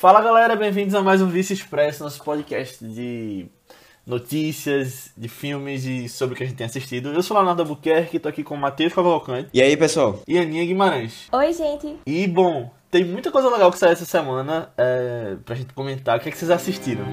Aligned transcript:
Fala 0.00 0.22
galera, 0.22 0.56
bem-vindos 0.56 0.94
a 0.94 1.02
mais 1.02 1.20
um 1.20 1.26
Vice 1.26 1.52
Expresso, 1.52 2.02
nosso 2.02 2.24
podcast 2.24 2.82
de 2.82 3.44
notícias, 4.06 5.10
de 5.14 5.28
filmes 5.28 5.84
e 5.84 6.08
sobre 6.08 6.32
o 6.32 6.38
que 6.38 6.42
a 6.42 6.46
gente 6.46 6.56
tem 6.56 6.64
assistido. 6.64 7.12
Eu 7.12 7.22
sou 7.22 7.36
o 7.36 7.38
Leonardo 7.38 7.60
Albuquerque, 7.60 8.18
tô 8.18 8.26
aqui 8.26 8.42
com 8.42 8.54
o 8.54 8.58
Matheus 8.58 8.94
Cavalcante. 8.94 9.50
E 9.52 9.60
aí, 9.60 9.76
pessoal? 9.76 10.18
E 10.26 10.38
Aninha 10.38 10.64
Guimarães. 10.64 11.28
Oi, 11.30 11.52
gente. 11.52 11.98
E, 12.06 12.26
bom, 12.26 12.70
tem 12.90 13.04
muita 13.04 13.30
coisa 13.30 13.50
legal 13.50 13.70
que 13.70 13.78
saiu 13.78 13.92
essa 13.92 14.06
semana 14.06 14.72
é, 14.78 15.36
pra 15.44 15.54
gente 15.54 15.74
comentar. 15.74 16.16
O 16.16 16.20
que, 16.22 16.30
é 16.30 16.32
que 16.32 16.38
vocês 16.38 16.50
assistiram? 16.50 17.04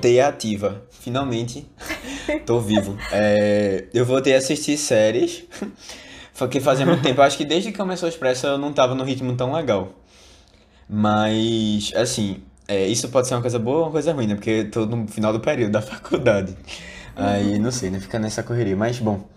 Voltei 0.00 0.20
ativa. 0.20 0.82
Finalmente, 0.90 1.66
tô 2.46 2.58
vivo. 2.60 2.96
É, 3.12 3.84
eu 3.92 4.04
voltei 4.04 4.34
a 4.34 4.38
assistir 4.38 4.78
séries, 4.78 5.44
porque 6.36 6.58
fazia 6.58 6.86
muito 6.86 7.02
tempo. 7.02 7.20
Acho 7.20 7.36
que 7.36 7.44
desde 7.44 7.70
que 7.70 7.76
começou 7.76 8.08
o 8.08 8.10
Expresso 8.10 8.46
eu 8.46 8.58
não 8.58 8.72
tava 8.72 8.94
no 8.94 9.04
ritmo 9.04 9.34
tão 9.36 9.52
legal. 9.52 9.92
Mas, 10.88 11.92
assim, 11.94 12.42
é, 12.66 12.86
isso 12.86 13.08
pode 13.10 13.28
ser 13.28 13.34
uma 13.34 13.42
coisa 13.42 13.58
boa 13.58 13.78
ou 13.78 13.84
uma 13.84 13.92
coisa 13.92 14.12
ruim, 14.12 14.26
né? 14.26 14.34
Porque 14.34 14.64
tô 14.64 14.86
no 14.86 15.06
final 15.06 15.32
do 15.32 15.40
período 15.40 15.72
da 15.72 15.82
faculdade. 15.82 16.56
Aí, 17.14 17.58
não 17.58 17.70
sei, 17.70 17.90
né? 17.90 18.00
Fica 18.00 18.18
nessa 18.18 18.42
correria. 18.42 18.76
Mas, 18.76 18.98
bom, 18.98 19.28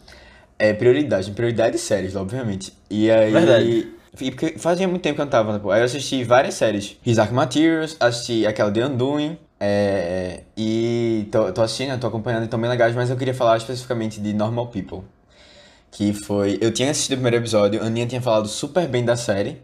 é 0.57 0.73
prioridade. 0.73 1.31
Prioridade 1.31 1.73
de 1.73 1.79
séries, 1.79 2.15
obviamente. 2.15 2.73
E 2.89 3.11
aí... 3.11 3.31
Verdade. 3.31 3.87
Porque 4.15 4.59
fazia 4.59 4.87
muito 4.87 5.01
tempo 5.01 5.15
que 5.15 5.21
eu 5.21 5.25
não 5.25 5.31
tava, 5.31 5.53
né? 5.53 5.59
Aí 5.71 5.81
eu 5.81 5.85
assisti 5.85 6.23
várias 6.23 6.53
séries. 6.53 6.97
His 7.05 7.17
Dark 7.17 7.31
Materials, 7.31 7.97
assisti 7.99 8.45
aquela 8.45 8.71
The 8.71 8.85
Undoing, 8.85 9.37
é, 9.65 10.43
e 10.57 11.25
tô, 11.31 11.49
tô 11.53 11.61
assistindo, 11.61 11.97
tô 11.97 12.07
acompanhando, 12.07 12.43
estão 12.43 12.59
bem 12.59 12.69
legais, 12.69 12.93
mas 12.93 13.09
eu 13.09 13.15
queria 13.15 13.33
falar 13.33 13.55
especificamente 13.55 14.19
de 14.19 14.33
Normal 14.33 14.67
People. 14.67 15.03
Que 15.89 16.11
foi. 16.11 16.57
Eu 16.59 16.73
tinha 16.73 16.91
assistido 16.91 17.13
o 17.13 17.15
primeiro 17.21 17.37
episódio, 17.37 17.81
a 17.81 17.85
Aninha 17.85 18.05
tinha 18.05 18.21
falado 18.21 18.45
super 18.49 18.85
bem 18.89 19.05
da 19.05 19.15
série. 19.15 19.61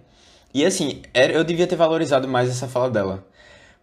E 0.53 0.65
assim, 0.65 1.01
eu 1.13 1.43
devia 1.43 1.67
ter 1.67 1.75
valorizado 1.75 2.29
mais 2.29 2.49
essa 2.49 2.65
fala 2.65 2.89
dela. 2.89 3.25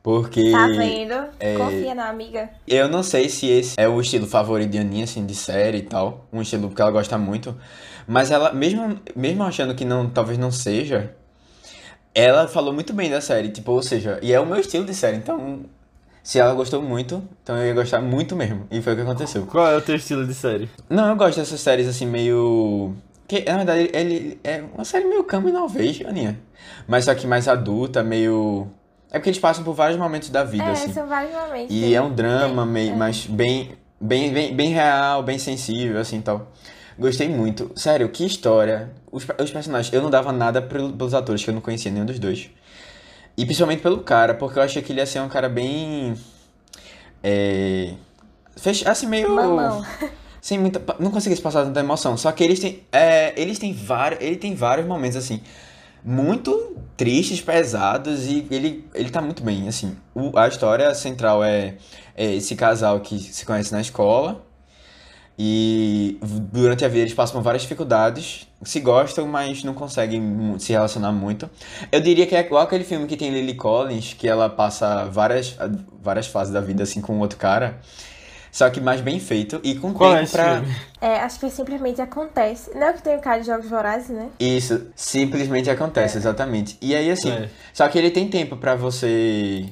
Porque. 0.03 0.53
Tá 0.53 0.67
vendo? 0.69 1.28
É, 1.39 1.55
Confia 1.59 1.94
na 1.94 2.09
amiga. 2.09 2.48
Eu 2.67 2.89
não 2.89 3.03
sei 3.03 3.28
se 3.28 3.47
esse 3.50 3.75
é 3.78 3.87
o 3.87 4.00
estilo 4.00 4.27
favorito 4.27 4.70
de 4.70 4.78
Aninha, 4.78 5.05
assim, 5.05 5.27
de 5.27 5.34
série 5.34 5.78
e 5.78 5.83
tal. 5.83 6.27
Um 6.33 6.41
estilo 6.41 6.70
que 6.70 6.81
ela 6.81 6.91
gosta 6.91 7.19
muito. 7.19 7.55
Mas 8.09 8.31
ela, 8.31 8.55
mesmo, 8.55 8.98
mesmo 9.14 9.42
achando 9.42 9.75
que 9.75 9.84
não, 9.84 10.09
talvez 10.09 10.39
não 10.39 10.50
seja, 10.50 11.14
ela 12.14 12.48
falou 12.48 12.72
muito 12.72 12.94
bem 12.94 13.11
da 13.11 13.20
série, 13.20 13.50
tipo, 13.50 13.72
ou 13.72 13.83
seja, 13.83 14.19
e 14.22 14.33
é 14.33 14.41
o 14.41 14.47
meu 14.47 14.59
estilo 14.59 14.87
de 14.87 14.94
série, 14.94 15.19
então 15.19 15.67
se 16.27 16.41
ela 16.41 16.52
gostou 16.55 16.82
muito, 16.82 17.22
então 17.41 17.56
eu 17.56 17.66
ia 17.69 17.72
gostar 17.72 18.00
muito 18.00 18.34
mesmo. 18.34 18.66
E 18.69 18.82
foi 18.82 18.94
o 18.94 18.96
que 18.96 19.02
aconteceu. 19.02 19.46
Qual 19.46 19.64
é 19.64 19.77
o 19.77 19.80
teu 19.80 19.94
estilo 19.94 20.27
de 20.27 20.34
série? 20.34 20.69
Não, 20.91 21.08
eu 21.10 21.14
gosto 21.14 21.38
dessas 21.38 21.60
séries 21.60 21.86
assim, 21.86 22.05
meio. 22.05 22.96
Que, 23.28 23.44
na 23.44 23.58
verdade, 23.58 23.88
ele 23.92 24.41
é 24.42 24.64
uma 24.74 24.84
série 24.84 25.04
meio 25.04 25.22
coming 25.22 25.52
novation, 25.52 26.08
Aninha. 26.08 26.36
Mas 26.88 27.04
só 27.04 27.14
que 27.14 27.28
mais 27.28 27.47
adulta, 27.47 28.02
meio. 28.02 28.66
É 29.08 29.20
porque 29.20 29.30
eles 29.30 29.38
passam 29.38 29.62
por 29.62 29.72
vários 29.74 29.97
momentos 29.97 30.28
da 30.28 30.42
vida, 30.42 30.64
é, 30.64 30.72
assim. 30.72 30.92
são 30.92 31.06
vários 31.06 31.32
momentos. 31.32 31.69
E 31.70 31.94
é 31.94 32.02
um 32.02 32.12
drama, 32.12 32.66
meio, 32.66 32.94
é. 32.94 32.97
mas 32.97 33.24
bem, 33.24 33.78
bem, 34.00 34.32
bem, 34.32 34.52
bem 34.52 34.70
real, 34.70 35.22
bem 35.22 35.38
sensível, 35.38 36.00
assim 36.00 36.20
tal. 36.20 36.50
Gostei 36.98 37.28
muito. 37.28 37.70
Sério, 37.77 38.08
que 38.08 38.27
história. 38.27 38.91
Os, 39.12 39.22
os 39.22 39.50
personagens, 39.52 39.94
eu 39.94 40.02
não 40.02 40.10
dava 40.10 40.32
nada 40.32 40.60
pelos 40.60 41.14
atores, 41.14 41.44
que 41.44 41.50
eu 41.50 41.54
não 41.54 41.60
conhecia 41.60 41.88
nenhum 41.88 42.04
dos 42.04 42.19
dois. 42.19 42.50
E 43.37 43.45
principalmente 43.45 43.83
pelo 43.83 43.98
cara, 43.98 44.34
porque 44.34 44.59
eu 44.59 44.62
achei 44.62 44.81
que 44.83 44.92
ele 44.92 45.01
ia 45.01 45.06
ser 45.06 45.20
um 45.20 45.29
cara 45.29 45.48
bem. 45.48 46.15
É. 47.23 47.93
Fech... 48.56 48.89
Assim, 48.89 49.06
meio. 49.06 49.31
Mamão. 49.31 49.84
Sem 50.41 50.59
muita. 50.59 50.81
Não 50.98 51.11
consegui 51.11 51.39
passar 51.41 51.65
tanta 51.65 51.81
emoção. 51.81 52.17
Só 52.17 52.33
que 52.33 52.43
eles 52.43 52.61
têm. 52.61 52.83
É, 52.91 53.38
eles 53.41 53.59
têm 53.59 53.75
vários. 53.75 54.22
Ele 54.22 54.37
tem 54.37 54.55
vários 54.55 54.87
momentos, 54.87 55.16
assim. 55.16 55.43
Muito 56.03 56.77
tristes, 56.97 57.41
pesados. 57.41 58.27
E 58.27 58.47
ele, 58.50 58.88
ele 58.94 59.10
tá 59.10 59.21
muito 59.21 59.43
bem. 59.43 59.69
Assim, 59.69 59.97
o, 60.15 60.39
a 60.39 60.49
história 60.49 60.94
central 60.94 61.44
é, 61.44 61.75
é 62.16 62.33
esse 62.34 62.55
casal 62.55 63.00
que 63.00 63.19
se 63.19 63.44
conhece 63.44 63.72
na 63.72 63.81
escola. 63.81 64.46
E 65.38 66.19
durante 66.22 66.84
a 66.84 66.88
vida 66.88 67.00
eles 67.00 67.12
passam 67.12 67.36
por 67.36 67.42
várias 67.42 67.62
dificuldades, 67.62 68.48
se 68.62 68.80
gostam, 68.80 69.26
mas 69.26 69.62
não 69.62 69.74
conseguem 69.74 70.56
se 70.58 70.72
relacionar 70.72 71.12
muito. 71.12 71.48
Eu 71.92 72.00
diria 72.00 72.26
que 72.26 72.34
é 72.34 72.41
igual 72.41 72.62
aquele 72.62 72.84
filme 72.84 73.06
que 73.06 73.16
tem 73.16 73.30
Lily 73.30 73.54
Collins, 73.54 74.14
que 74.14 74.26
ela 74.26 74.48
passa 74.48 75.04
várias, 75.04 75.56
várias 76.02 76.26
fases 76.26 76.54
da 76.54 76.60
vida 76.60 76.84
assim 76.84 77.02
com 77.02 77.19
outro 77.19 77.38
cara. 77.38 77.78
Só 78.50 78.70
que 78.70 78.80
mais 78.80 79.02
bem 79.02 79.20
feito 79.20 79.60
e 79.62 79.74
com 79.74 79.92
Qual 79.92 80.14
tempo 80.14 80.24
é 80.24 80.32
pra. 80.32 80.60
Filme? 80.62 80.76
É, 80.98 81.16
acho 81.16 81.38
que 81.38 81.50
simplesmente 81.50 82.00
acontece. 82.00 82.70
Não 82.74 82.86
é 82.86 82.92
que 82.94 83.03
tem 83.03 83.14
o 83.14 83.20
cara 83.20 83.38
de 83.38 83.47
jogos 83.47 83.68
vorazes, 83.68 84.08
né? 84.08 84.30
Isso, 84.41 84.86
simplesmente 84.97 85.68
acontece, 85.68 86.16
é. 86.16 86.20
exatamente. 86.20 86.78
E 86.80 86.94
aí, 86.94 87.10
assim, 87.10 87.30
é. 87.30 87.50
só 87.74 87.86
que 87.86 87.98
ele 87.98 88.10
tem 88.10 88.28
tempo 88.28 88.56
para 88.56 88.74
você 88.74 89.66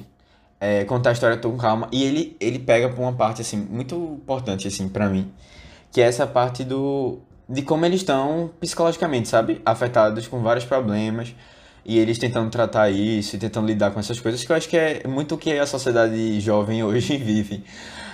é, 0.59 0.85
contar 0.85 1.11
a 1.11 1.13
história 1.13 1.37
com 1.37 1.57
calma. 1.57 1.87
E 1.91 2.03
ele, 2.03 2.37
ele 2.39 2.59
pega 2.59 2.89
por 2.89 3.01
uma 3.01 3.13
parte, 3.13 3.41
assim, 3.41 3.57
muito 3.57 3.95
importante, 3.95 4.67
assim, 4.67 4.89
para 4.89 5.09
mim 5.09 5.31
que 5.95 6.01
é 6.01 6.03
essa 6.03 6.27
parte 6.27 6.65
do 6.65 7.19
de 7.47 7.61
como 7.61 7.85
eles 7.85 8.01
estão 8.01 8.51
psicologicamente, 8.59 9.29
sabe? 9.29 9.61
Afetados 9.65 10.27
com 10.27 10.41
vários 10.41 10.65
problemas 10.65 11.33
e 11.85 11.97
eles 11.97 12.17
tentando 12.17 12.49
tratar 12.49 12.89
isso 12.89 13.37
e 13.37 13.39
tentando 13.39 13.65
lidar 13.65 13.91
com 13.91 13.99
essas 14.01 14.19
coisas 14.19 14.43
que 14.43 14.51
eu 14.51 14.57
acho 14.57 14.67
que 14.67 14.75
é 14.75 15.07
muito 15.07 15.35
o 15.35 15.37
que 15.37 15.57
a 15.57 15.65
sociedade 15.65 16.41
jovem 16.41 16.83
hoje 16.83 17.15
vive. 17.15 17.63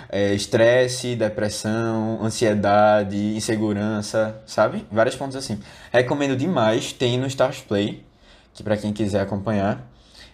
É, 0.09 0.31
estresse, 0.35 1.15
depressão, 1.15 2.19
ansiedade, 2.21 3.17
insegurança, 3.35 4.39
sabe? 4.45 4.85
Vários 4.91 5.15
pontos 5.15 5.35
assim. 5.35 5.59
Recomendo 5.91 6.35
demais, 6.35 6.93
tem 6.93 7.17
no 7.17 7.25
Stars 7.25 7.61
Play, 7.61 8.05
que 8.53 8.61
para 8.61 8.77
quem 8.77 8.93
quiser 8.93 9.21
acompanhar, 9.21 9.89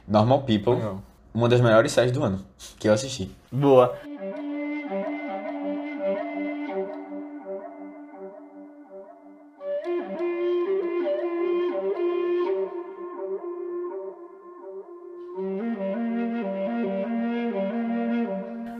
Normal 0.06 0.41
People, 0.41 0.73
Legal. 0.73 1.01
Uma 1.34 1.50
das 1.50 1.62
melhores 1.62 1.92
séries 1.92 2.12
do 2.12 2.24
ano 2.24 2.44
que 2.80 2.88
eu 2.88 2.94
assisti. 2.94 3.32
Boa. 3.52 3.98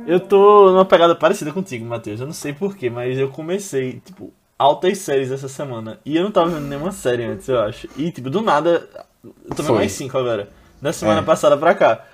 Eu 0.08 0.22
tô 0.22 0.72
numa 0.72 0.86
pegada 0.86 1.14
parecida 1.14 1.52
contigo, 1.52 1.86
Matheus. 1.86 2.22
Eu 2.22 2.28
não 2.28 2.34
sei 2.34 2.54
porquê, 2.54 2.90
mas 2.90 3.18
eu 3.20 3.28
comecei, 3.30 4.00
tipo, 4.00 4.32
altas 4.58 5.00
séries 5.00 5.32
essa 5.32 5.50
semana. 5.50 6.00
E 6.06 6.16
eu 6.16 6.24
não 6.24 6.32
tava 6.32 6.50
vendo 6.50 6.66
nenhuma 6.66 6.94
série 6.94 7.26
antes, 7.26 7.48
eu 7.50 7.60
acho. 7.60 7.90
E, 7.98 8.10
tipo, 8.10 8.30
do 8.30 8.42
nada, 8.42 8.88
eu 9.24 9.56
tô 9.56 9.64
vendo 9.64 9.76
mais 9.76 9.92
cinco 9.92 10.18
agora. 10.18 10.48
Da 10.82 10.94
semana 10.94 11.20
é. 11.20 11.24
passada 11.24 11.58
pra 11.58 11.76
cá. 11.76 12.06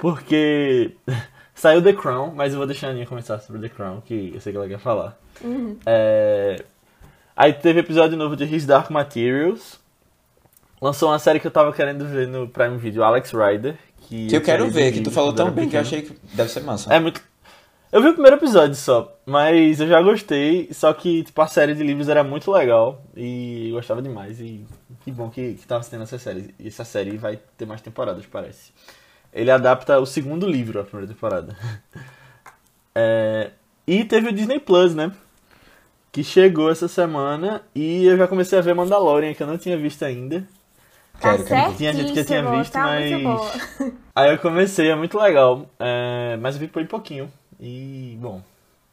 Porque 0.00 0.96
saiu 1.54 1.82
The 1.82 1.92
Crown, 1.92 2.32
mas 2.34 2.52
eu 2.52 2.58
vou 2.58 2.66
deixar 2.66 2.88
a 2.88 2.90
Aninha 2.90 3.06
começar 3.06 3.38
sobre 3.38 3.60
The 3.60 3.68
Crown, 3.68 4.00
que 4.00 4.32
eu 4.34 4.40
sei 4.40 4.52
que 4.52 4.56
ela 4.56 4.68
quer 4.68 4.80
falar. 4.80 5.18
Uhum. 5.42 5.76
É... 5.86 6.64
Aí 7.36 7.52
teve 7.52 7.80
episódio 7.80 8.16
novo 8.16 8.34
de 8.34 8.44
His 8.44 8.66
Dark 8.66 8.90
Materials. 8.90 9.78
Lançou 10.80 11.10
uma 11.10 11.18
série 11.18 11.38
que 11.38 11.46
eu 11.46 11.50
tava 11.50 11.72
querendo 11.72 12.06
ver 12.06 12.26
no 12.26 12.48
Prime 12.48 12.78
Video, 12.78 13.04
Alex 13.04 13.32
Rider. 13.32 13.76
Que, 14.08 14.26
que 14.26 14.36
eu 14.36 14.40
quero 14.40 14.68
ver, 14.70 14.92
que 14.92 15.02
tu 15.02 15.10
falou 15.10 15.32
tão 15.32 15.50
bem 15.50 15.66
pequeno. 15.66 15.70
que 15.70 15.76
eu 15.76 15.80
achei 15.80 16.02
que 16.02 16.16
deve 16.34 16.50
ser 16.50 16.60
massa. 16.60 16.92
É 16.92 16.98
muito, 16.98 17.22
eu 17.92 18.00
vi 18.00 18.08
o 18.08 18.12
primeiro 18.12 18.36
episódio 18.36 18.76
só, 18.76 19.18
mas 19.26 19.80
eu 19.80 19.88
já 19.88 20.00
gostei, 20.00 20.68
só 20.72 20.92
que 20.92 21.24
tipo, 21.24 21.42
a 21.42 21.48
série 21.48 21.74
de 21.74 21.82
livros 21.82 22.08
era 22.08 22.22
muito 22.22 22.48
legal 22.52 23.02
e 23.16 23.70
eu 23.70 23.74
gostava 23.74 24.00
demais. 24.00 24.40
E 24.40 24.64
que 25.00 25.10
bom 25.10 25.28
que, 25.28 25.54
que 25.54 25.66
tava 25.66 25.82
tendo 25.84 26.04
essa 26.04 26.16
série. 26.16 26.54
E 26.56 26.68
essa 26.68 26.84
série 26.84 27.16
vai 27.16 27.40
ter 27.58 27.66
mais 27.66 27.80
temporadas, 27.80 28.24
parece. 28.26 28.72
Ele 29.32 29.50
adapta 29.50 29.98
o 29.98 30.06
segundo 30.06 30.46
livro 30.46 30.80
à 30.80 30.84
primeira 30.84 31.12
temporada. 31.12 31.56
É, 32.92 33.52
e 33.86 34.04
teve 34.04 34.28
o 34.28 34.32
Disney 34.32 34.58
Plus, 34.58 34.96
né? 34.96 35.12
Que 36.10 36.24
chegou 36.24 36.70
essa 36.72 36.88
semana 36.88 37.62
e 37.72 38.04
eu 38.04 38.16
já 38.16 38.26
comecei 38.26 38.58
a 38.58 38.62
ver 38.62 38.74
Mandalorian, 38.74 39.32
que 39.32 39.42
eu 39.44 39.46
não 39.46 39.56
tinha 39.56 39.78
visto 39.78 40.04
ainda. 40.04 40.44
Tá 41.20 41.36
quero, 41.36 41.44
quero. 41.44 41.74
Tinha 41.74 41.92
gente 41.92 42.12
que 42.12 42.24
tinha 42.24 42.42
visto, 42.50 42.72
tá 42.72 42.84
mas. 42.84 43.12
Aí 44.16 44.32
eu 44.32 44.38
comecei, 44.38 44.90
é 44.90 44.96
muito 44.96 45.18
legal. 45.18 45.70
É... 45.78 46.36
Mas 46.40 46.56
eu 46.56 46.60
vi 46.60 46.68
por 46.68 46.82
um 46.82 46.86
pouquinho. 46.86 47.30
E, 47.60 48.16
bom, 48.20 48.42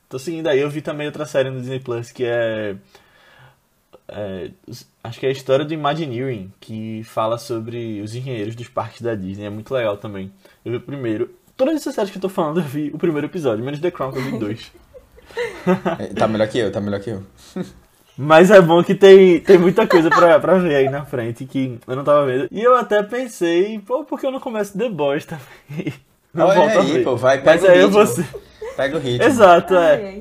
tô 0.10 0.20
seguindo 0.20 0.48
aí. 0.48 0.60
Eu 0.60 0.70
vi 0.70 0.82
também 0.82 1.08
outra 1.08 1.26
série 1.26 1.50
no 1.50 1.60
Disney 1.60 1.80
Plus 1.80 2.12
que 2.12 2.24
é. 2.26 2.76
É 4.08 4.50
acho 5.04 5.20
que 5.20 5.26
é 5.26 5.30
a 5.30 5.32
história 5.32 5.64
do 5.66 5.74
Imagineering, 5.74 6.52
que 6.60 7.02
fala 7.06 7.38
sobre 7.38 8.02
os 8.02 8.14
engenheiros 8.16 8.56
dos 8.56 8.68
parques 8.68 9.02
da 9.02 9.16
Disney. 9.16 9.46
É 9.46 9.50
muito 9.50 9.74
legal 9.74 9.98
também. 9.98 10.32
Eu 10.66 10.72
vi 10.72 10.78
o 10.78 10.82
primeiro. 10.82 11.30
Todas 11.56 11.76
essas 11.76 11.96
séries 11.96 12.12
que 12.12 12.18
eu 12.18 12.22
tô 12.22 12.30
falando, 12.30 12.60
eu 12.60 12.64
vi 12.64 12.92
o 12.94 12.98
primeiro 12.98 13.28
episódio, 13.28 13.64
menos 13.64 13.80
The 13.80 13.90
Crown, 13.92 14.12
que 14.12 14.20
eu 14.20 14.24
vi 14.24 14.38
dois. 14.38 14.72
É, 16.00 16.08
tá 16.14 16.28
melhor 16.28 16.48
que 16.48 16.58
eu, 16.58 16.72
tá 16.72 16.80
melhor 16.80 17.00
que 17.02 17.10
eu. 17.12 17.22
Mas 18.18 18.50
é 18.50 18.60
bom 18.60 18.84
que 18.84 18.96
tem, 18.96 19.40
tem 19.42 19.58
muita 19.58 19.86
coisa 19.86 20.10
pra, 20.10 20.40
pra 20.40 20.58
ver 20.58 20.76
aí 20.76 20.90
na 20.90 21.06
frente 21.06 21.46
que 21.46 21.78
eu 21.86 21.96
não 21.96 22.04
tava 22.04 22.26
vendo. 22.26 22.48
E 22.50 22.64
eu 22.64 22.76
até 22.76 23.04
pensei, 23.04 23.78
pô, 23.80 24.04
por 24.04 24.20
que 24.20 24.26
eu 24.26 24.32
não 24.32 24.40
começo 24.40 24.76
The 24.78 24.90
Boys 24.90 25.26
também? 25.26 25.94
Não 26.34 26.48
Olha 26.48 26.80
aí, 26.82 26.92
ver. 26.92 27.04
pô, 27.04 27.16
vai, 27.16 27.40
pega 27.40 27.52
Mas 27.52 27.64
o 27.64 27.68
aí 27.68 27.78
ritmo. 27.86 28.06
vou. 28.06 28.26
Pega 28.76 28.98
o 28.98 29.00
ritmo. 29.00 29.24
Exato, 29.24 29.76
é. 29.76 30.20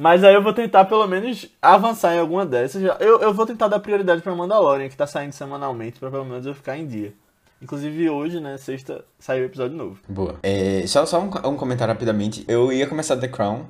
Mas 0.00 0.24
aí 0.24 0.34
eu 0.34 0.42
vou 0.42 0.54
tentar 0.54 0.86
pelo 0.86 1.06
menos 1.06 1.46
avançar 1.60 2.14
em 2.14 2.18
alguma 2.18 2.46
dessas. 2.46 2.82
Eu, 2.98 3.20
eu 3.20 3.34
vou 3.34 3.44
tentar 3.44 3.68
dar 3.68 3.78
prioridade 3.80 4.22
pra 4.22 4.34
Mandalorian, 4.34 4.88
que 4.88 4.96
tá 4.96 5.06
saindo 5.06 5.32
semanalmente, 5.32 6.00
pra 6.00 6.10
pelo 6.10 6.24
menos 6.24 6.46
eu 6.46 6.54
ficar 6.54 6.78
em 6.78 6.86
dia. 6.86 7.12
Inclusive 7.60 8.08
hoje, 8.08 8.40
né, 8.40 8.56
sexta, 8.56 9.04
saiu 9.18 9.42
o 9.42 9.46
episódio 9.46 9.76
novo. 9.76 9.98
Boa. 10.08 10.36
É, 10.42 10.82
só 10.86 11.04
só 11.04 11.20
um, 11.20 11.26
um 11.50 11.54
comentário 11.54 11.92
rapidamente. 11.92 12.46
Eu 12.48 12.72
ia 12.72 12.86
começar 12.86 13.14
The 13.18 13.28
Crown, 13.28 13.66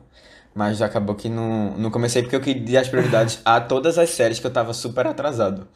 mas 0.55 0.81
acabou 0.81 1.17
que 1.17 1.29
não, 1.29 1.73
não 1.77 1.91
comecei 1.91 2.23
porque 2.23 2.37
eu 2.37 2.41
queria 2.41 2.75
dar 2.75 2.81
as 2.83 2.89
prioridades 2.89 3.41
a 3.45 3.61
todas 3.61 3.99
as 3.99 4.11
séries 4.11 4.39
que 4.39 4.47
eu 4.47 4.53
tava 4.53 4.73
super 4.73 5.09
atrasado. 5.09 5.67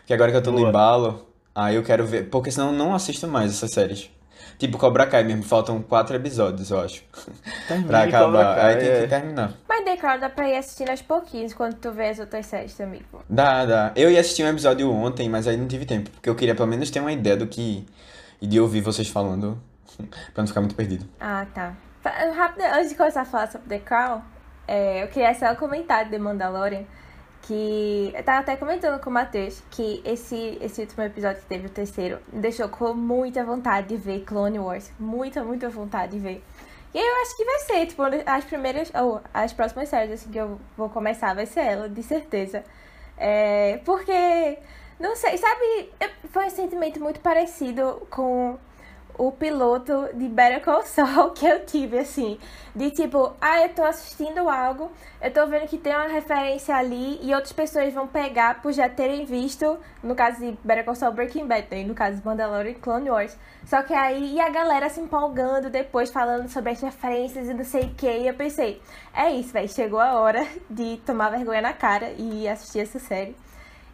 Porque 0.00 0.12
agora 0.12 0.30
que 0.30 0.36
eu 0.36 0.42
tô 0.42 0.50
no 0.50 0.58
Boa. 0.58 0.68
embalo, 0.68 1.26
aí 1.54 1.76
eu 1.76 1.82
quero 1.82 2.04
ver. 2.04 2.28
Porque 2.28 2.50
senão 2.50 2.66
eu 2.66 2.74
não 2.74 2.94
assisto 2.94 3.26
mais 3.26 3.50
essas 3.52 3.70
séries. 3.70 4.10
Tipo 4.58 4.78
Cobra 4.78 5.06
Kai 5.06 5.24
mesmo, 5.24 5.42
faltam 5.42 5.82
quatro 5.82 6.14
episódios, 6.16 6.70
eu 6.70 6.80
acho. 6.80 7.02
Termine 7.66 7.88
pra 7.88 8.04
Cobra 8.04 8.40
acabar. 8.40 8.56
Kai, 8.56 8.74
aí 8.74 8.80
tem 8.80 8.88
é. 8.88 9.00
que 9.02 9.08
terminar. 9.08 9.52
Mas 9.68 9.84
The 9.84 9.96
Crown 9.96 10.18
dá 10.20 10.30
pra 10.30 10.48
ir 10.48 10.56
assistindo 10.56 10.90
aos 10.90 11.02
pouquinhos 11.02 11.52
quando 11.52 11.74
tu 11.74 11.90
vê 11.90 12.08
as 12.08 12.18
outras 12.18 12.46
séries 12.46 12.74
também, 12.74 13.02
pô. 13.10 13.18
Dá, 13.28 13.64
dá. 13.64 13.92
Eu 13.96 14.10
ia 14.10 14.20
assistir 14.20 14.44
um 14.44 14.48
episódio 14.48 14.90
ontem, 14.90 15.28
mas 15.28 15.48
aí 15.48 15.56
não 15.56 15.66
tive 15.66 15.84
tempo. 15.84 16.10
Porque 16.10 16.28
eu 16.28 16.34
queria 16.34 16.54
pelo 16.54 16.68
menos 16.68 16.90
ter 16.90 17.00
uma 17.00 17.12
ideia 17.12 17.36
do 17.36 17.46
que. 17.46 17.86
E 18.40 18.46
de 18.46 18.60
ouvir 18.60 18.80
vocês 18.80 19.08
falando. 19.08 19.60
pra 20.32 20.42
não 20.42 20.46
ficar 20.46 20.60
muito 20.60 20.74
perdido. 20.74 21.06
Ah, 21.20 21.46
tá. 21.54 21.74
Rápido, 22.36 22.62
antes 22.64 22.90
de 22.90 22.96
começar 22.96 23.22
a 23.22 23.24
falar 23.24 23.50
sobre 23.50 23.66
The 23.68 23.78
Crown, 23.78 24.20
é, 24.68 25.02
eu 25.02 25.08
queria 25.08 25.34
só 25.34 25.54
comentar 25.54 26.04
de 26.04 26.10
The 26.10 26.18
Mandalorian, 26.18 26.84
que 27.46 28.12
eu 28.14 28.22
tava 28.22 28.40
até 28.40 28.56
comentando 28.56 29.00
com 29.00 29.10
o 29.10 29.12
Matheus 29.12 29.62
que 29.70 30.02
esse, 30.04 30.58
esse 30.60 30.80
último 30.80 31.02
episódio 31.04 31.42
que 31.42 31.46
teve, 31.46 31.66
o 31.66 31.70
terceiro, 31.70 32.18
me 32.32 32.40
deixou 32.40 32.68
com 32.68 32.94
muita 32.94 33.44
vontade 33.44 33.88
de 33.88 33.96
ver 33.96 34.24
Clone 34.24 34.58
Wars. 34.58 34.90
Muita, 34.98 35.44
muita 35.44 35.68
vontade 35.68 36.12
de 36.12 36.18
ver. 36.18 36.42
E 36.94 36.98
eu 36.98 37.22
acho 37.22 37.36
que 37.36 37.44
vai 37.44 37.58
ser, 37.60 37.86
tipo, 37.86 38.02
as 38.24 38.44
primeiras, 38.44 38.90
ou 38.94 39.20
as 39.32 39.52
próximas 39.52 39.88
séries 39.88 40.12
assim, 40.12 40.30
que 40.30 40.38
eu 40.38 40.58
vou 40.76 40.88
começar 40.88 41.34
vai 41.34 41.44
ser 41.44 41.60
ela, 41.60 41.88
de 41.88 42.02
certeza. 42.02 42.64
É, 43.16 43.78
porque, 43.84 44.58
não 44.98 45.14
sei, 45.14 45.36
sabe, 45.36 45.92
foi 46.30 46.46
um 46.46 46.50
sentimento 46.50 47.00
muito 47.00 47.20
parecido 47.20 48.06
com 48.10 48.56
o 49.16 49.30
piloto 49.30 50.08
de 50.14 50.28
Better 50.28 50.62
Call 50.62 50.82
Saul 50.82 51.30
que 51.30 51.46
eu 51.46 51.64
tive, 51.64 51.98
assim. 51.98 52.38
De 52.74 52.90
tipo, 52.90 53.32
ah, 53.40 53.62
eu 53.62 53.68
tô 53.68 53.84
assistindo 53.84 54.48
algo, 54.48 54.90
eu 55.22 55.32
tô 55.32 55.46
vendo 55.46 55.68
que 55.68 55.78
tem 55.78 55.94
uma 55.94 56.08
referência 56.08 56.74
ali 56.74 57.20
e 57.22 57.32
outras 57.32 57.52
pessoas 57.52 57.94
vão 57.94 58.06
pegar 58.06 58.60
por 58.60 58.72
já 58.72 58.88
terem 58.88 59.24
visto, 59.24 59.78
no 60.02 60.14
caso 60.14 60.40
de 60.40 60.58
Better 60.64 60.84
Call 60.84 60.94
Saul 60.96 61.12
Breaking 61.12 61.46
Bad, 61.46 61.68
né? 61.70 61.84
no 61.84 61.94
caso 61.94 62.18
de 62.18 62.26
Mandalorian 62.26 62.72
e 62.72 62.74
Clone 62.74 63.10
Wars. 63.10 63.36
Só 63.64 63.82
que 63.82 63.94
aí, 63.94 64.34
e 64.34 64.40
a 64.40 64.48
galera 64.48 64.88
se 64.88 65.00
empolgando 65.00 65.70
depois, 65.70 66.10
falando 66.10 66.48
sobre 66.48 66.72
as 66.72 66.80
referências 66.80 67.48
e 67.48 67.54
não 67.54 67.64
sei 67.64 67.84
o 67.84 67.94
que, 67.94 68.10
e 68.10 68.26
eu 68.26 68.34
pensei, 68.34 68.82
é 69.14 69.30
isso, 69.30 69.52
velho, 69.52 69.68
chegou 69.68 70.00
a 70.00 70.14
hora 70.14 70.44
de 70.68 70.96
tomar 71.06 71.30
vergonha 71.30 71.62
na 71.62 71.72
cara 71.72 72.12
e 72.18 72.48
assistir 72.48 72.80
essa 72.80 72.98
série. 72.98 73.36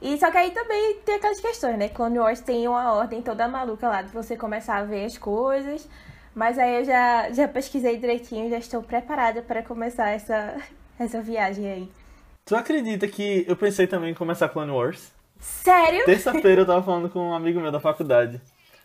E 0.02 0.18
só 0.18 0.30
que 0.30 0.38
aí 0.38 0.50
também 0.50 0.96
tem 1.04 1.16
aquelas 1.16 1.40
questões, 1.40 1.76
né? 1.78 1.88
Clone 1.88 2.18
Wars 2.18 2.40
tem 2.40 2.66
uma 2.66 2.92
ordem 2.94 3.20
toda 3.20 3.46
maluca 3.48 3.88
lá 3.88 4.02
de 4.02 4.10
você 4.12 4.36
começar 4.36 4.76
a 4.76 4.84
ver 4.84 5.04
as 5.04 5.18
coisas. 5.18 5.88
Mas 6.34 6.58
aí 6.58 6.76
eu 6.76 6.84
já, 6.84 7.30
já 7.32 7.48
pesquisei 7.48 7.98
direitinho, 7.98 8.48
já 8.48 8.58
estou 8.58 8.82
preparada 8.82 9.42
para 9.42 9.62
começar 9.62 10.08
essa, 10.10 10.54
essa 10.98 11.20
viagem 11.20 11.70
aí. 11.70 11.88
Tu 12.44 12.56
acredita 12.56 13.06
que 13.06 13.44
eu 13.46 13.56
pensei 13.56 13.86
também 13.86 14.12
em 14.12 14.14
começar 14.14 14.48
Clone 14.48 14.70
Wars? 14.70 15.12
Sério? 15.38 16.04
Terça-feira 16.04 16.62
eu 16.62 16.66
tava 16.66 16.82
falando 16.82 17.08
com 17.10 17.18
um 17.18 17.34
amigo 17.34 17.60
meu 17.60 17.70
da 17.72 17.80
faculdade, 17.80 18.40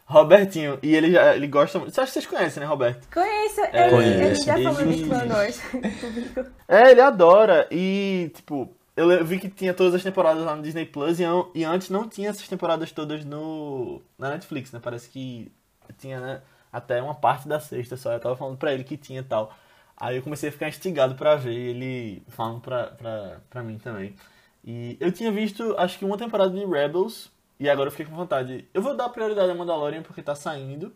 Robertinho, 0.05 0.77
e 0.83 0.95
ele 0.95 1.11
já 1.11 1.35
ele 1.35 1.47
gosta 1.47 1.79
muito. 1.79 1.93
Você 1.93 2.01
acha 2.01 2.07
que 2.11 2.13
vocês 2.13 2.25
conhecem, 2.27 2.61
né, 2.61 2.67
Roberto? 2.67 3.07
Conheço. 3.13 3.61
É, 3.73 3.91
eu, 3.91 3.97
a 3.97 4.01
gente 4.03 4.43
já 4.45 4.55
ele- 4.59 4.63
falou 4.63 4.91
de 4.91 5.03
Clone 5.05 5.31
Wars. 5.31 5.61
público. 6.01 6.45
É, 6.67 6.91
ele 6.91 7.01
adora. 7.01 7.67
E, 7.71 8.31
tipo, 8.35 8.69
eu 8.95 9.25
vi 9.25 9.39
que 9.39 9.49
tinha 9.49 9.73
todas 9.73 9.93
as 9.93 10.03
temporadas 10.03 10.43
lá 10.43 10.55
no 10.55 10.63
Disney 10.63 10.85
Plus 10.85 11.19
e, 11.19 11.23
e 11.53 11.63
antes 11.65 11.89
não 11.89 12.07
tinha 12.07 12.29
essas 12.29 12.47
temporadas 12.47 12.91
todas 12.91 13.25
no 13.25 14.01
na 14.17 14.29
Netflix, 14.29 14.71
né? 14.71 14.79
Parece 14.81 15.09
que 15.09 15.51
tinha, 15.97 16.19
né, 16.19 16.41
até 16.71 17.01
uma 17.01 17.15
parte 17.15 17.47
da 17.47 17.59
sexta 17.59 17.97
só. 17.97 18.13
Eu 18.13 18.19
tava 18.19 18.35
falando 18.35 18.57
pra 18.57 18.73
ele 18.73 18.83
que 18.83 18.97
tinha 18.97 19.19
e 19.21 19.23
tal. 19.23 19.53
Aí 19.97 20.17
eu 20.17 20.23
comecei 20.23 20.49
a 20.49 20.51
ficar 20.51 20.67
instigado 20.69 21.15
pra 21.15 21.35
ver, 21.35 21.53
ele 21.53 22.23
falando 22.29 22.61
pra, 22.61 22.87
pra, 22.87 23.41
pra 23.49 23.63
mim 23.63 23.77
também. 23.77 24.15
E 24.63 24.97
eu 24.99 25.11
tinha 25.11 25.31
visto, 25.31 25.75
acho 25.77 25.97
que 25.99 26.05
uma 26.05 26.17
temporada 26.17 26.51
de 26.51 26.65
Rebels, 26.65 27.31
e 27.59 27.69
agora 27.69 27.87
eu 27.87 27.91
fiquei 27.91 28.05
com 28.05 28.15
vontade. 28.15 28.67
Eu 28.73 28.81
vou 28.81 28.95
dar 28.95 29.09
prioridade 29.09 29.51
a 29.51 29.55
Mandalorian 29.55 30.01
porque 30.03 30.21
tá 30.21 30.35
saindo, 30.35 30.93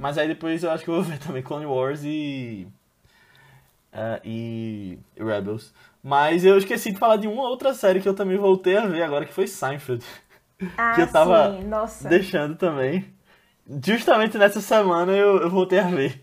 mas 0.00 0.18
aí 0.18 0.26
depois 0.26 0.62
eu 0.64 0.70
acho 0.70 0.84
que 0.84 0.90
eu 0.90 0.94
vou 0.94 1.02
ver 1.04 1.18
também 1.18 1.42
Clone 1.42 1.66
Wars 1.66 2.02
e 2.04 2.66
é, 3.92 4.20
e 4.24 4.98
Rebels. 5.16 5.72
Mas 6.06 6.44
eu 6.44 6.58
esqueci 6.58 6.92
de 6.92 6.98
falar 6.98 7.16
de 7.16 7.26
uma 7.26 7.48
outra 7.48 7.72
série 7.72 7.98
que 7.98 8.08
eu 8.08 8.12
também 8.14 8.36
voltei 8.36 8.76
a 8.76 8.84
ver 8.86 9.02
agora, 9.02 9.24
que 9.24 9.32
foi 9.32 9.46
Seinfeld. 9.46 10.04
Ah, 10.76 10.92
que 10.94 11.00
eu 11.00 11.06
tava 11.10 11.56
sim, 11.56 11.64
nossa. 11.64 12.08
deixando 12.08 12.56
também. 12.56 13.06
Justamente 13.82 14.36
nessa 14.36 14.60
semana 14.60 15.12
eu, 15.12 15.38
eu 15.38 15.48
voltei 15.50 15.78
a 15.78 15.88
ver. 15.88 16.22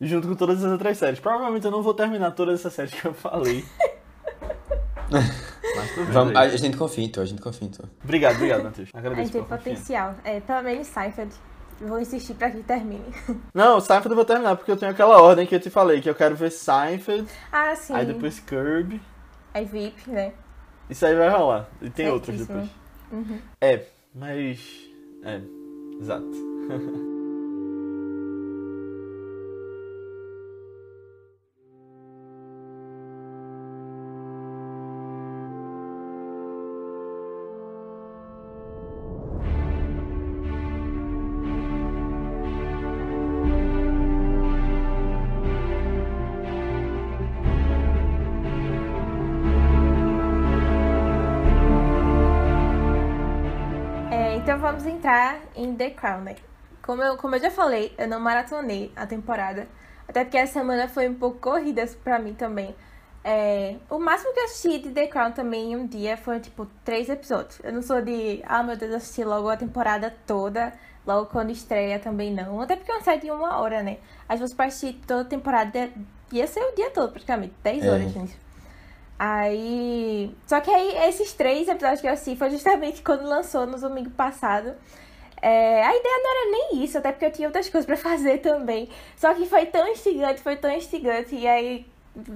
Junto 0.00 0.26
com 0.26 0.34
todas 0.34 0.64
as 0.64 0.72
outras 0.72 0.96
séries. 0.96 1.20
Provavelmente 1.20 1.66
eu 1.66 1.70
não 1.70 1.82
vou 1.82 1.92
terminar 1.92 2.30
todas 2.30 2.60
essas 2.60 2.72
séries 2.72 2.94
que 2.94 3.06
eu 3.06 3.12
falei. 3.12 3.62
Mas 5.10 5.94
tô 5.94 6.00
vendo 6.02 6.12
Vamos, 6.12 6.36
aí. 6.36 6.54
a 6.54 6.56
gente 6.56 6.76
confia 6.76 7.04
em 7.04 7.08
tu, 7.10 7.20
a 7.20 7.24
gente 7.26 7.42
confia 7.42 7.68
em 7.68 7.70
tu. 7.70 7.86
Obrigado, 8.02 8.36
obrigado, 8.36 8.64
Matheus. 8.64 8.88
A 8.94 8.98
Agradeço 8.98 9.22
gente 9.24 9.32
tem 9.32 9.44
potencial. 9.44 10.14
É, 10.24 10.40
pelo 10.40 10.62
menos 10.62 10.86
Seinfeld. 10.86 11.34
Vou 11.82 12.00
insistir 12.00 12.34
pra 12.34 12.50
que 12.50 12.62
termine. 12.62 13.04
Não, 13.54 13.80
Seinfeld 13.80 14.10
eu 14.10 14.16
vou 14.16 14.24
terminar 14.24 14.56
porque 14.56 14.70
eu 14.70 14.76
tenho 14.76 14.92
aquela 14.92 15.20
ordem 15.20 15.46
que 15.46 15.54
eu 15.54 15.60
te 15.60 15.68
falei, 15.70 16.00
que 16.00 16.08
eu 16.08 16.14
quero 16.14 16.34
ver 16.34 16.50
Seinfeld, 16.50 17.26
Ah, 17.52 17.74
sim. 17.74 17.94
aí 17.94 18.06
depois 18.06 18.38
Curb. 18.40 19.00
Aí 19.52 19.64
VIP, 19.64 20.10
né? 20.10 20.32
Isso 20.88 21.04
aí 21.06 21.14
vai 21.14 21.28
rolar. 21.28 21.68
E 21.80 21.90
tem 21.90 22.08
outros 22.08 22.38
depois. 22.38 22.68
Uhum. 23.12 23.40
É, 23.60 23.84
mas. 24.14 24.88
É, 25.24 25.40
exato. 26.00 26.30
então 54.50 54.58
vamos 54.60 54.84
entrar 54.84 55.38
em 55.54 55.72
The 55.76 55.90
Crown, 55.90 56.22
né? 56.22 56.34
Como 56.82 57.00
eu, 57.00 57.16
como 57.16 57.36
eu 57.36 57.40
já 57.40 57.52
falei, 57.52 57.94
eu 57.96 58.08
não 58.08 58.18
maratonei 58.18 58.90
a 58.96 59.06
temporada. 59.06 59.68
Até 60.08 60.24
porque 60.24 60.38
a 60.38 60.46
semana 60.48 60.88
foi 60.88 61.08
um 61.08 61.14
pouco 61.14 61.38
corrida 61.38 61.88
pra 62.02 62.18
mim 62.18 62.34
também. 62.34 62.74
É, 63.22 63.76
o 63.88 64.00
máximo 64.00 64.34
que 64.34 64.40
eu 64.40 64.44
assisti 64.46 64.80
de 64.80 64.90
The 64.90 65.06
Crown 65.06 65.30
também 65.30 65.70
em 65.72 65.76
um 65.76 65.86
dia 65.86 66.16
foi 66.16 66.40
tipo 66.40 66.66
três 66.84 67.08
episódios. 67.08 67.60
Eu 67.62 67.72
não 67.72 67.80
sou 67.80 68.02
de, 68.02 68.42
ah 68.44 68.60
meu 68.64 68.76
Deus, 68.76 68.92
assistir 68.92 69.24
logo 69.24 69.48
a 69.48 69.56
temporada 69.56 70.12
toda, 70.26 70.72
logo 71.06 71.26
quando 71.26 71.50
estreia 71.52 72.00
também 72.00 72.34
não. 72.34 72.60
Até 72.60 72.74
porque 72.74 72.90
é 72.90 72.94
uma 72.96 73.04
série 73.04 73.20
de 73.20 73.30
uma 73.30 73.56
hora, 73.58 73.84
né? 73.84 73.98
Às 74.28 74.40
vezes 74.40 74.52
pra 74.52 74.64
assistir 74.64 74.98
toda 75.06 75.20
a 75.20 75.24
temporada 75.26 75.90
ia 76.32 76.46
ser 76.48 76.58
o 76.60 76.74
dia 76.74 76.90
todo, 76.90 77.12
praticamente, 77.12 77.54
10 77.62 77.84
É. 77.84 77.88
horas, 77.88 78.10
gente. 78.10 78.36
Aí. 79.22 80.34
Só 80.46 80.62
que 80.62 80.70
aí, 80.70 80.96
esses 81.06 81.34
três 81.34 81.68
episódios 81.68 82.00
que 82.00 82.06
eu 82.06 82.12
assisti 82.12 82.38
foi 82.38 82.48
justamente 82.48 83.02
quando 83.04 83.28
lançou 83.28 83.66
no 83.66 83.78
domingo 83.78 84.08
passado. 84.08 84.74
É, 85.42 85.84
a 85.84 85.94
ideia 85.94 86.18
não 86.22 86.30
era 86.30 86.50
nem 86.50 86.82
isso, 86.82 86.96
até 86.96 87.12
porque 87.12 87.26
eu 87.26 87.30
tinha 87.30 87.48
outras 87.48 87.68
coisas 87.70 87.84
pra 87.84 87.98
fazer 87.98 88.38
também. 88.38 88.88
Só 89.16 89.34
que 89.34 89.44
foi 89.44 89.66
tão 89.66 89.86
instigante, 89.88 90.40
foi 90.40 90.56
tão 90.56 90.70
instigante. 90.70 91.34
E 91.34 91.46
aí 91.46 91.86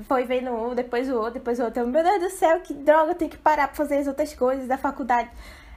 foi 0.06 0.24
vendo 0.24 0.50
um, 0.50 0.74
depois 0.74 1.08
o 1.08 1.16
outro, 1.16 1.32
depois 1.34 1.58
o 1.58 1.64
outro. 1.64 1.80
Eu, 1.80 1.86
Meu 1.86 2.02
Deus 2.02 2.20
do 2.20 2.30
céu, 2.36 2.60
que 2.60 2.74
droga, 2.74 3.12
eu 3.12 3.14
tenho 3.14 3.30
que 3.30 3.38
parar 3.38 3.68
pra 3.68 3.76
fazer 3.76 3.96
as 3.96 4.06
outras 4.06 4.34
coisas 4.34 4.68
da 4.68 4.76
faculdade. 4.76 5.30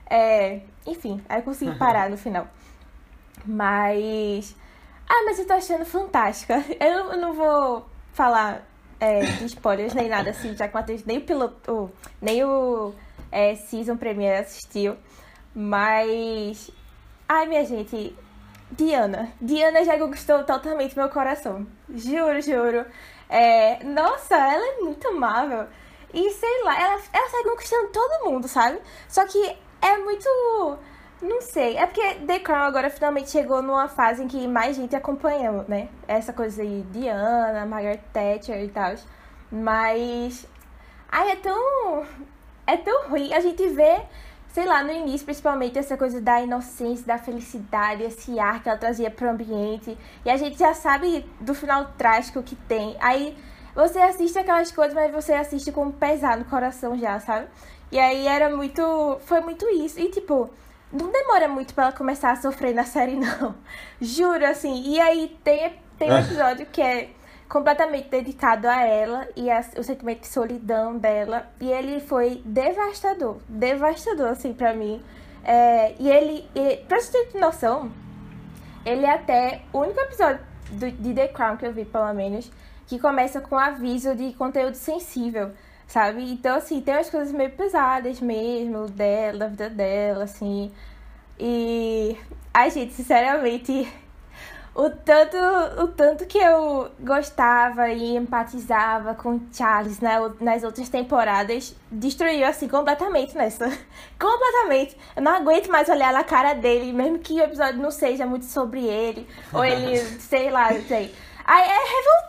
É, 0.09 0.59
enfim, 0.85 1.23
aí 1.29 1.39
eu 1.39 1.43
consegui 1.43 1.73
parar 1.79 2.09
no 2.09 2.17
final. 2.17 2.49
Mas. 3.45 4.53
Ah, 5.07 5.23
mas 5.23 5.39
eu 5.39 5.47
tô 5.47 5.53
achando 5.53 5.85
fantástica. 5.85 6.61
Eu 6.81 6.91
não, 6.97 7.13
eu 7.13 7.21
não 7.21 7.33
vou 7.33 7.85
falar 8.11 8.67
é, 8.99 9.21
spoilers 9.45 9.93
nem 9.93 10.09
nada 10.09 10.31
assim, 10.31 10.55
já 10.55 10.67
que 10.67 10.73
o 10.73 10.77
Matheus 10.77 11.03
nem 11.05 11.17
o 11.19 11.21
piloto, 11.21 11.91
nem 12.21 12.43
o 12.43 12.93
é, 13.31 13.55
Season 13.55 13.97
Premiere 13.97 14.41
assistiu. 14.41 14.95
Mas. 15.53 16.69
Ai, 17.27 17.47
minha 17.47 17.65
gente. 17.65 18.15
Diana. 18.71 19.31
Diana 19.39 19.83
já 19.83 19.97
conquistou 19.97 20.43
totalmente 20.43 20.95
meu 20.97 21.09
coração. 21.09 21.65
Juro, 21.89 22.41
juro. 22.41 22.85
É, 23.29 23.83
nossa, 23.83 24.35
ela 24.35 24.65
é 24.65 24.81
muito 24.81 25.07
amável. 25.07 25.67
E 26.13 26.29
sei 26.31 26.63
lá, 26.63 26.79
ela, 26.79 27.01
ela 27.13 27.29
sai 27.29 27.43
conquistando 27.43 27.89
todo 27.89 28.29
mundo, 28.29 28.47
sabe? 28.47 28.79
Só 29.07 29.25
que 29.25 29.55
é 29.81 29.97
muito. 29.97 30.27
Não 31.21 31.41
sei. 31.41 31.77
É 31.77 31.85
porque 31.85 32.15
The 32.25 32.39
Crown 32.39 32.63
agora 32.63 32.89
finalmente 32.89 33.31
chegou 33.31 33.61
numa 33.61 33.87
fase 33.87 34.23
em 34.23 34.27
que 34.27 34.47
mais 34.47 34.75
gente 34.75 34.95
acompanhou, 34.95 35.65
né? 35.67 35.89
Essa 36.07 36.31
coisa 36.31 36.61
aí, 36.61 36.85
Diana, 36.91 37.65
Margaret 37.65 38.01
Thatcher 38.13 38.63
e 38.63 38.67
tal. 38.67 38.93
Mas. 39.51 40.45
Ai, 41.09 41.31
é 41.31 41.35
tão. 41.35 42.05
É 42.67 42.77
tão 42.77 43.09
ruim. 43.09 43.33
A 43.33 43.39
gente 43.39 43.67
vê, 43.69 44.01
sei 44.49 44.65
lá, 44.65 44.83
no 44.83 44.91
início, 44.91 45.25
principalmente, 45.25 45.79
essa 45.79 45.97
coisa 45.97 46.21
da 46.21 46.41
inocência, 46.41 47.05
da 47.05 47.17
felicidade, 47.17 48.03
esse 48.03 48.39
ar 48.39 48.61
que 48.61 48.69
ela 48.69 48.77
trazia 48.77 49.09
pro 49.09 49.29
ambiente. 49.29 49.97
E 50.23 50.29
a 50.29 50.37
gente 50.37 50.59
já 50.59 50.73
sabe 50.73 51.25
do 51.41 51.55
final 51.55 51.93
trágico 51.97 52.43
que 52.43 52.55
tem. 52.55 52.95
Aí 52.99 53.35
você 53.73 53.99
assiste 53.99 54.37
aquelas 54.37 54.71
coisas, 54.71 54.93
mas 54.93 55.11
você 55.11 55.33
assiste 55.33 55.71
com 55.71 55.85
um 55.85 55.91
pesar 55.91 56.37
no 56.37 56.45
coração 56.45 56.97
já, 56.97 57.19
sabe? 57.19 57.47
E 57.91 57.99
aí 57.99 58.27
era 58.27 58.55
muito. 58.55 59.17
Foi 59.21 59.39
muito 59.39 59.67
isso. 59.69 59.99
E 59.99 60.09
tipo, 60.09 60.49
não 60.91 61.11
demora 61.11 61.47
muito 61.47 61.73
pra 61.73 61.85
ela 61.85 61.93
começar 61.93 62.31
a 62.31 62.35
sofrer 62.35 62.73
na 62.73 62.83
série, 62.85 63.15
não. 63.19 63.55
Juro, 64.01 64.45
assim. 64.45 64.83
E 64.85 64.99
aí 64.99 65.37
tem, 65.43 65.73
tem 65.97 66.09
um 66.11 66.15
Ah. 66.15 66.19
episódio 66.21 66.65
que 66.67 66.81
é 66.81 67.09
completamente 67.49 68.09
dedicado 68.09 68.67
a 68.67 68.81
ela 68.83 69.27
e 69.35 69.49
a, 69.49 69.63
o 69.77 69.83
sentimento 69.83 70.21
de 70.21 70.27
solidão 70.27 70.97
dela. 70.97 71.47
E 71.61 71.71
ele 71.71 71.99
foi 71.99 72.41
devastador. 72.45 73.37
Devastador, 73.47 74.29
assim, 74.29 74.53
pra 74.53 74.73
mim. 74.73 75.01
É, 75.43 75.95
e 75.99 76.09
ele. 76.09 76.49
E, 76.55 76.77
pra 76.87 76.99
você 76.99 77.25
ter 77.27 77.39
noção, 77.39 77.91
ele 78.85 79.05
é 79.05 79.11
até 79.13 79.61
o 79.71 79.79
único 79.79 79.99
episódio 79.99 80.39
do- 80.71 80.91
de 80.91 81.13
The 81.13 81.27
Crown 81.29 81.55
que 81.57 81.65
eu 81.65 81.71
vi, 81.71 81.85
pelo 81.85 82.13
menos, 82.13 82.51
que 82.85 82.99
começa 82.99 83.39
com 83.39 83.57
aviso 83.57 84.13
de 84.15 84.33
conteúdo 84.33 84.75
sensível, 84.75 85.51
sabe? 85.87 86.31
Então, 86.31 86.57
assim, 86.57 86.81
tem 86.81 86.93
umas 86.95 87.09
coisas 87.09 87.33
meio 87.33 87.51
pesadas 87.51 88.19
mesmo, 88.19 88.87
dela, 88.87 89.39
da 89.39 89.47
vida 89.47 89.69
dela, 89.69 90.23
assim. 90.25 90.71
E. 91.39 92.17
Ai, 92.53 92.69
gente, 92.71 92.93
sinceramente, 92.93 93.87
o 94.75 94.89
tanto, 94.89 95.37
o 95.81 95.87
tanto 95.87 96.25
que 96.25 96.37
eu 96.37 96.91
gostava 96.99 97.89
e 97.89 98.15
empatizava 98.15 99.15
com 99.15 99.39
Charles 99.51 99.99
na, 99.99 100.19
nas 100.41 100.63
outras 100.63 100.89
temporadas 100.89 101.75
destruiu, 101.91 102.45
assim, 102.45 102.67
completamente 102.67 103.35
nessa. 103.35 103.65
completamente. 104.19 104.97
Eu 105.15 105.21
não 105.21 105.33
aguento 105.35 105.69
mais 105.69 105.87
olhar 105.89 106.11
na 106.11 106.23
cara 106.23 106.53
dele, 106.53 106.91
mesmo 106.91 107.19
que 107.19 107.33
o 107.33 107.43
episódio 107.43 107.81
não 107.81 107.91
seja 107.91 108.25
muito 108.25 108.45
sobre 108.45 108.85
ele, 108.85 109.27
ou 109.53 109.63
ele, 109.63 109.97
sei 110.19 110.49
lá, 110.49 110.73
não 110.73 110.81
sei. 110.83 111.13
Ai, 111.49 111.63
é 111.63 111.77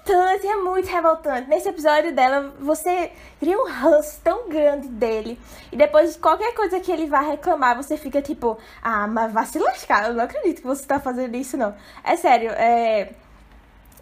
revoltante, 0.06 0.46
é 0.46 0.56
muito 0.56 0.86
revoltante. 0.88 1.48
Nesse 1.50 1.68
episódio 1.68 2.14
dela, 2.14 2.54
você 2.60 3.10
cria 3.40 3.58
um 3.60 3.66
ranço 3.68 4.20
tão 4.22 4.48
grande 4.48 4.86
dele. 4.86 5.36
E 5.72 5.76
depois 5.76 6.12
de 6.14 6.18
qualquer 6.20 6.54
coisa 6.54 6.78
que 6.78 6.92
ele 6.92 7.06
vá 7.06 7.18
reclamar, 7.20 7.76
você 7.76 7.96
fica 7.96 8.22
tipo, 8.22 8.56
ah, 8.80 9.08
mas 9.08 9.32
vá 9.32 9.44
se 9.44 9.58
lascar, 9.58 10.06
eu 10.08 10.14
não 10.14 10.22
acredito 10.22 10.60
que 10.60 10.66
você 10.66 10.86
tá 10.86 11.00
fazendo 11.00 11.34
isso, 11.36 11.56
não. 11.56 11.74
É 12.04 12.16
sério, 12.16 12.50
é. 12.52 13.10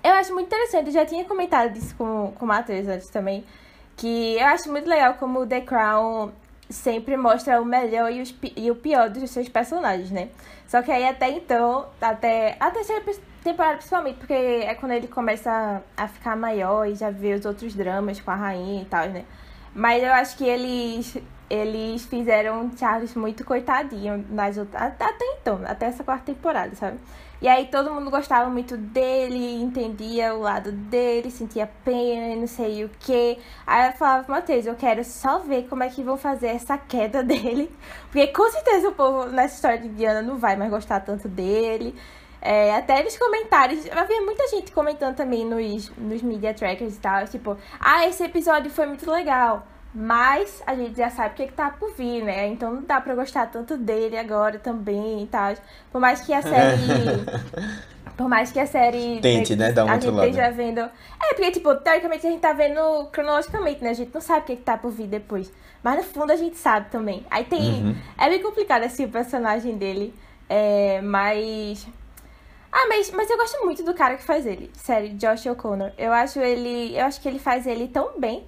Eu 0.05 0.13
acho 0.13 0.35
muito 0.35 0.47
interessante, 0.49 0.89
eu 0.89 0.93
já 0.93 1.07
tinha 1.07 1.25
comentado 1.25 1.73
disso 1.73 1.95
com, 1.97 2.33
com 2.39 2.45
o 2.45 2.49
Matheus 2.49 2.87
antes 2.87 3.09
também, 3.09 3.45
que 3.97 4.37
eu 4.39 4.47
acho 4.47 4.71
muito 4.71 4.89
legal 4.89 5.15
como 5.15 5.41
o 5.41 5.47
The 5.47 5.63
Crown 5.63 6.31
sempre 6.69 7.17
mostra 7.17 7.61
o 7.61 7.65
melhor 7.65 8.13
e, 8.13 8.21
os 8.21 8.35
e 8.57 8.71
o 8.71 8.77
pior 8.77 9.09
dos 9.09 9.31
seus 9.31 9.49
personagens, 9.49 10.11
né? 10.11 10.29
Só 10.69 10.83
que 10.83 10.93
aí 10.93 11.09
até 11.09 11.31
então, 11.31 11.87
até 12.01 12.57
a 12.61 12.71
terceira 12.71 13.01
pe- 13.03 13.19
temporada 13.51 13.77
principalmente, 13.77 14.17
porque 14.17 14.33
é 14.33 14.75
quando 14.75 14.93
ele 14.93 15.07
começa 15.09 15.83
a 15.97 16.09
ficar 16.09 16.37
maior 16.37 16.87
e 16.87 16.95
já 16.95 17.11
vê 17.11 17.35
os 17.35 17.45
outros 17.45 17.75
dramas 17.75 18.21
com 18.21 18.31
a 18.31 18.35
rainha 18.35 18.83
e 18.83 18.87
tal, 18.87 19.09
né? 19.09 19.25
Mas 19.75 20.03
eu 20.03 20.13
acho 20.13 20.37
que 20.37 20.45
eles 20.45 21.17
eles 21.49 22.05
fizeram 22.07 22.73
Charles 22.77 23.15
muito 23.15 23.45
coitadinho 23.45 24.25
nas 24.31 24.57
outras, 24.57 24.83
até 24.83 25.05
até 25.05 25.25
então, 25.41 25.61
até 25.65 25.87
essa 25.87 26.03
quarta 26.03 26.33
temporada, 26.33 26.75
sabe? 26.75 26.99
E 27.41 27.47
aí 27.47 27.67
todo 27.67 27.93
mundo 27.93 28.11
gostava 28.11 28.49
muito 28.51 28.77
dele, 28.77 29.63
entendia 29.63 30.35
o 30.35 30.41
lado 30.41 30.73
dele, 30.73 31.31
sentia 31.31 31.69
pena 31.85 32.35
e 32.35 32.37
não 32.37 32.47
sei 32.47 32.85
o 32.85 32.91
que. 32.99 33.39
Aí 33.67 33.89
eu 33.89 33.93
falava, 33.93 34.33
Matheus, 34.33 34.65
eu 34.67 34.75
quero 34.75 35.05
só 35.05 35.39
ver 35.41 35.69
como 35.69 35.83
é 35.83 35.89
que 35.91 36.03
vão 36.03 36.17
fazer 36.17 36.49
essa 36.49 36.79
queda 36.79 37.23
dele. 37.23 37.71
Porque 38.11 38.27
com 38.29 38.51
certeza 38.51 38.89
o 38.89 38.93
povo 38.93 39.27
nessa 39.27 39.55
história 39.55 39.79
de 39.79 39.89
Diana 39.91 40.23
não 40.23 40.39
vai 40.39 40.57
mais 40.57 40.71
gostar 40.71 41.01
tanto 41.01 41.29
dele. 41.29 41.95
É, 42.47 42.77
até 42.77 43.03
nos 43.03 43.19
comentários, 43.19 43.91
havia 43.91 44.23
muita 44.23 44.47
gente 44.47 44.71
comentando 44.71 45.17
também 45.17 45.45
nos, 45.45 45.91
nos 45.99 46.23
media 46.23 46.55
trackers 46.55 46.95
e 46.95 47.01
tal, 47.01 47.27
tipo, 47.27 47.57
ah, 47.81 48.07
esse 48.07 48.23
episódio 48.23 48.71
foi 48.71 48.87
muito 48.87 49.11
legal. 49.11 49.67
Mas 49.93 50.63
a 50.65 50.77
gente 50.77 50.97
já 50.97 51.11
sabe 51.11 51.31
o 51.31 51.35
que, 51.35 51.43
é 51.43 51.47
que 51.49 51.55
tá 51.55 51.71
por 51.71 51.93
vir, 51.95 52.23
né? 52.23 52.47
Então 52.47 52.73
não 52.73 52.83
dá 52.83 53.01
pra 53.01 53.17
gostar 53.17 53.47
tanto 53.47 53.77
dele 53.77 54.17
agora 54.17 54.61
também 54.61 55.25
e 55.25 55.27
tal. 55.27 55.55
Por 55.91 56.01
mais 56.01 56.21
que 56.21 56.33
a 56.33 56.41
série. 56.43 56.79
por 58.17 58.29
mais 58.29 58.53
que 58.53 58.61
a 58.61 58.67
série. 58.67 59.21
Tente, 59.21 59.57
né, 59.57 59.73
dar 59.73 59.85
um 59.85 59.89
a 59.89 59.95
outro 59.95 60.11
gente 60.11 60.17
lado. 60.17 60.29
esteja 60.29 60.51
vendo. 60.53 60.81
É, 60.81 61.35
porque, 61.35 61.51
tipo, 61.51 61.75
teoricamente 61.77 62.27
a 62.27 62.31
gente 62.31 62.41
tá 62.41 62.53
vendo 62.53 63.09
cronologicamente, 63.11 63.83
né? 63.83 63.91
A 63.91 63.95
gente 63.95 64.15
não 64.15 64.21
sabe 64.21 64.41
o 64.41 64.45
que, 64.45 64.53
é 64.53 64.57
que 64.57 64.63
tá 64.63 64.77
por 64.79 64.93
vir 64.93 65.09
depois. 65.09 65.53
Mas 65.83 65.97
no 65.97 66.05
fundo 66.05 66.31
a 66.31 66.37
gente 66.37 66.59
sabe 66.59 66.91
também. 66.91 67.27
Aí 67.29 67.45
tem. 67.45 67.87
Uhum. 67.87 67.97
É 68.19 68.29
bem 68.29 68.41
complicado 68.41 68.85
assim 68.85 69.07
o 69.07 69.09
personagem 69.09 69.77
dele. 69.77 70.15
É, 70.49 71.01
mas. 71.01 71.89
Ah, 72.79 72.87
mas, 72.89 73.11
mas 73.11 73.31
eu 73.31 73.39
gosto 73.39 73.65
muito 73.65 73.83
do 73.83 73.95
cara 73.95 74.17
que 74.17 74.23
faz 74.23 74.45
ele. 74.45 74.71
Sério, 74.75 75.15
Josh 75.15 75.47
O'Connor. 75.47 75.93
Eu 75.97 76.13
acho 76.13 76.41
ele. 76.41 76.95
Eu 76.95 77.07
acho 77.07 77.19
que 77.23 77.27
ele 77.27 77.39
faz 77.39 77.67
ele 77.67 77.89
tão 77.89 78.21
bem. 78.21 78.45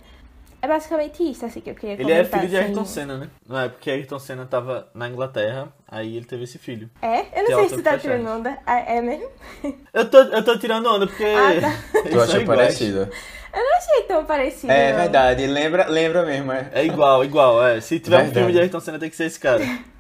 É 0.61 0.67
basicamente 0.69 1.23
isso, 1.23 1.47
assim, 1.47 1.61
que 1.61 1.71
eu 1.71 1.75
queria 1.75 1.95
Ele 1.95 2.13
é 2.13 2.17
comentar, 2.17 2.41
filho 2.41 2.51
de 2.51 2.57
assim. 2.59 2.67
Ayrton 2.67 2.85
Senna, 2.85 3.17
né? 3.17 3.31
Na 3.49 3.65
época 3.65 3.81
que 3.81 3.91
Ayrton 3.91 4.19
Senna 4.19 4.45
tava 4.45 4.89
na 4.93 5.09
Inglaterra, 5.09 5.69
aí 5.87 6.17
ele 6.17 6.27
teve 6.27 6.45
esse 6.45 6.59
filho. 6.59 6.91
É? 7.01 7.21
Eu 7.21 7.25
Que 7.25 7.39
é 7.39 7.43
não 7.57 7.59
sei 7.61 7.69
se 7.71 7.77
Tom 7.77 7.83
tá 7.83 7.97
tirando 7.99 8.29
onda. 8.29 8.59
Ah, 8.67 8.81
É 8.81 9.01
mesmo? 9.01 9.31
Eu 9.95 10.11
tô, 10.11 10.19
eu 10.19 10.45
tô 10.45 10.59
tirando 10.59 10.87
onda 10.91 11.07
porque. 11.07 11.25
Ah, 11.25 11.61
tá. 11.61 12.03
Tu 12.03 12.27
são 12.27 12.41
iguais. 12.41 12.45
parecido? 12.47 13.09
Eu 13.55 13.65
não 13.65 13.77
achei 13.79 14.03
tão 14.03 14.25
parecido. 14.27 14.73
É 14.73 14.91
não. 14.93 14.99
verdade, 15.01 15.47
lembra, 15.47 15.87
lembra 15.89 16.27
mesmo, 16.27 16.53
é. 16.53 16.69
É 16.73 16.85
igual, 16.85 17.25
igual, 17.25 17.67
é. 17.67 17.81
Se 17.81 17.99
tiver 17.99 18.17
um 18.17 18.19
Verdade. 18.25 18.39
filme 18.41 18.53
de 18.53 18.59
Ayrton 18.61 18.81
Senna, 18.81 18.99
tem 18.99 19.09
que 19.09 19.17
ser 19.17 19.25
esse 19.25 19.41
cara. 19.41 19.63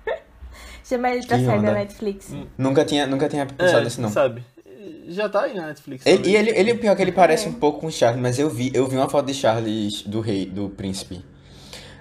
Chama 0.88 1.10
ele 1.10 1.26
pra 1.26 1.38
Que 1.38 1.44
série 1.44 1.62
da. 1.62 1.72
Netflix. 1.72 2.34
Nunca 2.56 2.84
tinha, 2.84 3.06
nunca 3.06 3.28
tinha 3.28 3.44
pensado 3.46 3.80
É, 3.80 3.84
nisso, 3.84 4.00
não. 4.00 4.08
sabe? 4.08 4.42
Já 5.08 5.28
tá 5.28 5.42
aí 5.42 5.54
na 5.54 5.66
Netflix. 5.66 6.04
Ele, 6.06 6.28
e 6.30 6.36
ele, 6.36 6.50
ele, 6.50 6.72
o 6.72 6.78
pior 6.78 6.92
é 6.92 6.96
que 6.96 7.02
ele 7.02 7.12
parece 7.12 7.46
É. 7.46 7.50
um 7.50 7.54
pouco 7.54 7.80
com 7.80 7.86
o 7.86 7.90
Charles, 7.92 8.20
mas 8.20 8.38
eu 8.38 8.48
vi, 8.48 8.70
eu 8.74 8.86
vi 8.86 8.96
uma 8.96 9.08
foto 9.08 9.26
de 9.26 9.34
Charles, 9.34 10.02
do 10.02 10.20
rei, 10.20 10.46
do 10.46 10.68
príncipe. 10.70 11.24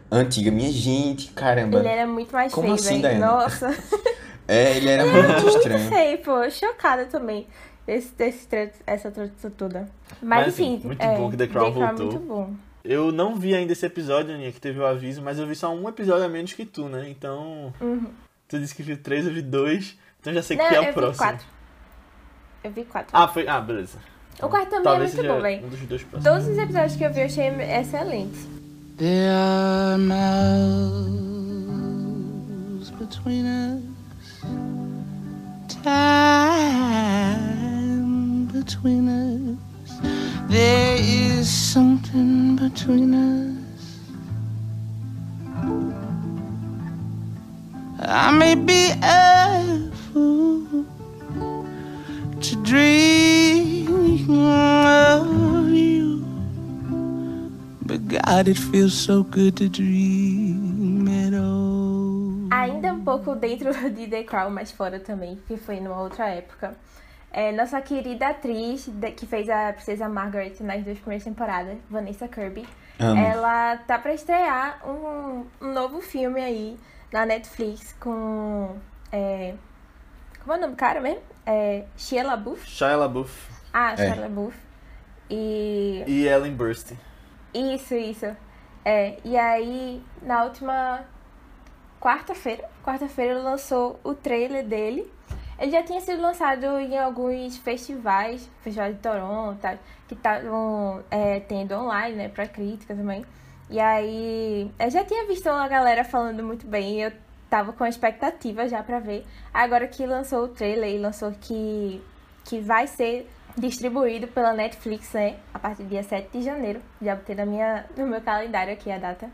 Antiga, 0.10 0.52
minha 0.52 0.72
gente, 0.72 1.32
caramba. 1.32 1.80
Ele 1.80 1.88
era 1.88 2.08
muito 2.08 2.32
mais 2.32 2.54
Como 2.54 2.68
feio, 2.68 2.76
assim, 2.76 3.02
velho. 3.02 3.18
Diana? 3.18 3.32
Nossa. 3.34 3.78
É, 4.50 4.78
ele 4.78 4.88
era 4.88 5.06
muito 5.06 5.28
muito 5.44 5.58
estranho. 5.58 5.90
feio, 5.90 6.18
pô. 6.20 6.50
Chocada 6.50 7.06
também. 7.08 7.46
Esse, 7.86 8.14
esse, 8.18 8.48
essa 8.88 9.12
tradução 9.12 9.52
toda. 9.52 9.90
Mas, 10.22 10.46
Mas, 10.46 10.48
assim, 10.54 10.76
enfim. 10.76 10.88
muito 10.88 11.02
é, 11.02 11.18
bom 11.18 11.30
que 11.30 11.36
The 11.36 11.48
Crown 11.48 11.68
é 11.68 11.72
voltou. 11.72 12.06
muito 12.06 12.20
bom. 12.20 12.54
Eu 12.82 13.12
não 13.12 13.36
vi 13.36 13.54
ainda 13.54 13.74
esse 13.74 13.86
episódio, 13.86 14.34
Aninha, 14.34 14.50
que 14.54 14.62
teve 14.62 14.80
o 14.80 14.86
aviso, 14.86 15.22
mas 15.22 15.38
eu 15.38 15.46
vi 15.46 15.54
só 15.54 15.70
um 15.76 15.90
episódio 15.90 16.24
a 16.24 16.30
menos 16.30 16.54
que 16.54 16.66
tu, 16.66 16.88
né? 16.88 17.10
Então. 17.10 17.74
Uhum. 17.82 18.06
Tu 18.48 18.60
disse 18.60 18.74
que 18.76 18.84
viu 18.84 18.98
três, 18.98 19.26
eu 19.28 19.34
vi 19.34 19.42
dois. 19.42 19.98
Então 20.20 20.34
já 20.34 20.42
sei 20.42 20.58
Não, 20.58 20.68
que 20.68 20.76
é 20.76 20.78
eu 20.78 20.82
o 20.84 20.86
vi 20.88 20.94
próximo. 20.94 21.18
quatro. 21.18 21.46
Eu 22.64 22.72
vi 22.72 22.86
quatro. 22.86 23.10
Ah, 23.14 23.28
foi. 23.28 23.48
Ah, 23.48 23.60
beleza. 23.62 23.98
o 24.42 24.48
quarto 24.50 24.70
também 24.70 24.84
Talvez 24.84 25.14
é 25.14 25.18
muito 25.18 25.34
bom, 25.34 25.42
velho. 25.42 25.66
um 25.66 25.70
dos 25.70 25.80
dois 25.82 26.04
próximos. 26.04 26.24
Todos 26.24 26.48
os 26.48 26.58
episódios 26.58 26.96
que 26.96 27.04
eu 27.04 27.14
vi 27.14 27.20
eu 27.22 27.26
achei 27.26 27.48
excelentes. 27.80 28.48
There 28.98 29.30
are 29.30 29.98
miles 29.98 30.18
between 33.00 33.46
us, 33.46 33.84
time 36.78 38.46
between 38.52 39.08
us. 39.10 39.58
There 40.50 40.98
is 41.00 41.48
something 41.48 42.56
between 42.56 43.14
us. 43.14 43.57
I 48.00 48.32
may 48.32 48.54
be 48.54 48.92
a 49.02 49.90
fool 50.14 50.86
to 52.40 52.56
dream 52.62 54.30
of 54.30 55.70
you. 55.72 56.24
But 57.82 58.08
God, 58.08 58.48
it 58.50 58.58
feels 58.58 58.94
so 58.94 59.24
good 59.24 59.58
to 59.58 59.68
dream 59.68 61.08
it 61.08 61.34
all. 61.34 62.50
Ainda 62.52 62.94
um 62.94 63.04
pouco 63.04 63.36
dentro 63.36 63.74
de 63.90 64.06
The 64.06 64.24
Crown, 64.24 64.52
mas 64.52 64.72
fora 64.72 65.00
também, 65.00 65.40
que 65.48 65.58
foi 65.58 65.80
numa 65.80 66.00
outra 66.00 66.28
época. 66.28 66.76
É, 67.32 67.52
nossa 67.52 67.82
querida 67.82 68.28
atriz 68.28 68.90
que 69.16 69.26
fez 69.26 69.50
a 69.50 69.74
Princesa 69.74 70.08
Margaret 70.08 70.54
nas 70.62 70.84
duas 70.84 71.00
primeiras 71.00 71.24
temporadas, 71.24 71.78
Vanessa 71.90 72.28
Kirby, 72.28 72.66
Amo. 73.00 73.22
ela 73.22 73.78
tá 73.78 73.98
pra 74.00 74.14
estrear 74.14 74.80
um, 74.88 75.46
um 75.62 75.74
novo 75.74 76.00
filme 76.00 76.40
aí 76.40 76.78
na 77.12 77.26
Netflix 77.26 77.96
com. 78.00 78.78
É, 79.12 79.54
como 80.40 80.54
é 80.54 80.58
o 80.58 80.62
nome 80.62 80.74
do 80.74 80.78
cara 80.78 81.00
mesmo? 81.02 81.22
É, 81.46 81.86
Shia 81.96 82.24
LaBeouf? 82.26 82.66
Shia 82.68 82.96
LaBeouf 82.96 83.50
Ah, 83.74 83.94
É. 83.94 83.98
Shia 83.98 84.16
LaBeouf. 84.16 84.58
E 85.30 86.04
e 86.08 86.26
Ellen 86.28 86.54
Burstyn. 86.54 86.98
Isso, 87.54 87.94
isso. 87.96 88.26
É, 88.86 89.18
e 89.26 89.36
aí, 89.38 90.02
na 90.22 90.44
última 90.46 91.04
quarta-feira, 92.00 92.70
quarta-feira 92.84 93.38
lançou 93.42 94.00
o 94.04 94.14
trailer 94.14 94.66
dele. 94.66 95.12
Ele 95.60 95.72
já 95.72 95.84
tinha 95.84 96.00
sido 96.00 96.22
lançado 96.22 96.66
em 96.80 96.98
alguns 96.98 97.58
festivais, 97.58 98.48
Festival 98.62 98.94
de 98.94 99.00
Toronto, 99.00 99.60
tá, 99.60 99.78
que 100.08 100.14
estavam 100.14 101.04
é, 101.10 101.40
tendo 101.42 101.74
online, 101.74 102.16
né, 102.16 102.30
pra 102.30 102.48
crítica 102.48 102.96
também. 102.96 103.26
E 103.70 103.80
aí, 103.80 104.72
eu 104.80 104.90
já 104.90 105.04
tinha 105.04 105.28
visto 105.28 105.50
uma 105.50 105.68
galera 105.68 106.04
falando 106.04 106.42
muito 106.44 106.66
bem 106.66 107.02
eu 107.02 107.12
tava 107.50 107.74
com 107.74 107.86
expectativa 107.86 108.68
já 108.68 108.84
pra 108.84 109.00
ver. 109.00 109.26
Agora 109.54 109.88
que 109.88 110.06
lançou 110.06 110.46
o 110.46 110.48
trailer 110.48 110.94
e 110.96 110.98
lançou 110.98 111.32
que, 111.32 112.02
que 112.46 112.60
vai 112.60 112.88
ser 112.88 113.30
distribuído 113.58 114.28
pela 114.28 114.54
Netflix, 114.54 115.14
né? 115.14 115.38
A 115.54 115.60
partir 115.60 115.84
do 115.84 115.90
dia 115.90 116.04
7 116.04 116.30
de 116.32 116.44
janeiro. 116.44 116.82
Já 117.02 117.16
botei 117.16 117.36
na 117.36 117.46
minha, 117.46 117.86
no 117.98 118.06
meu 118.06 118.22
calendário 118.22 118.74
aqui 118.74 118.92
a 118.92 118.98
data. 118.98 119.30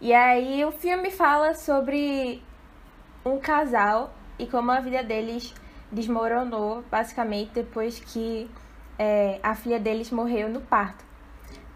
E 0.00 0.12
aí 0.12 0.64
o 0.64 0.72
filme 0.72 1.10
fala 1.10 1.54
sobre 1.54 2.42
um 3.24 3.38
casal 3.38 4.14
e 4.38 4.46
como 4.46 4.70
a 4.70 4.80
vida 4.80 5.02
deles 5.02 5.52
desmoronou, 5.90 6.82
basicamente, 6.90 7.50
depois 7.52 7.98
que 7.98 8.48
é, 8.98 9.40
a 9.42 9.54
filha 9.54 9.80
deles 9.80 10.10
morreu 10.10 10.48
no 10.48 10.60
parto. 10.60 11.07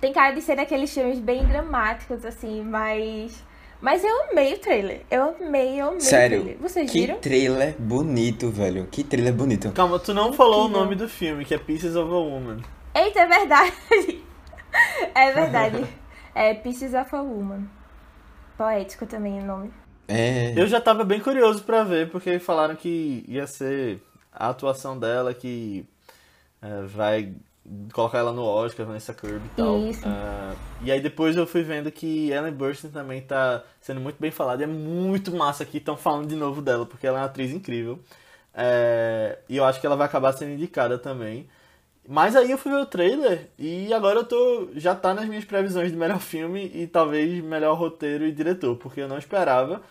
Tem 0.02 0.12
cara 0.12 0.35
de 0.35 0.42
ser 0.42 0.56
daqueles 0.56 0.92
filmes 0.92 1.21
bem 1.21 1.47
dramáticos, 1.47 2.25
assim, 2.25 2.61
mas 2.64 3.40
mas 3.80 4.02
eu 4.02 4.25
amei 4.25 4.54
o 4.54 4.59
trailer. 4.59 5.02
Eu 5.09 5.37
amei, 5.40 5.80
eu 5.80 5.90
amei 5.90 6.00
Sério, 6.00 6.40
o 6.40 6.42
trailer. 6.42 6.61
Vocês 6.61 6.90
que 6.90 7.00
viram? 7.02 7.18
trailer 7.21 7.76
bonito, 7.78 8.50
velho. 8.50 8.88
Que 8.90 9.04
trailer 9.04 9.32
bonito. 9.32 9.71
Calma, 9.71 10.00
tu 10.00 10.12
não 10.12 10.32
falou 10.32 10.62
o 10.62 10.64
Incrível. 10.64 10.82
nome 10.82 10.97
do 10.97 11.09
filme, 11.09 11.44
que 11.44 11.54
é 11.54 11.59
Pieces 11.59 11.94
of 11.94 12.11
a 12.11 12.16
Woman. 12.16 12.62
Eita, 12.92 13.21
é 13.21 13.26
verdade. 13.28 13.73
é 15.14 15.30
verdade. 15.30 15.87
É 16.35 16.52
Pieces 16.52 16.94
of 16.94 17.14
a 17.14 17.23
Woman. 17.23 17.68
Poético 18.59 19.06
também 19.06 19.38
o 19.38 19.44
nome. 19.44 19.73
É. 20.09 20.52
Eu 20.56 20.66
já 20.66 20.80
tava 20.80 21.04
bem 21.04 21.21
curioso 21.21 21.62
pra 21.62 21.85
ver, 21.85 22.11
porque 22.11 22.40
falaram 22.40 22.75
que 22.75 23.25
ia 23.28 23.47
ser 23.47 24.02
a 24.32 24.49
atuação 24.49 24.99
dela 24.99 25.32
que 25.32 25.87
é, 26.61 26.82
vai 26.87 27.32
colocar 27.93 28.19
ela 28.19 28.33
no 28.33 28.45
Oscar, 28.45 28.87
Vanessa 28.87 29.14
Kirby 29.14 29.47
e 29.47 29.57
tal. 29.57 29.79
Isso. 29.79 30.02
Ah, 30.05 30.55
e 30.83 30.91
aí 30.91 31.00
depois 31.00 31.37
eu 31.37 31.47
fui 31.47 31.62
vendo 31.62 31.91
que 31.91 32.31
Ellen 32.31 32.52
Burstyn 32.52 32.91
também 32.91 33.21
tá 33.21 33.62
sendo 33.81 34.00
muito 34.00 34.17
bem 34.19 34.31
falada. 34.31 34.62
E 34.62 34.64
é 34.64 34.67
muito 34.67 35.35
massa 35.35 35.64
que 35.64 35.79
estão 35.79 35.97
falando 35.97 36.29
de 36.29 36.37
novo 36.37 36.61
dela, 36.62 36.87
porque 36.87 37.07
ela 37.07 37.19
é 37.19 37.21
uma 37.21 37.26
atriz 37.26 37.50
incrível. 37.52 37.99
É, 38.55 39.38
e 39.49 39.57
eu 39.57 39.64
acho 39.64 39.81
que 39.81 39.87
ela 39.87 39.97
vai 39.97 40.07
acabar 40.07 40.33
sendo 40.33 40.52
indicada 40.52 40.99
também. 40.99 41.49
Mas 42.09 42.35
aí 42.35 42.50
eu 42.50 42.59
fui 42.59 42.73
ver 42.73 42.79
o 42.79 42.87
trailer 42.87 43.49
e 43.59 43.93
agora 43.95 44.21
eu 44.21 44.25
tô. 44.25 44.71
Já 44.75 44.95
tá 44.95 45.14
nas 45.14 45.26
minhas 45.26 45.45
previsões 45.45 45.91
de 45.93 45.97
melhor 45.97 46.21
filme 46.21 46.71
e 46.75 46.87
talvez 46.87 47.43
melhor 47.43 47.79
roteiro 47.79 48.26
e 48.26 48.33
diretor, 48.33 48.76
porque 48.76 49.00
eu 49.00 49.09
não 49.09 49.19
esperava. 49.19 49.83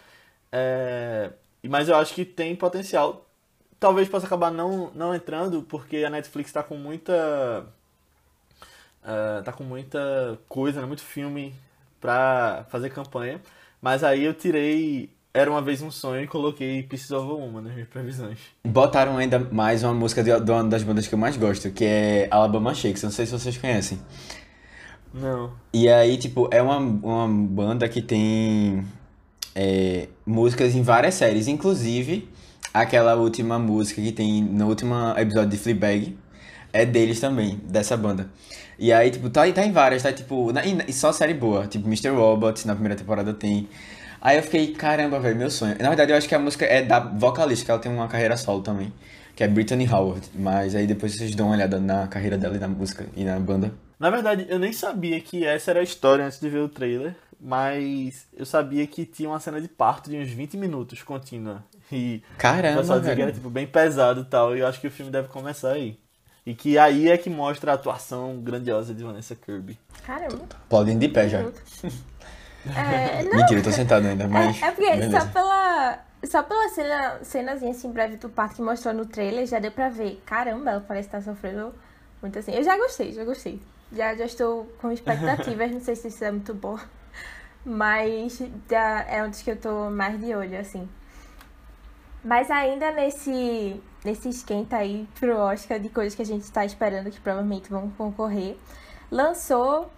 É, 0.51 1.31
mas 1.63 1.87
eu 1.87 1.95
acho 1.95 2.13
que 2.13 2.25
tem 2.25 2.55
potencial. 2.55 3.27
Talvez 3.81 4.07
possa 4.07 4.27
acabar 4.27 4.51
não, 4.51 4.91
não 4.93 5.15
entrando, 5.15 5.63
porque 5.63 6.03
a 6.03 6.09
Netflix 6.11 6.51
tá 6.51 6.61
com 6.61 6.75
muita. 6.75 7.65
é, 9.03 9.41
tá 9.41 9.51
com 9.51 9.63
muita 9.63 10.37
coisa, 10.47 10.79
né? 10.79 10.85
muito 10.85 11.01
filme 11.01 11.51
pra 11.99 12.63
fazer 12.69 12.91
campanha. 12.91 13.41
Mas 13.81 14.03
aí 14.03 14.23
eu 14.23 14.35
tirei 14.35 15.09
Era 15.33 15.49
uma 15.49 15.63
vez 15.63 15.81
um 15.81 15.89
sonho 15.89 16.23
e 16.23 16.27
coloquei 16.27 16.83
Pieces 16.83 17.09
of 17.09 17.27
a 17.27 17.33
Woman 17.33 17.61
nas 17.61 17.73
minhas 17.73 17.89
previsões. 17.89 18.37
Botaram 18.63 19.17
ainda 19.17 19.39
mais 19.39 19.81
uma 19.81 19.95
música 19.95 20.23
de, 20.23 20.39
de 20.39 20.51
uma 20.51 20.63
das 20.65 20.83
bandas 20.83 21.07
que 21.07 21.15
eu 21.15 21.19
mais 21.19 21.35
gosto, 21.35 21.71
que 21.71 21.83
é 21.83 22.27
Alabama 22.29 22.75
Shakes. 22.75 23.01
Não 23.01 23.09
sei 23.09 23.25
se 23.25 23.31
vocês 23.31 23.57
conhecem. 23.57 23.99
Não. 25.11 25.53
E 25.73 25.89
aí, 25.89 26.19
tipo, 26.19 26.47
é 26.51 26.61
uma, 26.61 26.77
uma 26.77 27.27
banda 27.27 27.89
que 27.89 27.99
tem 27.99 28.85
é, 29.55 30.07
músicas 30.23 30.75
em 30.75 30.83
várias 30.83 31.15
séries, 31.15 31.47
inclusive 31.47 32.29
aquela 32.73 33.15
última 33.15 33.59
música 33.59 34.01
que 34.01 34.11
tem 34.11 34.41
no 34.43 34.67
último 34.67 34.95
episódio 35.17 35.49
de 35.49 35.57
Fleabag 35.57 36.17
é 36.73 36.85
deles 36.85 37.19
também, 37.19 37.59
dessa 37.65 37.97
banda. 37.97 38.29
E 38.79 38.91
aí, 38.91 39.11
tipo, 39.11 39.29
tá, 39.29 39.49
tá 39.51 39.65
em 39.65 39.71
várias, 39.71 40.03
tá 40.03 40.11
tipo, 40.11 40.51
na, 40.51 40.65
e 40.65 40.93
só 40.93 41.11
série 41.11 41.33
boa, 41.33 41.67
tipo 41.67 41.85
Mr. 41.87 42.09
Robot, 42.09 42.65
na 42.65 42.73
primeira 42.73 42.95
temporada 42.95 43.33
tem. 43.33 43.67
Aí 44.19 44.37
eu 44.37 44.43
fiquei, 44.43 44.73
caramba, 44.73 45.19
velho, 45.19 45.35
meu 45.35 45.51
sonho. 45.51 45.75
Na 45.79 45.89
verdade, 45.89 46.11
eu 46.11 46.17
acho 46.17 46.27
que 46.27 46.35
a 46.35 46.39
música 46.39 46.65
é 46.65 46.81
da 46.81 46.99
vocalista, 46.99 47.65
que 47.65 47.71
ela 47.71 47.79
tem 47.79 47.91
uma 47.91 48.07
carreira 48.07 48.37
solo 48.37 48.61
também, 48.61 48.91
que 49.35 49.43
é 49.43 49.47
Brittany 49.47 49.87
Howard. 49.87 50.27
Mas 50.35 50.75
aí 50.75 50.87
depois 50.87 51.15
vocês 51.15 51.35
dão 51.35 51.47
uma 51.47 51.55
olhada 51.55 51.79
na 51.79 52.07
carreira 52.07 52.37
dela 52.37 52.55
e 52.55 52.59
na 52.59 52.67
música 52.67 53.05
e 53.15 53.23
na 53.23 53.39
banda. 53.39 53.73
Na 53.99 54.09
verdade, 54.09 54.47
eu 54.49 54.57
nem 54.57 54.73
sabia 54.73 55.19
que 55.19 55.45
essa 55.45 55.71
era 55.71 55.79
a 55.79 55.83
história 55.83 56.25
antes 56.25 56.39
de 56.39 56.49
ver 56.49 56.59
o 56.59 56.69
trailer, 56.69 57.15
mas 57.39 58.27
eu 58.35 58.45
sabia 58.45 58.85
que 58.87 59.05
tinha 59.05 59.29
uma 59.29 59.39
cena 59.39 59.59
de 59.59 59.67
parto 59.67 60.09
de 60.09 60.17
uns 60.17 60.29
20 60.29 60.57
minutos 60.57 61.03
contínua. 61.03 61.63
E 61.91 62.23
o 62.33 62.37
Caramba, 62.37 62.79
pessoal 62.79 62.99
dizia 62.99 63.15
que 63.15 63.21
era 63.21 63.31
tipo, 63.31 63.49
bem 63.49 63.67
pesado 63.67 64.21
e 64.21 64.25
tal, 64.25 64.55
e 64.55 64.59
eu 64.59 64.67
acho 64.67 64.79
que 64.79 64.87
o 64.87 64.91
filme 64.91 65.11
deve 65.11 65.27
começar 65.27 65.73
aí. 65.73 65.99
E 66.45 66.55
que 66.55 66.77
aí 66.77 67.09
é 67.09 67.17
que 67.17 67.29
mostra 67.29 67.71
a 67.71 67.75
atuação 67.75 68.39
grandiosa 68.41 68.93
de 68.93 69.03
Vanessa 69.03 69.35
Kirby. 69.35 69.77
Caramba. 70.05 70.47
Podem 70.67 70.97
de 70.97 71.07
pé 71.07 71.29
já. 71.29 71.43
É, 72.63 73.23
não, 73.23 73.37
Mentira, 73.37 73.59
eu 73.59 73.63
tô 73.63 73.71
sentado 73.71 74.05
ainda, 74.05 74.27
mas. 74.27 74.61
é, 74.61 74.67
é 74.67 74.71
porque 74.71 74.91
beleza. 74.91 75.19
só 75.19 75.27
pela, 75.29 75.99
só 76.23 76.43
pela 76.43 76.69
cena, 76.69 77.19
cenazinha 77.23 77.71
assim 77.71 77.91
breve 77.91 78.17
do 78.17 78.29
parto 78.29 78.57
que 78.57 78.61
mostrou 78.61 78.93
no 78.93 79.05
trailer, 79.05 79.47
já 79.47 79.57
deu 79.57 79.71
pra 79.71 79.89
ver. 79.89 80.21
Caramba, 80.27 80.69
ela 80.69 80.81
parece 80.81 81.07
estar 81.07 81.21
sofrendo 81.21 81.73
muito 82.21 82.37
assim. 82.37 82.51
Eu 82.51 82.63
já 82.63 82.77
gostei, 82.77 83.13
já 83.13 83.23
gostei. 83.23 83.59
Já, 83.91 84.15
já 84.15 84.25
estou 84.25 84.65
com 84.79 84.91
expectativas, 84.91 85.71
não 85.73 85.81
sei 85.81 85.95
se 85.95 86.07
isso 86.09 86.23
é 86.23 86.31
muito 86.31 86.53
bom. 86.53 86.77
Mas 87.65 88.39
já 88.69 89.01
é 89.07 89.23
um 89.23 89.29
dos 89.29 89.41
que 89.41 89.51
eu 89.51 89.57
tô 89.57 89.89
mais 89.89 90.19
de 90.19 90.33
olho, 90.33 90.59
assim. 90.59 90.87
Mas 92.23 92.51
ainda 92.51 92.91
nesse, 92.91 93.81
nesse 94.05 94.29
esquenta 94.29 94.77
aí 94.77 95.07
pro 95.19 95.35
Oscar 95.37 95.79
de 95.79 95.89
coisas 95.89 96.13
que 96.13 96.21
a 96.21 96.25
gente 96.25 96.43
está 96.43 96.63
esperando 96.63 97.09
que 97.09 97.19
provavelmente 97.19 97.69
vão 97.69 97.89
concorrer, 97.97 98.55
lançou 99.09 99.91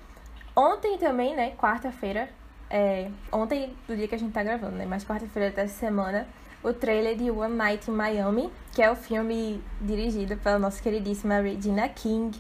ontem 0.55 0.97
também, 0.97 1.35
né? 1.35 1.51
Quarta-feira. 1.57 2.29
É, 2.69 3.11
ontem 3.31 3.75
do 3.87 3.95
dia 3.95 4.07
que 4.07 4.15
a 4.15 4.17
gente 4.17 4.31
tá 4.31 4.41
gravando, 4.41 4.77
né? 4.77 4.85
Mas 4.85 5.05
quarta-feira 5.05 5.51
dessa 5.51 5.77
semana, 5.77 6.27
o 6.63 6.71
trailer 6.73 7.17
de 7.17 7.29
One 7.29 7.55
Night 7.55 7.91
in 7.91 7.93
Miami, 7.93 8.51
que 8.71 8.81
é 8.81 8.89
o 8.89 8.95
filme 8.95 9.61
dirigido 9.81 10.37
pela 10.37 10.57
nossa 10.57 10.81
queridíssima 10.81 11.41
Regina 11.41 11.89
King. 11.89 12.39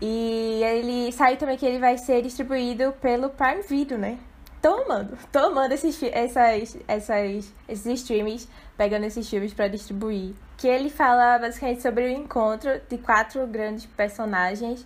E 0.00 0.60
ele 0.62 1.12
saiu 1.12 1.36
também 1.36 1.56
que 1.56 1.64
ele 1.64 1.78
vai 1.78 1.96
ser 1.98 2.20
distribuído 2.20 2.92
pelo 3.00 3.30
Prime 3.30 3.62
Video, 3.62 3.96
né? 3.96 4.18
Tô 4.60 4.82
amando, 4.82 5.16
tô 5.30 5.38
amando 5.38 5.72
esses, 5.74 6.02
essas, 6.02 6.76
essas, 6.88 7.54
esses 7.68 7.86
streams, 8.00 8.48
pegando 8.76 9.04
esses 9.04 9.28
filmes 9.28 9.54
pra 9.54 9.68
distribuir. 9.68 10.34
Que 10.56 10.66
ele 10.66 10.90
fala 10.90 11.38
basicamente 11.38 11.80
sobre 11.80 12.04
o 12.06 12.08
encontro 12.08 12.80
de 12.88 12.98
quatro 12.98 13.46
grandes 13.46 13.86
personagens, 13.86 14.84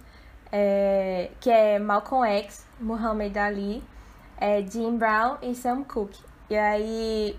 é, 0.50 1.30
que 1.40 1.50
é 1.50 1.78
Malcolm 1.78 2.28
X, 2.28 2.66
Muhammad 2.78 3.34
Ali, 3.38 3.82
é, 4.38 4.60
Jim 4.60 4.98
Brown 4.98 5.38
e 5.40 5.54
Sam 5.54 5.84
Cooke. 5.84 6.20
E 6.50 6.56
aí, 6.56 7.38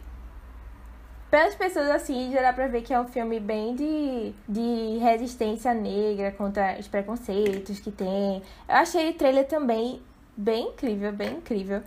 pelas 1.30 1.54
pessoas 1.54 1.92
assim, 1.92 2.32
já 2.32 2.42
dá 2.42 2.52
pra 2.52 2.68
ver 2.68 2.82
que 2.82 2.96
é 2.96 3.00
um 3.00 3.08
filme 3.08 3.40
bem 3.40 3.76
de, 3.76 4.34
de 4.50 4.98
resistência 4.98 5.72
negra 5.72 6.32
contra 6.32 6.78
os 6.80 6.88
preconceitos 6.88 7.80
que 7.80 7.92
tem. 7.92 8.42
Eu 8.68 8.76
achei 8.76 9.12
o 9.12 9.14
trailer 9.14 9.48
também 9.48 10.02
bem 10.36 10.70
incrível, 10.70 11.12
bem 11.12 11.38
incrível. 11.38 11.84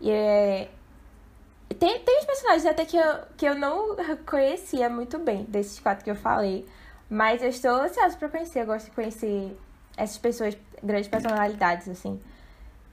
E 0.00 0.10
é. 0.10 0.68
Tem, 1.78 2.00
tem 2.00 2.18
os 2.18 2.24
personagens 2.24 2.66
até 2.66 2.84
que 2.84 2.96
eu, 2.96 3.18
que 3.36 3.46
eu 3.46 3.54
não 3.54 3.96
conhecia 4.26 4.88
muito 4.88 5.18
bem, 5.18 5.44
desses 5.44 5.78
quatro 5.78 6.02
que 6.04 6.10
eu 6.10 6.16
falei. 6.16 6.66
Mas 7.10 7.42
eu 7.42 7.48
estou 7.48 7.70
ansiosa 7.70 8.16
pra 8.16 8.28
conhecer. 8.28 8.62
Eu 8.62 8.66
gosto 8.66 8.86
de 8.86 8.92
conhecer 8.92 9.56
essas 9.96 10.18
pessoas, 10.18 10.56
grandes 10.82 11.08
personalidades, 11.08 11.88
assim. 11.88 12.20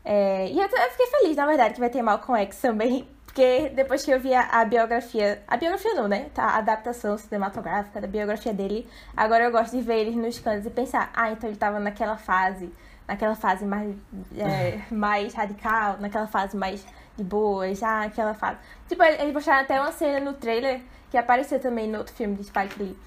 É, 0.03 0.47
e 0.49 0.59
eu, 0.59 0.67
eu 0.67 0.91
fiquei 0.91 1.07
feliz, 1.07 1.35
na 1.35 1.47
verdade, 1.47 1.73
que 1.73 1.79
vai 1.79 1.89
ter 1.89 2.01
Malcolm 2.01 2.41
X 2.43 2.61
também. 2.61 3.07
Porque 3.25 3.69
depois 3.75 4.05
que 4.05 4.11
eu 4.11 4.19
vi 4.19 4.33
a, 4.33 4.61
a 4.61 4.65
biografia. 4.65 5.43
A 5.47 5.57
biografia 5.57 5.93
não, 5.93 6.07
né? 6.07 6.29
Tá, 6.33 6.43
a 6.43 6.57
adaptação 6.57 7.17
cinematográfica 7.17 7.99
da 7.99 8.07
biografia 8.07 8.53
dele. 8.53 8.87
Agora 9.15 9.43
eu 9.43 9.51
gosto 9.51 9.75
de 9.75 9.81
ver 9.81 9.99
ele 9.99 10.15
nos 10.15 10.39
cantos 10.39 10.65
e 10.65 10.69
pensar, 10.69 11.11
ah, 11.13 11.31
então 11.31 11.49
ele 11.49 11.57
tava 11.57 11.79
naquela 11.79 12.17
fase. 12.17 12.71
Naquela 13.07 13.35
fase 13.35 13.65
mais, 13.65 13.95
é, 14.37 14.81
mais 14.93 15.33
radical, 15.33 15.97
naquela 15.99 16.27
fase 16.27 16.57
mais 16.57 16.85
de 17.15 17.23
boas, 17.23 17.81
ah, 17.83 18.03
aquela 18.03 18.33
fase. 18.33 18.57
Tipo, 18.87 19.03
eles 19.03 19.33
mostraram 19.33 19.63
até 19.63 19.79
uma 19.79 19.91
cena 19.91 20.19
no 20.19 20.33
trailer 20.33 20.81
que 21.09 21.17
apareceu 21.17 21.59
também 21.59 21.89
no 21.89 21.99
outro 21.99 22.13
filme 22.13 22.35
de 22.35 22.43
Spike 22.43 22.81
Lee. 22.81 22.97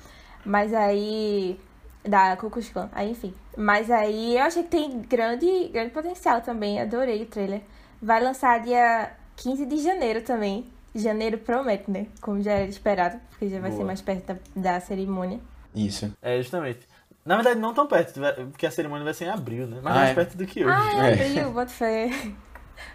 Mas 0.45 0.73
aí. 0.73 1.61
Da 2.05 2.37
Ku 2.37 2.49
Klux 2.49 2.71
Klan, 2.71 2.89
aí 2.93 3.11
enfim. 3.11 3.35
Mas 3.57 3.91
aí 3.91 4.39
eu 4.39 4.45
achei 4.45 4.63
que 4.63 4.71
tem 4.71 5.03
grande, 5.03 5.69
grande 5.69 5.91
potencial 5.91 6.41
também. 6.41 6.81
Adorei 6.81 7.23
o 7.23 7.27
trailer. 7.27 7.61
Vai 8.01 8.23
lançar 8.23 8.63
dia 8.63 9.11
15 9.37 9.67
de 9.67 9.79
janeiro 9.79 10.23
também. 10.23 10.65
Janeiro 10.95 11.37
promete, 11.39 11.91
né? 11.91 12.07
Como 12.21 12.41
já 12.41 12.53
era 12.53 12.65
esperado, 12.65 13.21
porque 13.29 13.49
já 13.49 13.61
vai 13.61 13.71
Boa. 13.71 13.81
ser 13.81 13.87
mais 13.87 14.01
perto 14.01 14.27
da, 14.27 14.37
da 14.57 14.81
cerimônia. 14.81 15.39
Isso. 15.75 16.11
É, 16.23 16.39
justamente. 16.39 16.88
Na 17.29 17.35
verdade, 17.37 17.61
não 17.61 17.75
tão 17.75 17.87
perto, 17.87 18.19
porque 18.51 18.67
a 18.67 18.71
cerimônia 18.71 19.05
vai 19.05 19.13
ser 19.13 19.27
em 19.27 19.29
abril, 19.29 19.67
né? 19.67 19.81
Mas 19.83 19.93
Ah, 19.93 19.97
mais 19.99 20.11
é. 20.11 20.15
perto 20.15 20.37
do 20.39 20.47
que 20.47 20.65
hoje. 20.65 20.75
Ah, 20.75 21.07
É. 21.09 21.11
é 21.11 21.13
abril, 21.27 21.53
bota 21.53 21.71
fé. 21.71 22.09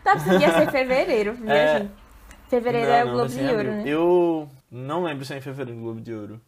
Tá 0.04 0.13
pensando 0.13 0.39
que 0.39 0.43
ia 0.46 0.54
ser 0.54 0.72
fevereiro, 0.72 1.34
viu, 1.38 1.52
É. 1.52 1.78
gente? 1.80 1.91
Fevereiro 2.50 2.88
Não, 2.88 2.96
é 2.96 3.04
o 3.04 3.08
não, 3.08 3.13
Globo 3.13 3.30
de 3.30 3.39
Ouro, 3.41 3.63
né? 3.63 3.84
Eu 3.86 4.50
não 4.72 5.04
lembro 5.04 5.24
se 5.24 5.34
é 5.34 5.38
em 5.38 5.41
fevereiro 5.41 5.80
o 5.80 5.84
Globo 5.84 6.02
de 6.02 6.13
Ouro. 6.13 6.41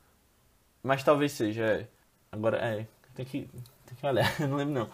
Mas 0.83 1.03
talvez 1.03 1.31
seja, 1.33 1.63
é. 1.63 1.87
Agora, 2.31 2.57
é. 2.57 2.87
Tem 3.13 3.23
que, 3.25 3.47
tem 3.85 3.95
que 3.99 4.05
olhar, 4.07 4.33
eu 4.41 4.47
não 4.47 4.57
lembro 4.57 4.73
não. 4.73 4.89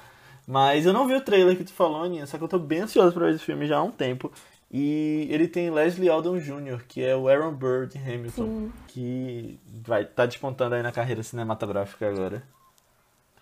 Mas 0.46 0.86
eu 0.86 0.92
não 0.92 1.08
vi 1.08 1.14
o 1.16 1.22
trailer 1.22 1.56
que 1.56 1.64
tu 1.64 1.72
falou, 1.72 2.04
Aninha, 2.04 2.26
só 2.28 2.38
que 2.38 2.44
eu 2.44 2.48
tô 2.50 2.60
bem 2.60 2.82
ansioso 2.82 3.14
pra 3.14 3.28
ver 3.28 3.36
esse 3.36 3.46
filme 3.46 3.68
já 3.68 3.78
há 3.78 3.84
um 3.84 3.92
tempo. 3.92 4.30
E 4.70 5.28
ele 5.30 5.48
tem 5.48 5.70
Leslie 5.70 6.10
Odom 6.10 6.38
Jr., 6.38 6.84
que 6.88 7.02
é 7.04 7.16
o 7.16 7.28
Aaron 7.30 7.54
Burr 7.54 7.88
de 7.88 7.98
Hamilton, 7.98 8.44
Sim. 8.46 8.72
que 8.88 9.60
vai 9.86 10.04
tá 10.06 10.26
despontando 10.26 10.76
aí 10.76 10.84
na 10.84 10.92
carreira 10.92 11.24
cinematográfica 11.24 12.10
agora. 12.10 12.44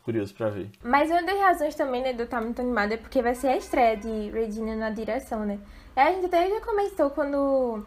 Curioso 0.09 0.33
pra 0.33 0.49
ver. 0.49 0.71
Mas 0.83 1.11
uma 1.11 1.21
das 1.21 1.39
razões 1.39 1.75
também, 1.75 2.01
né, 2.01 2.13
de 2.13 2.19
eu 2.19 2.25
estar 2.25 2.41
muito 2.41 2.59
animada 2.59 2.95
é 2.95 2.97
porque 2.97 3.21
vai 3.21 3.35
ser 3.35 3.49
a 3.49 3.57
estreia 3.57 3.95
de 3.95 4.31
Regina 4.31 4.75
na 4.75 4.89
direção, 4.89 5.45
né? 5.45 5.59
É, 5.95 6.01
a 6.01 6.11
gente 6.11 6.25
até 6.25 6.49
já 6.49 6.59
comentou 6.61 7.11
quando, 7.11 7.85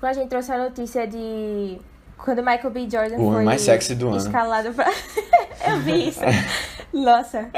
quando 0.00 0.10
a 0.10 0.12
gente 0.14 0.30
trouxe 0.30 0.50
a 0.50 0.56
notícia 0.56 1.06
de 1.06 1.78
quando 2.16 2.38
Michael 2.42 2.70
B. 2.70 2.88
Jordan 2.90 3.16
O 3.18 3.32
foi 3.34 3.44
mais 3.44 3.60
sexy 3.60 3.94
do 3.94 4.08
ano. 4.08 4.16
escalado 4.16 4.72
pra... 4.72 4.86
eu 5.68 5.76
vi 5.80 6.08
isso. 6.08 6.20
Nossa. 6.90 7.50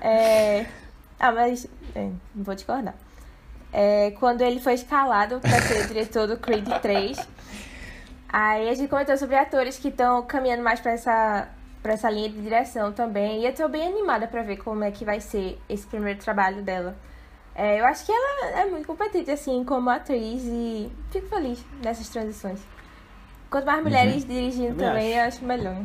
É... 0.00 0.66
Ah, 1.20 1.30
mas 1.30 1.68
é, 1.94 2.10
não 2.34 2.42
vou 2.42 2.56
discordar. 2.56 2.96
É, 3.72 4.10
quando 4.18 4.42
ele 4.42 4.58
foi 4.58 4.74
escalado 4.74 5.38
para 5.38 5.62
ser 5.62 5.84
o 5.84 5.86
diretor 5.86 6.26
do 6.26 6.36
Creed 6.38 6.68
3, 6.82 7.16
aí 8.28 8.68
a 8.68 8.74
gente 8.74 8.88
comentou 8.88 9.16
sobre 9.16 9.36
atores 9.36 9.78
que 9.78 9.88
estão 9.88 10.22
caminhando 10.22 10.64
mais 10.64 10.80
para 10.80 10.90
essa, 10.90 11.48
pra 11.84 11.92
essa 11.92 12.08
linha 12.08 12.30
de 12.30 12.40
direção 12.40 12.92
também. 12.92 13.42
E 13.42 13.46
eu 13.46 13.54
tô 13.54 13.68
bem 13.68 13.86
animada 13.86 14.26
para 14.26 14.42
ver 14.42 14.56
como 14.56 14.82
é 14.82 14.90
que 14.90 15.04
vai 15.04 15.20
ser 15.20 15.60
esse 15.68 15.86
primeiro 15.86 16.18
trabalho 16.18 16.62
dela. 16.62 16.96
É, 17.54 17.78
eu 17.78 17.84
acho 17.84 18.06
que 18.06 18.10
ela 18.10 18.58
é 18.58 18.64
muito 18.64 18.86
competente, 18.86 19.30
assim, 19.30 19.62
como 19.64 19.90
atriz 19.90 20.42
e 20.44 20.90
fico 21.10 21.28
feliz 21.28 21.62
nessas 21.82 22.08
transições. 22.08 22.58
Quanto 23.50 23.66
mais 23.66 23.82
mulheres 23.82 24.24
dirigindo 24.26 24.74
Também 24.74 24.88
também, 24.88 25.20
acho. 25.20 25.20
eu 25.20 25.28
acho 25.28 25.44
melhor. 25.44 25.76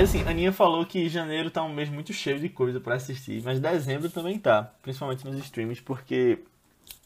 Mas 0.00 0.08
assim, 0.08 0.22
a 0.22 0.30
Aninha 0.30 0.50
falou 0.50 0.86
que 0.86 1.10
janeiro 1.10 1.50
tá 1.50 1.62
um 1.62 1.74
mês 1.74 1.90
muito 1.90 2.10
cheio 2.10 2.40
de 2.40 2.48
coisa 2.48 2.80
pra 2.80 2.94
assistir, 2.94 3.42
mas 3.44 3.60
dezembro 3.60 4.08
também 4.08 4.38
tá, 4.38 4.72
principalmente 4.80 5.26
nos 5.26 5.38
streams, 5.40 5.82
porque 5.82 6.38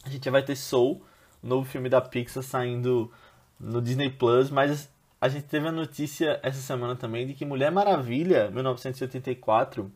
a 0.04 0.08
gente 0.08 0.30
vai 0.30 0.44
ter 0.44 0.54
Soul, 0.54 1.02
o 1.42 1.46
novo 1.48 1.68
filme 1.68 1.88
da 1.88 2.00
Pixar 2.00 2.44
saindo 2.44 3.10
no 3.58 3.82
Disney 3.82 4.10
Plus, 4.10 4.48
mas 4.48 4.88
a 5.20 5.28
gente 5.28 5.42
teve 5.42 5.66
a 5.66 5.72
notícia 5.72 6.38
essa 6.40 6.60
semana 6.60 6.94
também 6.94 7.26
de 7.26 7.34
que 7.34 7.44
Mulher 7.44 7.72
Maravilha, 7.72 8.48
1984, 8.52 9.90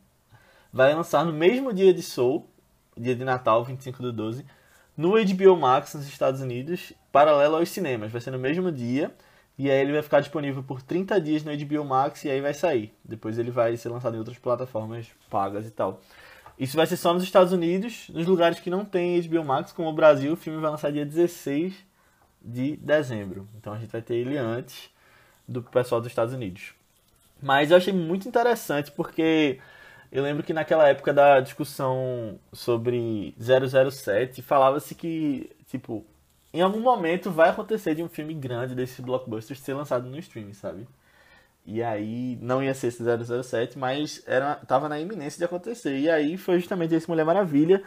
vai 0.73 0.93
lançar 0.93 1.23
no 1.23 1.31
mesmo 1.31 1.71
dia 1.71 1.93
de 1.93 2.03
Soul, 2.03 2.49
dia 2.97 3.15
de 3.15 3.23
Natal, 3.23 3.63
25 3.63 4.03
do 4.03 4.11
12, 4.11 4.45
no 4.97 5.11
HBO 5.11 5.55
Max 5.55 5.93
nos 5.93 6.05
Estados 6.05 6.41
Unidos, 6.41 6.91
paralelo 7.13 7.55
aos 7.55 7.69
cinemas. 7.69 8.11
Vai 8.11 8.19
ser 8.19 8.31
no 8.31 8.39
mesmo 8.39 8.69
dia. 8.69 9.15
E 9.59 9.69
aí 9.69 9.81
ele 9.81 9.91
vai 9.91 10.01
ficar 10.01 10.21
disponível 10.21 10.63
por 10.63 10.81
30 10.81 11.19
dias 11.19 11.43
no 11.43 11.51
HBO 11.51 11.83
Max 11.83 12.23
e 12.23 12.29
aí 12.29 12.39
vai 12.39 12.53
sair. 12.53 12.93
Depois 13.03 13.37
ele 13.37 13.51
vai 13.51 13.75
ser 13.75 13.89
lançado 13.89 14.15
em 14.15 14.17
outras 14.17 14.37
plataformas 14.39 15.07
pagas 15.29 15.67
e 15.67 15.71
tal. 15.71 15.99
Isso 16.57 16.77
vai 16.77 16.87
ser 16.87 16.95
só 16.95 17.13
nos 17.13 17.23
Estados 17.23 17.51
Unidos, 17.51 18.07
nos 18.13 18.25
lugares 18.25 18.61
que 18.61 18.69
não 18.69 18.85
tem 18.85 19.21
HBO 19.21 19.43
Max, 19.43 19.73
como 19.73 19.89
o 19.89 19.93
Brasil, 19.93 20.31
o 20.31 20.37
filme 20.37 20.61
vai 20.61 20.71
lançar 20.71 20.93
dia 20.93 21.05
16 21.05 21.73
de 22.41 22.77
dezembro. 22.77 23.49
Então 23.57 23.73
a 23.73 23.77
gente 23.77 23.91
vai 23.91 24.01
ter 24.01 24.15
ele 24.15 24.37
antes 24.37 24.89
do 25.45 25.61
pessoal 25.61 25.99
dos 25.99 26.09
Estados 26.09 26.33
Unidos. 26.33 26.73
Mas 27.41 27.69
eu 27.69 27.75
achei 27.75 27.91
muito 27.91 28.29
interessante 28.29 28.93
porque 28.93 29.59
eu 30.09 30.23
lembro 30.23 30.41
que 30.41 30.53
naquela 30.53 30.87
época 30.87 31.13
da 31.13 31.41
discussão 31.41 32.39
sobre 32.53 33.35
007, 33.37 34.41
falava-se 34.41 34.95
que, 34.95 35.49
tipo, 35.67 36.05
em 36.53 36.61
algum 36.61 36.79
momento 36.79 37.31
vai 37.31 37.49
acontecer 37.49 37.95
de 37.95 38.03
um 38.03 38.09
filme 38.09 38.33
grande 38.33 38.75
desses 38.75 38.99
blockbusters 38.99 39.59
ser 39.59 39.73
lançado 39.73 40.09
no 40.09 40.17
streaming, 40.17 40.53
sabe? 40.53 40.87
E 41.65 41.83
aí 41.83 42.37
não 42.41 42.63
ia 42.63 42.73
ser 42.73 42.87
esse 42.87 43.03
007, 43.03 43.77
mas 43.77 44.23
era, 44.25 44.55
tava 44.55 44.89
na 44.89 44.99
iminência 44.99 45.37
de 45.37 45.45
acontecer. 45.45 45.99
E 45.99 46.09
aí 46.09 46.37
foi 46.37 46.59
justamente 46.59 46.95
esse 46.95 47.07
Mulher 47.07 47.25
Maravilha, 47.25 47.83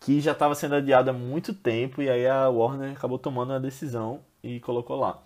que 0.00 0.20
já 0.20 0.32
estava 0.32 0.54
sendo 0.54 0.76
adiado 0.76 1.10
há 1.10 1.12
muito 1.12 1.52
tempo, 1.54 2.00
e 2.02 2.08
aí 2.08 2.26
a 2.26 2.48
Warner 2.48 2.92
acabou 2.92 3.18
tomando 3.18 3.52
a 3.52 3.58
decisão 3.58 4.20
e 4.42 4.60
colocou 4.60 4.96
lá. 4.98 5.22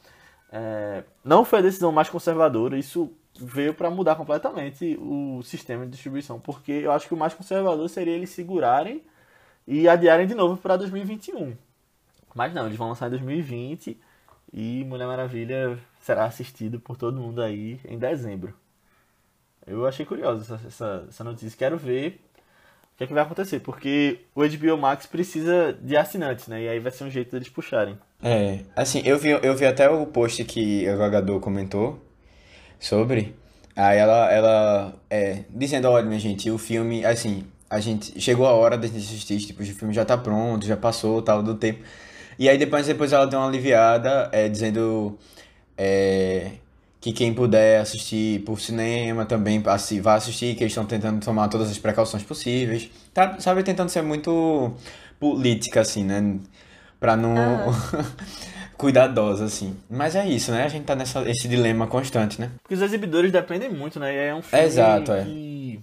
É, 0.52 1.04
não 1.24 1.44
foi 1.44 1.60
a 1.60 1.62
decisão 1.62 1.92
mais 1.92 2.08
conservadora, 2.08 2.76
isso 2.76 3.12
veio 3.38 3.74
para 3.74 3.90
mudar 3.90 4.16
completamente 4.16 4.98
o 5.00 5.42
sistema 5.44 5.84
de 5.84 5.92
distribuição, 5.92 6.40
porque 6.40 6.72
eu 6.72 6.92
acho 6.92 7.06
que 7.06 7.14
o 7.14 7.16
mais 7.16 7.34
conservador 7.34 7.88
seria 7.88 8.14
eles 8.14 8.30
segurarem 8.30 9.02
e 9.66 9.88
adiarem 9.88 10.26
de 10.26 10.34
novo 10.34 10.56
para 10.56 10.76
2021. 10.76 11.56
Mas 12.34 12.52
não, 12.52 12.66
eles 12.66 12.76
vão 12.76 12.88
lançar 12.88 13.06
em 13.06 13.10
2020 13.10 13.98
e 14.52 14.84
Mulher 14.84 15.06
Maravilha 15.06 15.78
será 16.00 16.24
assistido 16.24 16.80
por 16.80 16.96
todo 16.96 17.20
mundo 17.20 17.42
aí 17.42 17.80
em 17.84 17.98
dezembro. 17.98 18.54
Eu 19.66 19.86
achei 19.86 20.04
curioso 20.04 20.42
essa, 20.42 20.66
essa, 20.66 21.06
essa 21.08 21.24
notícia. 21.24 21.56
Quero 21.56 21.76
ver 21.76 22.20
o 22.94 22.98
que, 22.98 23.04
é 23.04 23.06
que 23.06 23.14
vai 23.14 23.22
acontecer, 23.22 23.60
porque 23.60 24.20
o 24.34 24.42
HBO 24.42 24.76
Max 24.76 25.06
precisa 25.06 25.72
de 25.80 25.96
assinantes, 25.96 26.48
né? 26.48 26.62
E 26.62 26.68
aí 26.68 26.78
vai 26.80 26.90
ser 26.90 27.04
um 27.04 27.10
jeito 27.10 27.30
deles 27.30 27.48
puxarem. 27.48 27.98
É, 28.22 28.60
assim, 28.74 29.02
eu 29.04 29.18
vi, 29.18 29.30
eu 29.30 29.54
vi 29.54 29.64
até 29.64 29.88
o 29.88 30.06
post 30.06 30.44
que 30.44 30.88
a 30.88 30.96
Gagador 30.96 31.40
comentou 31.40 32.02
sobre. 32.78 33.34
Aí 33.76 33.98
ela, 33.98 34.30
ela 34.30 34.94
é, 35.08 35.44
dizendo, 35.50 35.88
olha, 35.88 36.04
minha 36.04 36.20
gente, 36.20 36.50
o 36.50 36.58
filme, 36.58 37.04
assim, 37.04 37.46
a 37.68 37.78
gente 37.80 38.20
chegou 38.20 38.46
a 38.46 38.52
hora 38.52 38.76
da 38.76 38.86
gente 38.86 38.98
assistir, 38.98 39.38
tipo, 39.38 39.62
o 39.62 39.66
filme 39.66 39.94
já 39.94 40.04
tá 40.04 40.18
pronto, 40.18 40.66
já 40.66 40.76
passou, 40.76 41.22
tal, 41.22 41.42
do 41.42 41.54
tempo. 41.54 41.82
E 42.40 42.48
aí 42.48 42.56
depois, 42.56 42.86
depois 42.86 43.12
ela 43.12 43.26
deu 43.26 43.38
uma 43.38 43.46
aliviada, 43.46 44.30
é, 44.32 44.48
dizendo 44.48 45.18
é, 45.76 46.52
que 46.98 47.12
quem 47.12 47.34
puder 47.34 47.82
assistir 47.82 48.40
por 48.44 48.58
cinema 48.58 49.26
também 49.26 49.62
assim, 49.66 50.00
vai 50.00 50.16
assistir, 50.16 50.54
que 50.54 50.62
eles 50.62 50.72
estão 50.72 50.86
tentando 50.86 51.22
tomar 51.22 51.48
todas 51.48 51.70
as 51.70 51.76
precauções 51.76 52.22
possíveis. 52.22 52.90
Tá, 53.12 53.38
sabe, 53.38 53.62
tentando 53.62 53.90
ser 53.90 54.00
muito 54.00 54.72
política, 55.20 55.82
assim, 55.82 56.02
né? 56.02 56.38
Pra 56.98 57.14
não. 57.14 57.74
cuidadosa, 58.78 59.44
assim. 59.44 59.76
Mas 59.90 60.16
é 60.16 60.26
isso, 60.26 60.50
né? 60.50 60.64
A 60.64 60.68
gente 60.68 60.84
tá 60.84 60.96
nessa, 60.96 61.20
esse 61.28 61.46
dilema 61.46 61.86
constante, 61.86 62.40
né? 62.40 62.50
Porque 62.62 62.74
os 62.74 62.80
exibidores 62.80 63.30
dependem 63.30 63.68
muito, 63.68 64.00
né? 64.00 64.14
E 64.14 64.16
é 64.28 64.34
um 64.34 64.40
filme 64.40 64.64
Exato, 64.64 65.12
é. 65.12 65.24
que, 65.24 65.80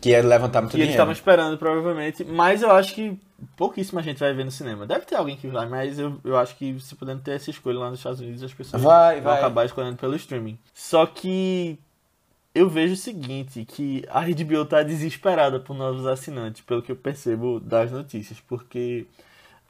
Que 0.00 0.14
é 0.14 0.22
levantar 0.22 0.60
muito 0.60 0.70
que 0.70 0.76
eles 0.76 0.86
dinheiro. 0.86 0.90
estavam 0.92 1.12
esperando, 1.12 1.58
provavelmente. 1.58 2.24
Mas 2.24 2.62
eu 2.62 2.70
acho 2.70 2.94
que 2.94 3.18
pouquíssima 3.56 4.02
gente 4.02 4.18
vai 4.18 4.32
ver 4.34 4.44
no 4.44 4.50
cinema. 4.50 4.86
Deve 4.86 5.04
ter 5.04 5.16
alguém 5.16 5.36
que 5.36 5.46
vai, 5.48 5.68
mas 5.68 5.98
eu, 5.98 6.18
eu 6.24 6.36
acho 6.36 6.56
que 6.56 6.78
se 6.80 6.94
podendo 6.94 7.22
ter 7.22 7.32
essa 7.32 7.50
escolha 7.50 7.78
lá 7.78 7.90
nos 7.90 8.00
Estados 8.00 8.20
Unidos, 8.20 8.42
as 8.42 8.52
pessoas 8.52 8.82
Vai, 8.82 9.16
vão 9.20 9.30
vai. 9.32 9.38
acabar 9.38 9.64
escolhendo 9.66 9.96
pelo 9.96 10.16
streaming. 10.16 10.58
Só 10.74 11.06
que 11.06 11.78
eu 12.54 12.68
vejo 12.68 12.94
o 12.94 12.96
seguinte, 12.96 13.64
que 13.64 14.04
a 14.08 14.22
HBO 14.22 14.64
tá 14.64 14.82
desesperada 14.82 15.60
por 15.60 15.74
novos 15.74 16.06
assinantes, 16.06 16.62
pelo 16.62 16.82
que 16.82 16.90
eu 16.90 16.96
percebo 16.96 17.60
das 17.60 17.92
notícias, 17.92 18.40
porque 18.40 19.06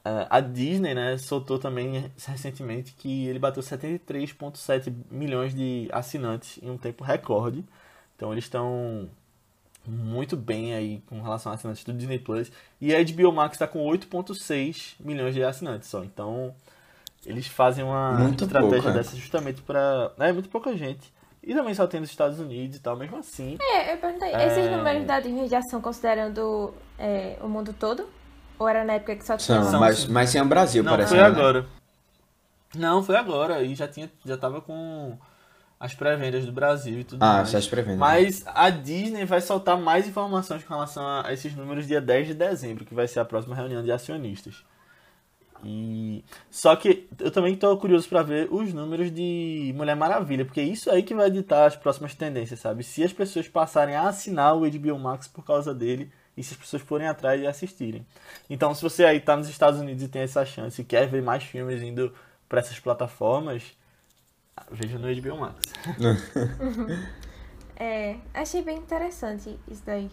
eh, 0.04 0.26
a 0.30 0.40
Disney, 0.40 0.94
né, 0.94 1.18
soltou 1.18 1.58
também 1.58 2.10
recentemente 2.26 2.94
que 2.96 3.26
ele 3.26 3.38
bateu 3.38 3.62
73,7 3.62 4.92
milhões 5.10 5.54
de 5.54 5.88
assinantes 5.92 6.58
em 6.62 6.70
um 6.70 6.78
tempo 6.78 7.04
recorde. 7.04 7.62
Então 8.16 8.32
eles 8.32 8.44
estão 8.44 9.08
muito 9.88 10.36
bem 10.36 10.74
aí 10.74 11.02
com 11.06 11.20
relação 11.22 11.50
a 11.50 11.54
assinantes 11.54 11.82
do 11.84 11.92
Disney 11.92 12.18
Plus. 12.18 12.50
E 12.80 12.94
a 12.94 13.02
HBO 13.02 13.32
Max 13.32 13.54
está 13.54 13.66
com 13.66 13.80
8,6 13.86 14.94
milhões 15.00 15.34
de 15.34 15.42
assinantes 15.42 15.88
só. 15.88 16.04
Então 16.04 16.54
eles 17.26 17.46
fazem 17.46 17.84
uma 17.84 18.12
Muito 18.12 18.44
estratégia 18.44 18.82
pouco, 18.82 18.88
é. 18.90 18.92
dessa 18.92 19.16
justamente 19.16 19.62
para. 19.62 20.12
É 20.18 20.32
muito 20.32 20.48
pouca 20.48 20.76
gente. 20.76 21.12
E 21.42 21.54
também 21.54 21.72
só 21.74 21.86
tem 21.86 22.00
nos 22.00 22.10
Estados 22.10 22.38
Unidos 22.38 22.76
e 22.76 22.80
tal, 22.80 22.96
mesmo 22.96 23.16
assim. 23.16 23.56
É, 23.60 23.94
eu 23.94 23.98
perguntei, 23.98 24.28
É. 24.34 24.46
esses 24.48 24.70
números 24.70 25.06
da 25.06 25.18
Disney 25.20 25.48
já 25.48 25.62
são 25.62 25.80
considerando 25.80 26.74
é, 26.98 27.38
o 27.40 27.48
mundo 27.48 27.72
todo? 27.72 28.08
Ou 28.58 28.68
era 28.68 28.84
na 28.84 28.94
época 28.94 29.14
que 29.16 29.24
só 29.24 29.36
tinha... 29.36 29.62
São, 29.62 29.70
São, 29.70 29.80
mas, 29.80 30.04
mas 30.06 30.30
sem 30.30 30.42
o 30.42 30.44
Brasil, 30.44 30.82
Não, 30.82 30.90
parece. 30.92 31.10
foi 31.10 31.18
né? 31.18 31.24
agora. 31.24 31.64
Não, 32.74 33.02
foi 33.02 33.16
agora. 33.16 33.62
E 33.62 33.74
já 33.74 33.86
tinha, 33.88 34.10
já 34.24 34.36
tava 34.36 34.60
com 34.60 35.16
as 35.80 35.94
pré-vendas 35.94 36.44
do 36.44 36.52
Brasil 36.52 37.00
e 37.00 37.04
tudo 37.04 37.22
Ah, 37.22 37.34
mais. 37.38 37.50
já 37.50 37.60
se 37.60 37.68
prevendo. 37.68 37.98
Mas 37.98 38.42
a 38.46 38.68
Disney 38.70 39.24
vai 39.24 39.40
soltar 39.40 39.78
mais 39.78 40.06
informações 40.08 40.64
com 40.64 40.74
relação 40.74 41.04
a 41.06 41.32
esses 41.32 41.54
números 41.54 41.86
dia 41.86 42.00
10 42.00 42.28
de 42.28 42.34
dezembro, 42.34 42.84
que 42.84 42.94
vai 42.94 43.06
ser 43.06 43.20
a 43.20 43.24
próxima 43.24 43.54
reunião 43.54 43.82
de 43.82 43.92
acionistas. 43.92 44.64
E 45.64 46.24
só 46.50 46.76
que 46.76 47.08
eu 47.18 47.30
também 47.32 47.54
estou 47.54 47.76
curioso 47.78 48.08
para 48.08 48.22
ver 48.22 48.48
os 48.52 48.72
números 48.72 49.10
de 49.12 49.72
Mulher 49.76 49.96
Maravilha, 49.96 50.44
porque 50.44 50.60
é 50.60 50.64
isso 50.64 50.88
aí 50.90 51.02
que 51.02 51.14
vai 51.14 51.30
ditar 51.30 51.66
as 51.66 51.74
próximas 51.76 52.14
tendências, 52.14 52.60
sabe? 52.60 52.84
Se 52.84 53.02
as 53.02 53.12
pessoas 53.12 53.48
passarem 53.48 53.96
a 53.96 54.08
assinar 54.08 54.56
o 54.56 54.60
HBO 54.70 54.98
Max 54.98 55.26
por 55.26 55.44
causa 55.44 55.74
dele 55.74 56.12
e 56.36 56.44
se 56.44 56.54
as 56.54 56.60
pessoas 56.60 56.82
forem 56.82 57.08
atrás 57.08 57.40
e 57.42 57.46
assistirem. 57.46 58.06
Então, 58.48 58.72
se 58.72 58.82
você 58.82 59.04
aí 59.04 59.18
tá 59.18 59.36
nos 59.36 59.48
Estados 59.48 59.80
Unidos 59.80 60.04
e 60.04 60.08
tem 60.08 60.22
essa 60.22 60.44
chance 60.46 60.80
e 60.80 60.84
quer 60.84 61.08
ver 61.08 61.22
mais 61.22 61.42
filmes 61.42 61.82
indo 61.82 62.14
para 62.48 62.60
essas 62.60 62.78
plataformas, 62.78 63.64
veja 64.70 64.98
no 64.98 65.14
HBO 65.14 65.38
Max. 65.38 65.56
é, 67.76 68.16
achei 68.34 68.62
bem 68.62 68.78
interessante 68.78 69.58
isso 69.68 69.82
daí. 69.84 70.10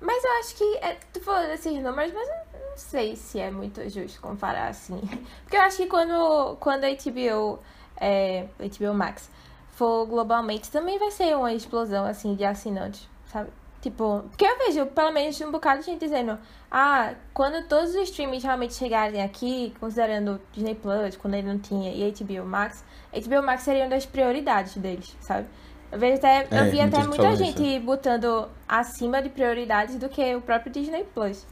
Mas 0.00 0.22
eu 0.22 0.30
acho 0.40 0.56
que, 0.56 0.76
é, 0.78 0.98
tu 1.12 1.20
falou 1.20 1.48
desses 1.48 1.72
números, 1.82 2.12
mas 2.12 2.28
eu 2.28 2.70
não 2.70 2.76
sei 2.76 3.16
se 3.16 3.40
é 3.40 3.50
muito 3.50 3.88
justo 3.88 4.20
comparar 4.20 4.68
assim. 4.68 5.00
Porque 5.44 5.56
eu 5.56 5.62
acho 5.62 5.78
que 5.78 5.86
quando, 5.86 6.56
quando 6.56 6.84
a 6.84 6.90
HBO, 6.90 7.58
é, 7.96 8.46
HBO 8.58 8.94
Max 8.94 9.30
for 9.70 10.06
globalmente, 10.06 10.70
também 10.70 10.98
vai 10.98 11.10
ser 11.10 11.36
uma 11.36 11.52
explosão, 11.52 12.04
assim, 12.04 12.34
de 12.34 12.44
assinantes, 12.44 13.08
sabe? 13.26 13.50
Tipo, 13.84 14.24
porque 14.30 14.46
eu 14.46 14.56
vejo 14.56 14.86
pelo 14.86 15.12
menos 15.12 15.38
um 15.42 15.50
bocado 15.50 15.80
de 15.80 15.84
gente 15.84 16.00
dizendo, 16.00 16.38
ah, 16.70 17.12
quando 17.34 17.68
todos 17.68 17.90
os 17.90 17.96
streams 18.08 18.42
realmente 18.42 18.72
chegarem 18.72 19.22
aqui, 19.22 19.74
considerando 19.78 20.40
Disney 20.54 20.74
Plus, 20.74 21.18
quando 21.18 21.34
ele 21.34 21.46
não 21.46 21.58
tinha, 21.58 21.92
e 21.92 22.10
HBO 22.10 22.46
Max, 22.46 22.82
HBO 23.12 23.42
Max 23.42 23.62
seria 23.62 23.82
uma 23.82 23.90
das 23.90 24.06
prioridades 24.06 24.74
deles, 24.78 25.14
sabe? 25.20 25.46
Eu, 25.92 25.98
vejo 25.98 26.14
até, 26.14 26.48
é, 26.50 26.60
eu 26.60 26.70
vi 26.70 26.80
até 26.80 27.04
muita 27.04 27.36
gente 27.36 27.62
isso. 27.62 27.84
botando 27.84 28.48
acima 28.66 29.20
de 29.20 29.28
prioridades 29.28 29.96
do 29.96 30.08
que 30.08 30.34
o 30.34 30.40
próprio 30.40 30.72
Disney 30.72 31.04
Plus. 31.04 31.46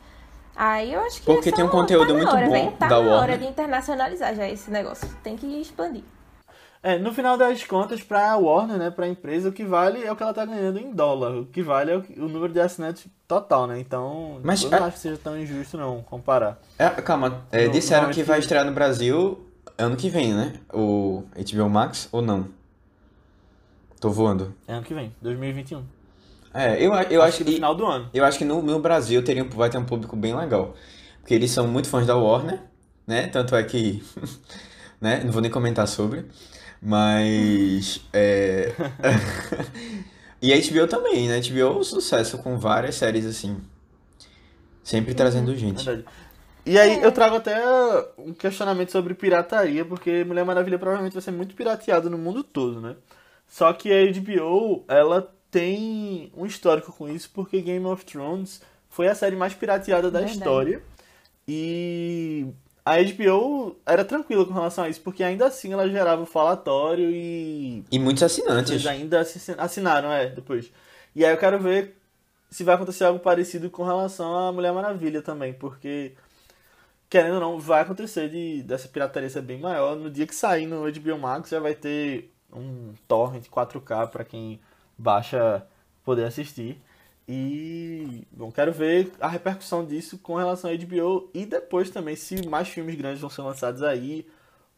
Aí 0.56 0.94
eu 0.94 1.00
acho 1.02 1.20
que 1.20 1.26
Porque 1.26 1.52
tem 1.52 1.62
um 1.62 1.68
conteúdo 1.68 2.08
tá 2.08 2.14
muito 2.14 2.34
hora, 2.34 2.46
bom 2.46 2.52
véio, 2.52 2.72
tá 2.72 2.88
da 2.88 2.96
na 2.96 2.96
Warner. 2.96 3.20
hora 3.20 3.36
de 3.36 3.46
internacionalizar 3.46 4.34
já 4.34 4.48
esse 4.48 4.70
negócio. 4.70 5.06
Tem 5.22 5.36
que 5.36 5.60
expandir. 5.60 6.04
É, 6.82 6.98
no 6.98 7.12
final 7.14 7.36
das 7.38 7.62
contas, 7.64 8.02
pra 8.02 8.36
Warner, 8.36 8.76
né, 8.76 8.90
pra 8.90 9.06
empresa, 9.06 9.48
o 9.48 9.52
que 9.52 9.64
vale 9.64 10.02
é 10.02 10.10
o 10.10 10.16
que 10.16 10.22
ela 10.22 10.34
tá 10.34 10.44
ganhando 10.44 10.80
em 10.80 10.92
dólar. 10.92 11.36
O 11.36 11.46
que 11.46 11.62
vale 11.62 11.92
é 11.92 11.96
o, 11.96 12.04
o 12.24 12.28
número 12.28 12.52
de 12.52 12.58
assinantes 12.60 13.06
total, 13.28 13.68
né? 13.68 13.78
Então, 13.78 14.40
Mas 14.42 14.62
eu 14.64 14.72
é- 14.72 14.80
não 14.80 14.86
acho 14.86 14.96
que 14.96 15.02
seja 15.02 15.16
tão 15.16 15.38
injusto, 15.38 15.76
não, 15.78 16.02
comparar. 16.02 16.60
É, 16.76 16.88
calma, 16.90 17.44
é, 17.52 17.66
Não- 17.66 17.72
disseram 17.72 18.10
é 18.10 18.12
que 18.12 18.24
vai 18.24 18.40
estrear 18.40 18.64
no 18.64 18.72
Brasil 18.72 19.46
ano 19.78 19.94
que 19.96 20.08
vem, 20.10 20.34
né? 20.34 20.54
O 20.74 21.22
HBO 21.36 21.68
Max 21.70 22.08
ou 22.10 22.20
não? 22.20 22.48
Tô 24.00 24.10
voando. 24.10 24.52
É 24.66 24.72
ano 24.74 24.82
que 24.82 24.92
vem, 24.92 25.14
2021. 25.22 25.84
É, 26.52 26.84
eu, 26.84 26.92
a- 26.92 27.04
eu 27.04 27.22
acho 27.22 27.38
que 27.38 27.44
no 27.44 27.52
final 27.52 27.74
do 27.76 27.86
ano. 27.86 28.10
Eu 28.12 28.24
acho 28.24 28.38
que 28.38 28.44
no, 28.44 28.60
no 28.60 28.80
Brasil 28.80 29.22
teria, 29.24 29.44
vai 29.44 29.70
ter 29.70 29.78
um 29.78 29.84
público 29.84 30.16
bem 30.16 30.34
legal. 30.34 30.74
Porque 31.20 31.32
eles 31.32 31.52
são 31.52 31.68
muito 31.68 31.88
fãs 31.88 32.06
da 32.08 32.16
Warner, 32.16 32.60
né? 33.06 33.28
Tanto 33.28 33.54
é 33.54 33.62
que. 33.62 34.02
né? 35.00 35.22
Não 35.24 35.30
vou 35.32 35.40
nem 35.40 35.50
comentar 35.50 35.86
sobre. 35.86 36.26
Mas. 36.82 38.00
É... 38.12 38.72
e 40.42 40.52
a 40.52 40.56
HBO 40.56 40.88
também, 40.88 41.28
né? 41.28 41.36
A 41.36 41.40
HBO 41.40 41.60
é 41.60 41.70
um 41.70 41.84
sucesso 41.84 42.38
com 42.38 42.58
várias 42.58 42.96
séries 42.96 43.24
assim. 43.24 43.56
Sempre 44.82 45.14
trazendo 45.14 45.54
gente. 45.56 45.84
Verdade. 45.84 46.04
E 46.64 46.78
aí 46.78 47.02
eu 47.02 47.10
trago 47.10 47.36
até 47.36 47.60
um 48.16 48.32
questionamento 48.32 48.92
sobre 48.92 49.14
pirataria, 49.14 49.84
porque 49.84 50.22
Mulher 50.24 50.44
Maravilha 50.44 50.78
provavelmente 50.78 51.12
vai 51.12 51.22
ser 51.22 51.32
muito 51.32 51.56
pirateado 51.56 52.08
no 52.08 52.16
mundo 52.16 52.44
todo, 52.44 52.80
né? 52.80 52.96
Só 53.48 53.72
que 53.72 53.92
a 53.92 54.12
HBO, 54.12 54.84
ela 54.86 55.28
tem 55.50 56.32
um 56.36 56.46
histórico 56.46 56.92
com 56.92 57.08
isso, 57.08 57.30
porque 57.34 57.60
Game 57.60 57.84
of 57.84 58.04
Thrones 58.04 58.62
foi 58.88 59.08
a 59.08 59.14
série 59.14 59.34
mais 59.34 59.54
pirateada 59.54 60.10
da 60.10 60.20
Verdade. 60.20 60.38
história. 60.38 60.82
E 61.46 62.46
a 62.84 62.96
HBO 63.00 63.76
era 63.86 64.04
tranquila 64.04 64.44
com 64.44 64.52
relação 64.52 64.84
a 64.84 64.88
isso, 64.88 65.00
porque 65.00 65.22
ainda 65.22 65.46
assim 65.46 65.72
ela 65.72 65.88
gerava 65.88 66.22
o 66.22 66.26
falatório 66.26 67.10
e 67.10 67.84
E 67.90 67.98
muitos 67.98 68.22
assinantes. 68.22 68.70
eles 68.72 68.86
ainda 68.86 69.20
assi- 69.20 69.54
assinaram, 69.58 70.10
é, 70.12 70.26
depois. 70.28 70.70
E 71.14 71.24
aí 71.24 71.32
eu 71.32 71.38
quero 71.38 71.58
ver 71.60 71.96
se 72.50 72.64
vai 72.64 72.74
acontecer 72.74 73.04
algo 73.04 73.20
parecido 73.20 73.70
com 73.70 73.84
relação 73.84 74.34
à 74.48 74.52
Mulher 74.52 74.72
Maravilha 74.72 75.22
também, 75.22 75.52
porque, 75.54 76.12
querendo 77.08 77.34
ou 77.34 77.40
não, 77.40 77.58
vai 77.58 77.82
acontecer 77.82 78.28
de, 78.28 78.62
dessa 78.62 78.88
pirataria 78.88 79.28
ser 79.30 79.42
bem 79.42 79.58
maior. 79.60 79.96
No 79.96 80.10
dia 80.10 80.26
que 80.26 80.34
sair 80.34 80.66
no 80.66 80.82
HBO 80.90 81.18
Max 81.18 81.50
já 81.50 81.60
vai 81.60 81.74
ter 81.74 82.32
um 82.52 82.94
torrent 83.08 83.46
4K 83.48 84.08
para 84.10 84.24
quem 84.24 84.60
baixa 84.98 85.64
poder 86.04 86.24
assistir. 86.24 86.80
E, 87.28 88.26
bom, 88.32 88.50
quero 88.50 88.72
ver 88.72 89.12
a 89.20 89.28
repercussão 89.28 89.84
disso 89.84 90.18
com 90.18 90.34
relação 90.34 90.70
à 90.70 90.74
HBO 90.74 91.30
e 91.32 91.46
depois 91.46 91.88
também 91.90 92.16
se 92.16 92.46
mais 92.48 92.68
filmes 92.68 92.94
grandes 92.96 93.20
vão 93.20 93.30
ser 93.30 93.42
lançados 93.42 93.82
aí 93.82 94.26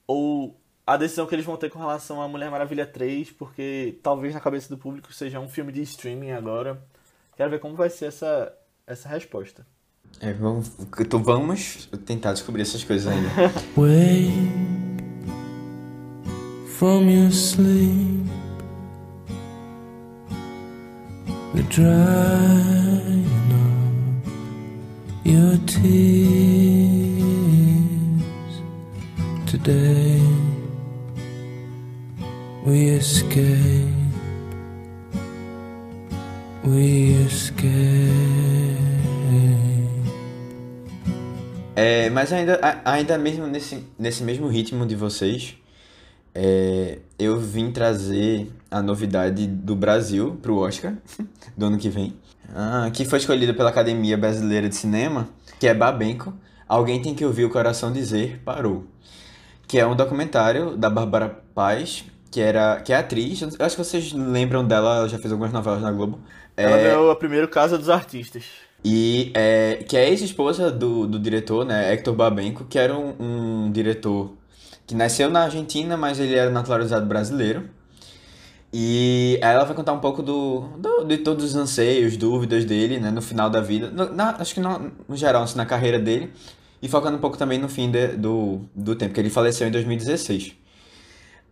ou 0.06 0.54
a 0.86 0.96
decisão 0.96 1.26
que 1.26 1.34
eles 1.34 1.46
vão 1.46 1.56
ter 1.56 1.70
com 1.70 1.78
relação 1.78 2.20
a 2.20 2.28
Mulher 2.28 2.50
Maravilha 2.50 2.86
3, 2.86 3.30
porque 3.32 3.98
talvez 4.02 4.34
na 4.34 4.40
cabeça 4.40 4.68
do 4.68 4.76
público 4.76 5.12
seja 5.12 5.40
um 5.40 5.48
filme 5.48 5.72
de 5.72 5.80
streaming 5.82 6.32
agora. 6.32 6.82
Quero 7.36 7.50
ver 7.50 7.58
como 7.58 7.74
vai 7.74 7.88
ser 7.88 8.06
essa, 8.06 8.52
essa 8.86 9.08
resposta. 9.08 9.66
É, 10.20 10.32
vamos, 10.32 10.70
então 11.00 11.22
vamos 11.22 11.86
tentar 12.04 12.34
descobrir 12.34 12.62
essas 12.62 12.84
coisas 12.84 13.10
ainda. 13.10 13.28
Wake 13.74 14.74
from 16.78 17.08
your 17.08 17.30
sleep. 17.32 18.23
We're 21.54 21.62
drying 21.68 23.26
up 23.52 24.26
your 25.24 25.56
tears 25.66 25.84
today. 29.46 30.20
We 32.66 32.88
escape. 32.88 33.86
We 36.64 37.22
escape. 37.24 37.64
É, 41.76 42.10
mas 42.10 42.32
ainda, 42.32 42.58
ainda 42.84 43.16
mesmo 43.16 43.46
nesse, 43.46 43.84
nesse 43.96 44.24
mesmo 44.24 44.48
ritmo 44.48 44.84
de 44.84 44.96
vocês, 44.96 45.54
é, 46.34 46.98
eu 47.16 47.38
vim 47.38 47.70
trazer 47.70 48.50
a 48.78 48.82
novidade 48.82 49.46
do 49.46 49.74
Brasil 49.76 50.38
pro 50.42 50.58
Oscar 50.58 50.94
do 51.56 51.66
ano 51.66 51.78
que 51.78 51.88
vem, 51.88 52.12
Ah, 52.54 52.90
que 52.92 53.04
foi 53.04 53.18
escolhida 53.18 53.54
pela 53.54 53.70
Academia 53.70 54.16
Brasileira 54.16 54.68
de 54.68 54.74
Cinema, 54.76 55.28
que 55.60 55.66
é 55.66 55.74
Babenco. 55.74 56.32
Alguém 56.68 57.00
tem 57.02 57.14
que 57.14 57.24
ouvir 57.24 57.44
o 57.44 57.50
coração 57.50 57.92
dizer 57.92 58.40
parou, 58.44 58.84
que 59.68 59.78
é 59.78 59.86
um 59.86 59.96
documentário 59.96 60.76
da 60.76 60.90
Bárbara 60.90 61.28
Paz, 61.54 62.04
que 62.30 62.40
era 62.40 62.80
que 62.80 62.92
é 62.92 62.96
atriz. 62.96 63.40
Eu 63.42 63.48
acho 63.66 63.76
que 63.76 63.84
vocês 63.84 64.12
lembram 64.12 64.66
dela, 64.66 64.96
ela 64.98 65.08
já 65.08 65.18
fez 65.18 65.32
algumas 65.32 65.52
novelas 65.52 65.82
na 65.82 65.92
Globo. 65.92 66.18
Ela 66.56 66.78
É, 66.78 66.82
ganhou 66.88 67.10
a 67.10 67.16
primeiro 67.16 67.48
Casa 67.48 67.78
dos 67.78 67.88
Artistas. 67.88 68.44
e 68.84 69.30
é, 69.34 69.84
que 69.88 69.96
é 69.96 70.08
ex-esposa 70.10 70.70
do, 70.70 71.06
do 71.06 71.18
diretor, 71.18 71.64
né, 71.64 71.92
Hector 71.92 72.14
Babenco, 72.14 72.64
que 72.64 72.78
era 72.78 72.96
um, 72.96 73.14
um 73.66 73.72
diretor 73.72 74.34
que 74.86 74.94
nasceu 74.94 75.30
na 75.30 75.44
Argentina, 75.44 75.96
mas 75.96 76.18
ele 76.20 76.34
era 76.34 76.50
naturalizado 76.50 77.06
brasileiro. 77.06 77.68
E 78.76 79.38
aí 79.40 79.54
ela 79.54 79.64
vai 79.64 79.74
contar 79.76 79.92
um 79.92 80.00
pouco 80.00 80.20
do, 80.20 80.62
do- 80.78 81.04
de 81.04 81.18
todos 81.18 81.44
os 81.44 81.54
anseios, 81.54 82.16
dúvidas 82.16 82.64
dele, 82.64 82.98
né, 82.98 83.08
no 83.08 83.22
final 83.22 83.48
da 83.48 83.60
vida. 83.60 83.88
No- 83.88 84.12
na- 84.12 84.34
acho 84.36 84.52
que 84.52 84.58
no, 84.60 84.90
no 85.08 85.16
geral, 85.16 85.44
assim, 85.44 85.56
na 85.56 85.64
carreira 85.64 85.96
dele. 85.96 86.32
E 86.82 86.88
focando 86.88 87.16
um 87.16 87.20
pouco 87.20 87.38
também 87.38 87.56
no 87.58 87.68
fim 87.68 87.88
de- 87.88 88.08
do, 88.16 88.62
do 88.74 88.96
tempo, 88.96 89.14
que 89.14 89.20
ele 89.20 89.30
faleceu 89.30 89.68
em 89.68 89.70
2016. 89.70 90.54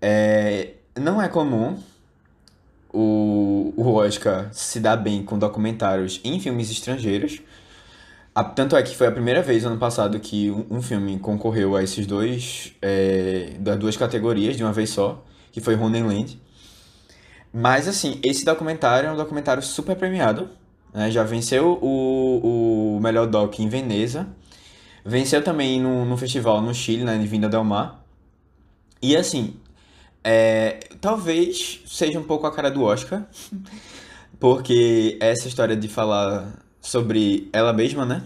É, 0.01 0.71
não 0.99 1.23
é 1.23 1.29
comum 1.29 1.79
o, 2.93 3.73
o 3.77 3.93
Oscar 3.95 4.49
se 4.53 4.81
dar 4.81 4.97
bem 4.97 5.23
com 5.23 5.39
documentários 5.39 6.21
em 6.25 6.39
filmes 6.41 6.71
estrangeiros. 6.71 7.41
A- 8.35 8.45
tanto 8.45 8.77
é 8.77 8.83
que 8.83 8.97
foi 8.97 9.07
a 9.07 9.13
primeira 9.13 9.43
vez 9.43 9.65
ano 9.65 9.79
passado 9.79 10.19
que 10.19 10.51
um, 10.51 10.67
um 10.79 10.83
filme 10.83 11.19
concorreu 11.19 11.77
a 11.77 11.83
esses 11.83 12.07
dois, 12.07 12.73
é, 12.83 13.53
das 13.61 13.79
duas 13.79 13.97
categorias 13.97 14.57
de 14.57 14.65
uma 14.65 14.73
vez 14.73 14.91
só, 14.91 15.25
que 15.53 15.61
foi 15.61 15.77
Land. 15.77 16.39
Mas 17.53 17.87
assim, 17.89 18.19
esse 18.23 18.45
documentário 18.45 19.09
é 19.09 19.13
um 19.13 19.17
documentário 19.17 19.63
super 19.63 19.97
premiado. 19.97 20.49
né? 20.93 21.11
Já 21.11 21.23
venceu 21.23 21.79
o, 21.83 22.97
o 22.97 23.01
melhor 23.01 23.27
doc 23.27 23.59
em 23.59 23.69
Veneza. 23.69 24.27
Venceu 25.05 25.43
também 25.43 25.81
no, 25.81 26.05
no 26.05 26.17
festival 26.17 26.63
no 26.63 26.75
Chile, 26.75 27.05
na 27.05 27.17
Vinda 27.19 27.49
Del 27.49 27.65
Mar. 27.65 28.05
E 29.03 29.17
assim, 29.17 29.57
é, 30.25 30.81
talvez 31.01 31.81
seja 31.87 32.19
um 32.19 32.23
pouco 32.25 32.47
a 32.47 32.53
cara 32.53 32.71
do 32.71 32.83
Oscar, 32.85 33.27
porque 34.39 35.19
essa 35.21 35.49
história 35.49 35.77
de 35.77 35.89
falar 35.89 36.53
sobre 36.81 37.49
ela 37.53 37.73
mesma, 37.73 38.05
né? 38.07 38.23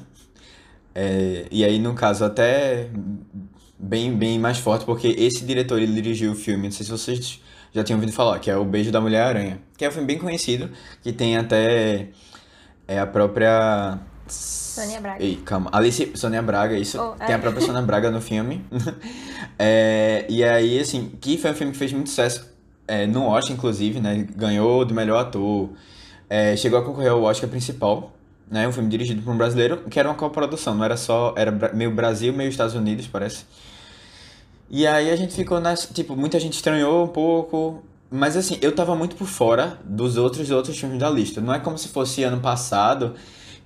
É, 0.94 1.46
e 1.50 1.64
aí, 1.64 1.78
no 1.78 1.94
caso, 1.94 2.24
até 2.24 2.90
bem, 3.78 4.14
bem 4.16 4.38
mais 4.38 4.58
forte, 4.58 4.84
porque 4.84 5.08
esse 5.08 5.44
diretor 5.44 5.80
ele 5.80 5.92
dirigiu 5.92 6.32
o 6.32 6.34
filme, 6.34 6.64
não 6.64 6.72
sei 6.72 6.84
se 6.86 6.92
vocês 6.92 7.40
já 7.76 7.84
tinham 7.84 7.98
ouvido 7.98 8.12
falar, 8.12 8.38
que 8.38 8.50
é 8.50 8.56
O 8.56 8.64
Beijo 8.64 8.90
da 8.90 9.00
Mulher-Aranha, 9.00 9.60
que 9.76 9.84
é 9.84 9.88
um 9.88 9.92
filme 9.92 10.06
bem 10.06 10.18
conhecido, 10.18 10.70
que 11.02 11.12
tem 11.12 11.36
até 11.36 12.08
é, 12.88 12.98
a 12.98 13.06
própria. 13.06 13.98
Sônia 14.26 15.00
Braga. 15.00 15.22
Ei, 15.22 15.36
calma. 15.36 15.70
Alice, 15.72 16.12
Sônia 16.14 16.42
Braga, 16.42 16.76
isso. 16.76 16.98
Oh, 17.00 17.12
Tem 17.12 17.32
é. 17.32 17.34
a 17.34 17.38
própria 17.38 17.64
Sônia 17.64 17.82
Braga 17.82 18.10
no 18.10 18.20
filme. 18.20 18.64
É, 19.58 20.26
e 20.28 20.44
aí, 20.44 20.78
assim, 20.78 21.12
que 21.18 21.38
foi 21.38 21.50
um 21.50 21.54
filme 21.54 21.72
que 21.72 21.78
fez 21.78 21.90
muito 21.90 22.10
sucesso 22.10 22.46
é, 22.86 23.06
no 23.06 23.24
Oscar, 23.24 23.56
inclusive, 23.56 24.00
né? 24.00 24.26
Ganhou 24.36 24.84
do 24.84 24.92
melhor 24.92 25.18
ator. 25.18 25.70
É, 26.28 26.54
chegou 26.56 26.78
a 26.78 26.84
concorrer 26.84 27.10
ao 27.10 27.22
Oscar 27.22 27.48
principal, 27.48 28.12
né? 28.50 28.68
Um 28.68 28.72
filme 28.72 28.90
dirigido 28.90 29.22
por 29.22 29.32
um 29.32 29.36
brasileiro, 29.38 29.78
que 29.88 29.98
era 29.98 30.10
uma 30.10 30.14
coprodução, 30.14 30.74
não 30.74 30.84
era 30.84 30.98
só. 30.98 31.32
Era 31.38 31.72
meio 31.72 31.90
Brasil, 31.90 32.34
meio 32.34 32.50
Estados 32.50 32.74
Unidos, 32.74 33.06
parece. 33.06 33.46
E 34.68 34.86
aí 34.86 35.10
a 35.10 35.16
gente 35.16 35.34
ficou 35.34 35.60
nessa. 35.60 35.92
Tipo, 35.92 36.16
muita 36.16 36.40
gente 36.40 36.54
estranhou 36.54 37.04
um 37.04 37.08
pouco. 37.08 37.82
Mas 38.10 38.36
assim, 38.36 38.58
eu 38.62 38.74
tava 38.74 38.94
muito 38.94 39.16
por 39.16 39.26
fora 39.26 39.80
dos 39.84 40.16
outros 40.16 40.50
outros 40.50 40.78
filmes 40.78 40.98
da 40.98 41.10
lista. 41.10 41.40
Não 41.40 41.52
é 41.52 41.58
como 41.58 41.76
se 41.76 41.88
fosse 41.88 42.22
ano 42.22 42.40
passado 42.40 43.14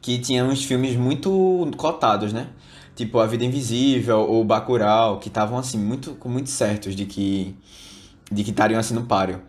que 0.01 0.19
tinha 0.19 0.45
uns 0.45 0.65
filmes 0.65 0.97
muito 0.97 1.71
cotados, 1.77 2.33
né? 2.33 2.49
Tipo 2.97 3.19
A 3.19 3.27
Vida 3.27 3.45
Invisível 3.45 4.21
ou 4.21 4.45
Bacurau, 4.45 5.19
que 5.19 5.29
estavam 5.29 5.59
assim 5.59 5.79
muito 5.79 6.17
muito 6.25 6.51
certos 6.51 6.95
de 6.97 7.07
que 7.07 7.55
de 8.33 8.45
que 8.45 8.51
estariam 8.51 8.81
assim 8.81 8.95
no 8.95 9.05
páreo. 9.07 9.43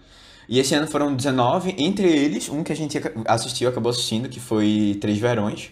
E 0.50 0.60
esse 0.60 0.76
ano 0.76 0.88
foram 0.88 1.16
19, 1.16 1.76
entre 1.78 2.08
eles 2.08 2.50
um 2.50 2.64
que 2.64 2.74
a 2.74 2.76
gente 2.76 3.00
assistiu, 3.26 3.70
acabou 3.70 3.90
assistindo, 3.90 4.28
que 4.28 4.40
foi 4.40 4.98
Três 5.00 5.18
Verões, 5.18 5.72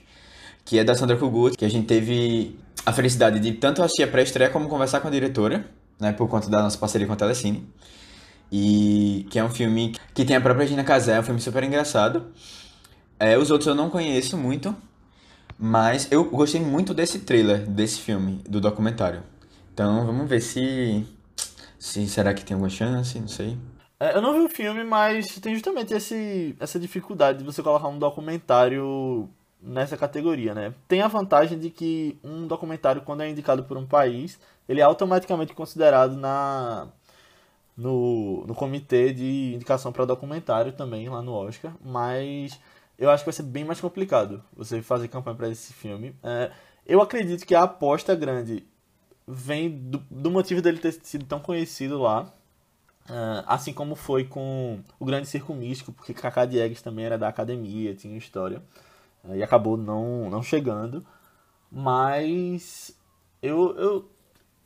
que 0.63 0.79
é 0.79 0.83
da 0.83 0.95
Sandra 0.95 1.17
Kogut, 1.17 1.57
que 1.57 1.65
a 1.65 1.69
gente 1.69 1.85
teve 1.85 2.57
a 2.85 2.93
felicidade 2.93 3.39
de 3.39 3.53
tanto 3.53 3.81
assistir 3.81 4.03
a 4.03 4.07
pré-estreia 4.07 4.49
como 4.49 4.67
conversar 4.67 4.99
com 4.99 5.07
a 5.07 5.11
diretora, 5.11 5.65
né, 5.99 6.11
por 6.11 6.27
conta 6.27 6.49
da 6.49 6.61
nossa 6.61 6.77
parceria 6.77 7.05
com 7.05 7.13
a 7.13 7.15
Telecine. 7.15 7.67
E 8.51 9.27
que 9.29 9.37
é 9.37 9.43
um 9.43 9.49
filme 9.49 9.95
que 10.13 10.25
tem 10.25 10.35
a 10.35 10.41
própria 10.41 10.65
Gina 10.65 10.83
Casé, 10.83 11.15
é 11.15 11.19
um 11.19 11.23
filme 11.23 11.39
super 11.39 11.63
engraçado. 11.63 12.27
É, 13.19 13.37
os 13.37 13.51
outros 13.51 13.67
eu 13.67 13.75
não 13.75 13.89
conheço 13.89 14.37
muito, 14.37 14.75
mas 15.57 16.07
eu 16.11 16.23
gostei 16.23 16.61
muito 16.61 16.93
desse 16.93 17.19
trailer, 17.19 17.67
desse 17.67 17.99
filme, 17.99 18.41
do 18.49 18.59
documentário. 18.59 19.21
Então 19.73 20.05
vamos 20.05 20.27
ver 20.27 20.41
se. 20.41 21.05
se 21.77 22.07
será 22.07 22.33
que 22.33 22.43
tem 22.43 22.55
alguma 22.55 22.69
chance? 22.69 23.19
Não 23.19 23.27
sei. 23.27 23.57
É, 23.99 24.15
eu 24.15 24.21
não 24.21 24.33
vi 24.33 24.39
o 24.39 24.49
filme, 24.49 24.83
mas 24.83 25.25
tem 25.39 25.53
justamente 25.53 25.93
esse, 25.93 26.55
essa 26.59 26.79
dificuldade 26.79 27.39
de 27.39 27.43
você 27.43 27.61
colocar 27.61 27.89
um 27.89 27.99
documentário 27.99 29.29
nessa 29.61 29.97
categoria, 29.97 30.53
né? 30.53 30.73
Tem 30.87 31.01
a 31.01 31.07
vantagem 31.07 31.59
de 31.59 31.69
que 31.69 32.17
um 32.23 32.47
documentário, 32.47 33.01
quando 33.01 33.21
é 33.21 33.29
indicado 33.29 33.63
por 33.63 33.77
um 33.77 33.85
país, 33.85 34.39
ele 34.67 34.79
é 34.81 34.83
automaticamente 34.83 35.53
considerado 35.53 36.15
na 36.15 36.87
no, 37.79 38.45
no 38.45 38.53
comitê 38.53 39.13
de 39.13 39.53
indicação 39.55 39.91
para 39.91 40.03
documentário 40.03 40.73
também, 40.73 41.07
lá 41.07 41.21
no 41.21 41.31
Oscar, 41.33 41.73
mas 41.81 42.59
eu 42.97 43.09
acho 43.09 43.23
que 43.23 43.29
vai 43.29 43.33
ser 43.33 43.43
bem 43.43 43.63
mais 43.63 43.79
complicado 43.79 44.43
você 44.53 44.81
fazer 44.81 45.07
campanha 45.07 45.37
para 45.37 45.49
esse 45.49 45.71
filme. 45.71 46.13
É, 46.21 46.51
eu 46.85 47.01
acredito 47.01 47.45
que 47.45 47.55
a 47.55 47.63
aposta 47.63 48.13
grande 48.13 48.67
vem 49.25 49.69
do, 49.69 49.99
do, 50.11 50.29
motivo 50.29 50.61
dele 50.61 50.79
ter 50.79 50.91
sido 50.91 51.25
tão 51.25 51.39
conhecido 51.39 52.01
lá, 52.01 52.33
é, 53.09 53.43
assim 53.47 53.71
como 53.71 53.95
foi 53.95 54.25
com 54.25 54.79
o 54.99 55.05
Grande 55.05 55.27
Circo 55.27 55.53
Místico, 55.53 55.93
porque 55.93 56.13
Kaká 56.13 56.45
Diegues 56.45 56.81
também 56.81 57.05
era 57.05 57.17
da 57.17 57.29
academia, 57.29 57.95
tinha 57.95 58.17
história, 58.17 58.61
e 59.33 59.43
acabou 59.43 59.77
não, 59.77 60.29
não 60.29 60.41
chegando. 60.41 61.05
Mas 61.71 62.95
eu, 63.41 63.75
eu 63.77 64.09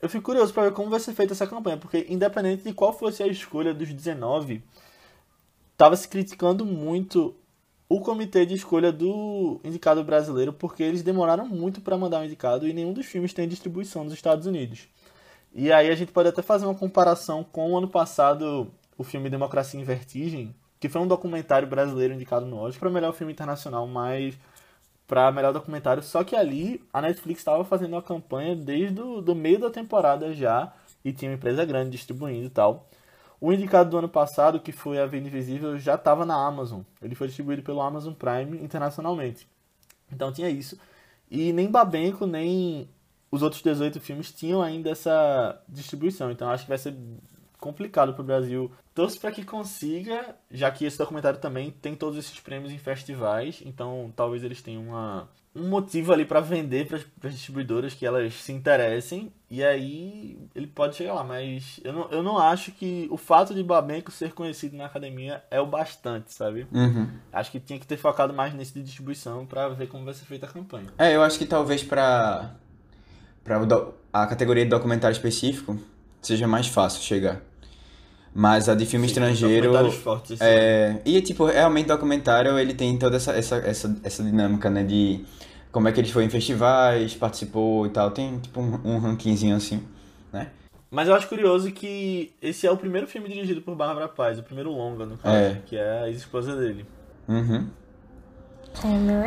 eu 0.03 0.09
fico 0.09 0.25
curioso 0.25 0.53
para 0.53 0.63
ver 0.63 0.73
como 0.73 0.89
vai 0.89 0.99
ser 0.99 1.13
feita 1.13 1.31
essa 1.31 1.47
campanha, 1.47 1.77
porque 1.77 2.05
independente 2.09 2.61
de 2.61 2.73
qual 2.73 2.91
fosse 2.91 3.23
a 3.23 3.27
escolha 3.27 3.73
dos 3.73 3.93
19, 3.93 4.61
estava 5.71 5.95
se 5.95 6.09
criticando 6.09 6.65
muito 6.65 7.33
o 7.87 8.01
comitê 8.01 8.45
de 8.45 8.53
escolha 8.53 8.91
do 8.91 9.61
indicado 9.63 10.03
brasileiro, 10.03 10.51
porque 10.51 10.83
eles 10.83 11.03
demoraram 11.03 11.47
muito 11.47 11.79
para 11.79 11.97
mandar 11.97 12.17
o 12.17 12.21
um 12.21 12.25
indicado 12.25 12.67
e 12.67 12.73
nenhum 12.73 12.91
dos 12.91 13.05
filmes 13.05 13.33
tem 13.33 13.47
distribuição 13.47 14.03
nos 14.03 14.11
Estados 14.11 14.45
Unidos. 14.45 14.89
E 15.53 15.71
aí 15.71 15.89
a 15.89 15.95
gente 15.95 16.11
pode 16.11 16.27
até 16.27 16.41
fazer 16.41 16.65
uma 16.65 16.75
comparação 16.75 17.41
com 17.41 17.71
o 17.71 17.77
ano 17.77 17.87
passado, 17.87 18.69
o 18.97 19.05
filme 19.05 19.29
Democracia 19.29 19.79
em 19.79 19.85
Vertigem, 19.85 20.53
que 20.83 20.89
foi 20.89 20.99
um 20.99 21.07
documentário 21.07 21.65
brasileiro 21.65 22.13
indicado 22.13 22.45
no 22.45 22.57
Oscar 22.57 22.81
para 22.81 22.89
melhor 22.89 23.13
filme 23.13 23.31
internacional, 23.31 23.87
mas 23.87 24.37
para 25.07 25.31
melhor 25.31 25.53
documentário. 25.53 26.03
Só 26.03 26.25
que 26.25 26.35
ali 26.35 26.83
a 26.91 27.01
Netflix 27.01 27.39
estava 27.39 27.63
fazendo 27.63 27.93
uma 27.93 28.01
campanha 28.01 28.53
desde 28.53 28.99
o 28.99 29.21
do 29.21 29.33
meio 29.33 29.57
da 29.57 29.69
temporada 29.69 30.33
já 30.33 30.73
e 31.01 31.13
tinha 31.13 31.31
uma 31.31 31.37
empresa 31.37 31.63
grande 31.63 31.91
distribuindo 31.91 32.47
e 32.47 32.49
tal. 32.49 32.89
O 33.39 33.53
indicado 33.53 33.91
do 33.91 33.97
ano 33.97 34.09
passado, 34.09 34.59
que 34.59 34.73
foi 34.73 34.99
A 34.99 35.05
Vida 35.05 35.25
Invisível, 35.25 35.79
já 35.79 35.95
estava 35.95 36.25
na 36.25 36.35
Amazon. 36.35 36.81
Ele 37.01 37.15
foi 37.15 37.27
distribuído 37.27 37.63
pelo 37.63 37.79
Amazon 37.79 38.13
Prime 38.13 38.61
internacionalmente. 38.61 39.47
Então 40.11 40.33
tinha 40.33 40.49
isso. 40.49 40.77
E 41.31 41.53
nem 41.53 41.71
Babenco, 41.71 42.27
nem 42.27 42.89
os 43.31 43.41
outros 43.41 43.61
18 43.61 44.01
filmes 44.01 44.33
tinham 44.33 44.61
ainda 44.61 44.89
essa 44.89 45.63
distribuição. 45.65 46.29
Então 46.29 46.49
acho 46.49 46.63
que 46.63 46.69
vai 46.69 46.77
ser 46.77 46.93
complicado 47.63 48.13
para 48.13 48.21
o 48.21 48.25
Brasil. 48.25 48.69
Torço 48.93 49.17
para 49.21 49.31
que 49.31 49.45
consiga, 49.45 50.35
já 50.51 50.69
que 50.69 50.83
esse 50.83 50.97
documentário 50.97 51.39
também 51.39 51.71
tem 51.71 51.95
todos 51.95 52.19
esses 52.19 52.37
prêmios 52.41 52.73
em 52.73 52.77
festivais, 52.77 53.61
então 53.65 54.11
talvez 54.17 54.43
eles 54.43 54.61
tenham 54.61 54.83
uma, 54.83 55.29
um 55.55 55.69
motivo 55.69 56.11
ali 56.11 56.25
para 56.25 56.41
vender 56.41 56.85
para 56.85 56.97
as 56.97 57.33
distribuidoras 57.33 57.93
que 57.93 58.05
elas 58.05 58.33
se 58.33 58.51
interessem 58.51 59.31
e 59.49 59.63
aí 59.63 60.37
ele 60.53 60.67
pode 60.67 60.97
chegar 60.97 61.13
lá, 61.13 61.23
mas 61.23 61.79
eu 61.85 61.93
não, 61.93 62.11
eu 62.11 62.21
não 62.21 62.37
acho 62.37 62.73
que 62.73 63.07
o 63.09 63.15
fato 63.15 63.55
de 63.55 63.63
Babenco 63.63 64.11
ser 64.11 64.33
conhecido 64.33 64.75
na 64.75 64.87
academia 64.87 65.41
é 65.49 65.61
o 65.61 65.65
bastante, 65.65 66.33
sabe? 66.33 66.67
Uhum. 66.69 67.07
Acho 67.31 67.49
que 67.49 67.61
tinha 67.61 67.79
que 67.79 67.87
ter 67.87 67.97
focado 67.97 68.33
mais 68.33 68.53
nesse 68.53 68.73
de 68.73 68.83
distribuição 68.83 69.45
para 69.45 69.69
ver 69.69 69.87
como 69.87 70.03
vai 70.03 70.13
ser 70.13 70.25
feita 70.25 70.47
a 70.47 70.49
campanha. 70.49 70.87
É, 70.97 71.15
eu 71.15 71.23
acho 71.23 71.39
que 71.39 71.45
talvez 71.45 71.81
para 71.81 72.55
para 73.41 73.59
a 74.11 74.27
categoria 74.27 74.63
de 74.63 74.69
documentário 74.69 75.13
específico 75.13 75.77
seja 76.21 76.47
mais 76.47 76.67
fácil 76.67 77.01
chegar. 77.01 77.41
Mas 78.35 78.67
a 78.67 78.73
de 78.73 78.85
filme 78.85 79.07
Sim, 79.07 79.11
estrangeiro. 79.11 79.91
Fortes, 79.91 80.41
é, 80.41 80.99
e 81.05 81.21
tipo, 81.21 81.45
realmente 81.45 81.85
o 81.85 81.89
documentário 81.89 82.57
ele 82.57 82.73
tem 82.73 82.97
toda 82.97 83.17
essa, 83.17 83.31
essa, 83.33 83.57
essa, 83.57 83.95
essa 84.03 84.23
dinâmica, 84.23 84.69
né? 84.69 84.83
De 84.83 85.23
como 85.71 85.87
é 85.87 85.91
que 85.91 85.99
ele 85.99 86.11
foi 86.11 86.23
em 86.23 86.29
festivais, 86.29 87.13
participou 87.15 87.85
e 87.85 87.89
tal. 87.89 88.09
Tem 88.09 88.39
tipo 88.39 88.59
um, 88.59 88.79
um 88.83 88.97
rankingzinho 88.97 89.55
assim, 89.55 89.83
né? 90.31 90.47
Mas 90.89 91.07
eu 91.07 91.15
acho 91.15 91.27
curioso 91.27 91.71
que 91.71 92.33
esse 92.41 92.65
é 92.65 92.71
o 92.71 92.77
primeiro 92.77 93.07
filme 93.07 93.27
dirigido 93.27 93.61
por 93.61 93.75
Bárbara 93.75 94.07
Paz, 94.07 94.37
o 94.37 94.43
primeiro 94.43 94.71
longa, 94.71 95.05
no 95.05 95.17
caso, 95.17 95.35
é. 95.35 95.61
que 95.65 95.75
é 95.75 96.01
a 96.01 96.07
ex-esposa 96.07 96.55
dele. 96.55 96.85
Uhum. 97.27 97.67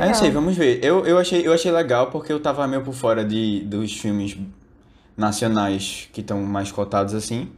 É, 0.01 0.09
é 0.09 0.15
sei, 0.15 0.31
vamos 0.31 0.57
ver. 0.57 0.85
Eu, 0.85 1.05
eu, 1.07 1.19
achei, 1.19 1.47
eu 1.47 1.53
achei 1.53 1.71
legal 1.71 2.11
porque 2.11 2.33
eu 2.33 2.41
tava 2.41 2.67
meio 2.67 2.83
por 2.83 2.95
fora 2.95 3.25
de, 3.25 3.61
dos 3.61 3.93
filmes 3.93 4.37
nacionais 5.17 6.09
que 6.13 6.21
estão 6.21 6.43
mais 6.43 6.73
cotados 6.73 7.15
assim. 7.15 7.51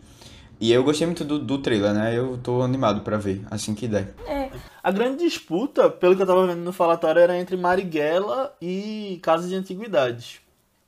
E 0.60 0.72
eu 0.72 0.82
gostei 0.82 1.06
muito 1.06 1.24
do, 1.24 1.38
do 1.38 1.58
trailer, 1.58 1.94
né? 1.94 2.16
Eu 2.16 2.36
tô 2.38 2.62
animado 2.62 3.02
para 3.02 3.16
ver, 3.16 3.44
assim 3.50 3.74
que 3.74 3.86
der. 3.86 4.12
É. 4.26 4.50
A 4.82 4.90
grande 4.90 5.24
disputa, 5.24 5.88
pelo 5.88 6.16
que 6.16 6.22
eu 6.22 6.26
tava 6.26 6.46
vendo 6.46 6.60
no 6.60 6.72
falatório, 6.72 7.20
era 7.20 7.38
entre 7.38 7.56
Marighella 7.56 8.56
e 8.60 9.20
Casas 9.22 9.48
de 9.48 9.54
Antiguidades. 9.54 10.40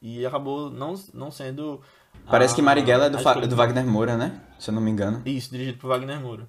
E 0.02 0.26
acabou 0.26 0.70
não, 0.70 0.94
não 1.14 1.30
sendo. 1.30 1.80
Parece 2.26 2.54
a, 2.54 2.56
que 2.56 2.62
Marighella 2.62 3.06
é 3.06 3.10
do, 3.10 3.46
do 3.46 3.56
Wagner 3.56 3.86
Moura, 3.86 4.16
né? 4.16 4.40
Se 4.58 4.70
eu 4.70 4.74
não 4.74 4.82
me 4.82 4.90
engano. 4.90 5.22
Isso, 5.24 5.50
dirigido 5.50 5.78
por 5.78 5.88
Wagner 5.88 6.20
Moura. 6.20 6.48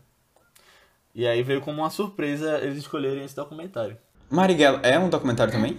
E 1.14 1.28
aí 1.28 1.44
veio 1.44 1.62
como 1.62 1.82
uma 1.82 1.90
surpresa 1.90 2.58
eles 2.60 2.78
escolherem 2.78 3.24
esse 3.24 3.36
documentário. 3.36 3.98
Marighella 4.30 4.80
é 4.82 4.98
um 4.98 5.10
documentário 5.10 5.54
também? 5.54 5.78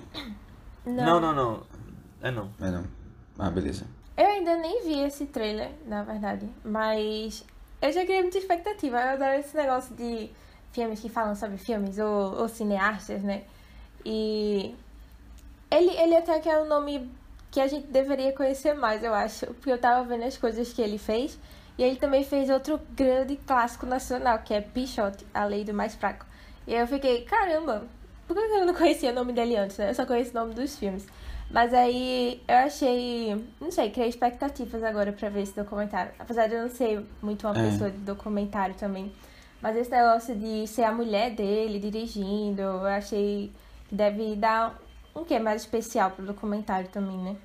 Não, 0.85 1.19
não, 1.19 1.21
não. 1.21 1.35
não. 1.35 1.63
É 2.23 2.31
não. 2.31 2.51
É 2.61 2.71
não. 2.71 2.85
Ah, 3.39 3.51
beleza. 3.51 3.85
Eu 4.17 4.27
ainda 4.27 4.57
nem 4.57 4.83
vi 4.83 5.01
esse 5.03 5.27
trailer, 5.27 5.71
na 5.87 6.03
verdade. 6.03 6.49
Mas 6.65 7.45
eu 7.81 7.93
já 7.93 8.05
criei 8.05 8.23
muita 8.23 8.39
expectativa. 8.39 9.01
Eu 9.01 9.09
adoro 9.11 9.39
esse 9.39 9.57
negócio 9.57 9.95
de 9.95 10.31
filmes 10.73 11.01
que 11.01 11.09
falam 11.09 11.35
sobre 11.35 11.59
filmes, 11.59 11.99
ou, 11.99 12.41
ou 12.41 12.49
cineastas, 12.49 13.23
né? 13.23 13.43
E 14.05 14.75
ele, 15.71 15.91
ele 15.97 16.17
até 16.17 16.39
que 16.41 16.49
é 16.49 16.61
um 16.61 16.67
nome 16.67 17.11
que 17.51 17.61
a 17.61 17.67
gente 17.67 17.87
deveria 17.87 18.33
conhecer 18.33 18.75
mais, 18.75 19.03
eu 19.03 19.15
acho. 19.15 19.47
Porque 19.47 19.71
eu 19.71 19.79
tava 19.79 20.05
vendo 20.05 20.25
as 20.25 20.37
coisas 20.37 20.73
que 20.73 20.83
ele 20.83 20.99
fez. 20.99 21.39
E 21.79 21.83
ele 21.83 21.97
também 21.97 22.23
fez 22.23 22.51
outro 22.51 22.79
grande 22.91 23.37
clássico 23.37 23.87
nacional, 23.87 24.39
que 24.41 24.53
é 24.53 24.61
Pichote, 24.61 25.27
A 25.33 25.45
Lei 25.45 25.65
do 25.65 25.73
Mais 25.73 25.95
Fraco. 25.95 26.27
E 26.67 26.75
eu 26.75 26.87
fiquei, 26.87 27.23
caramba, 27.23 27.87
por 28.27 28.37
que 28.37 28.43
eu 28.43 28.67
não 28.67 28.75
conhecia 28.75 29.11
o 29.11 29.15
nome 29.15 29.33
dele 29.33 29.57
antes, 29.57 29.79
né? 29.79 29.91
Eu 29.91 29.95
só 29.95 30.05
conheço 30.05 30.31
o 30.33 30.35
nome 30.35 30.55
dos 30.55 30.77
filmes. 30.77 31.07
Mas 31.53 31.75
aí 31.75 32.41
eu 32.49 32.57
achei. 32.57 33.45
Não 33.61 33.71
sei, 33.71 33.91
criei 33.91 34.09
expectativas 34.09 34.83
agora 34.83 35.13
pra 35.13 35.29
ver 35.29 35.43
esse 35.43 35.55
documentário. 35.55 36.11
Apesar 36.19 36.47
de 36.47 36.55
eu 36.55 36.63
não 36.63 36.71
ser 36.71 37.05
muito 37.21 37.47
uma 37.47 37.57
é. 37.59 37.71
pessoa 37.71 37.91
de 37.91 37.99
documentário 37.99 38.75
também. 38.75 39.13
Mas 39.61 39.77
esse 39.77 39.91
negócio 39.91 40.35
de 40.35 40.67
ser 40.67 40.83
a 40.83 40.91
mulher 40.91 41.35
dele 41.35 41.79
dirigindo, 41.79 42.63
eu 42.63 42.87
achei 42.87 43.53
que 43.89 43.95
deve 43.95 44.35
dar 44.35 44.77
um 45.15 45.25
quê 45.25 45.39
mais 45.39 45.61
especial 45.61 46.11
pro 46.11 46.25
documentário 46.25 46.89
também, 46.89 47.19
né? 47.19 47.37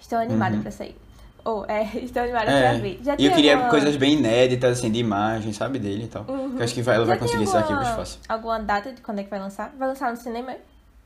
Estou 0.00 0.18
animada 0.18 0.56
uhum. 0.56 0.62
pra 0.62 0.70
sair. 0.70 0.96
Ou, 1.44 1.60
oh, 1.60 1.70
é, 1.70 1.84
estou 2.02 2.22
animada 2.22 2.50
é. 2.50 2.70
pra 2.70 2.80
ver. 2.80 3.00
Já 3.04 3.14
e 3.18 3.26
eu 3.26 3.32
queria 3.32 3.52
alguma... 3.52 3.70
coisas 3.70 3.94
bem 3.96 4.14
inéditas, 4.14 4.78
assim, 4.78 4.90
de 4.90 4.98
imagem, 4.98 5.52
sabe, 5.52 5.78
dele 5.78 6.04
e 6.04 6.08
tal. 6.08 6.24
Uhum. 6.26 6.56
Eu 6.56 6.64
acho 6.64 6.72
que 6.72 6.82
vai, 6.82 6.96
ela 6.96 7.04
Já 7.04 7.10
vai 7.10 7.18
conseguir 7.18 7.44
alguma... 7.44 7.60
esses 7.60 7.70
arquivos 7.70 7.94
fácil. 7.94 8.20
Alguma 8.26 8.58
data 8.58 8.90
de 8.90 9.02
quando 9.02 9.18
é 9.18 9.22
que 9.22 9.30
vai 9.30 9.38
lançar? 9.38 9.72
Vai 9.78 9.86
lançar 9.86 10.10
no 10.10 10.16
cinema? 10.16 10.56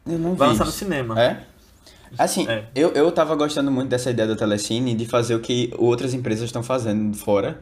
Eu 0.06 0.18
não 0.18 0.30
vi. 0.30 0.36
Vai 0.36 0.48
lançar 0.48 0.64
no 0.64 0.70
cinema. 0.70 1.20
É? 1.20 1.44
Assim, 2.18 2.48
é. 2.48 2.68
eu, 2.74 2.90
eu 2.90 3.10
tava 3.12 3.34
gostando 3.34 3.70
muito 3.70 3.88
dessa 3.88 4.10
ideia 4.10 4.28
da 4.28 4.36
Telecine 4.36 4.94
de 4.94 5.06
fazer 5.06 5.34
o 5.34 5.40
que 5.40 5.72
outras 5.78 6.14
empresas 6.14 6.44
estão 6.44 6.62
fazendo 6.62 7.16
fora, 7.16 7.60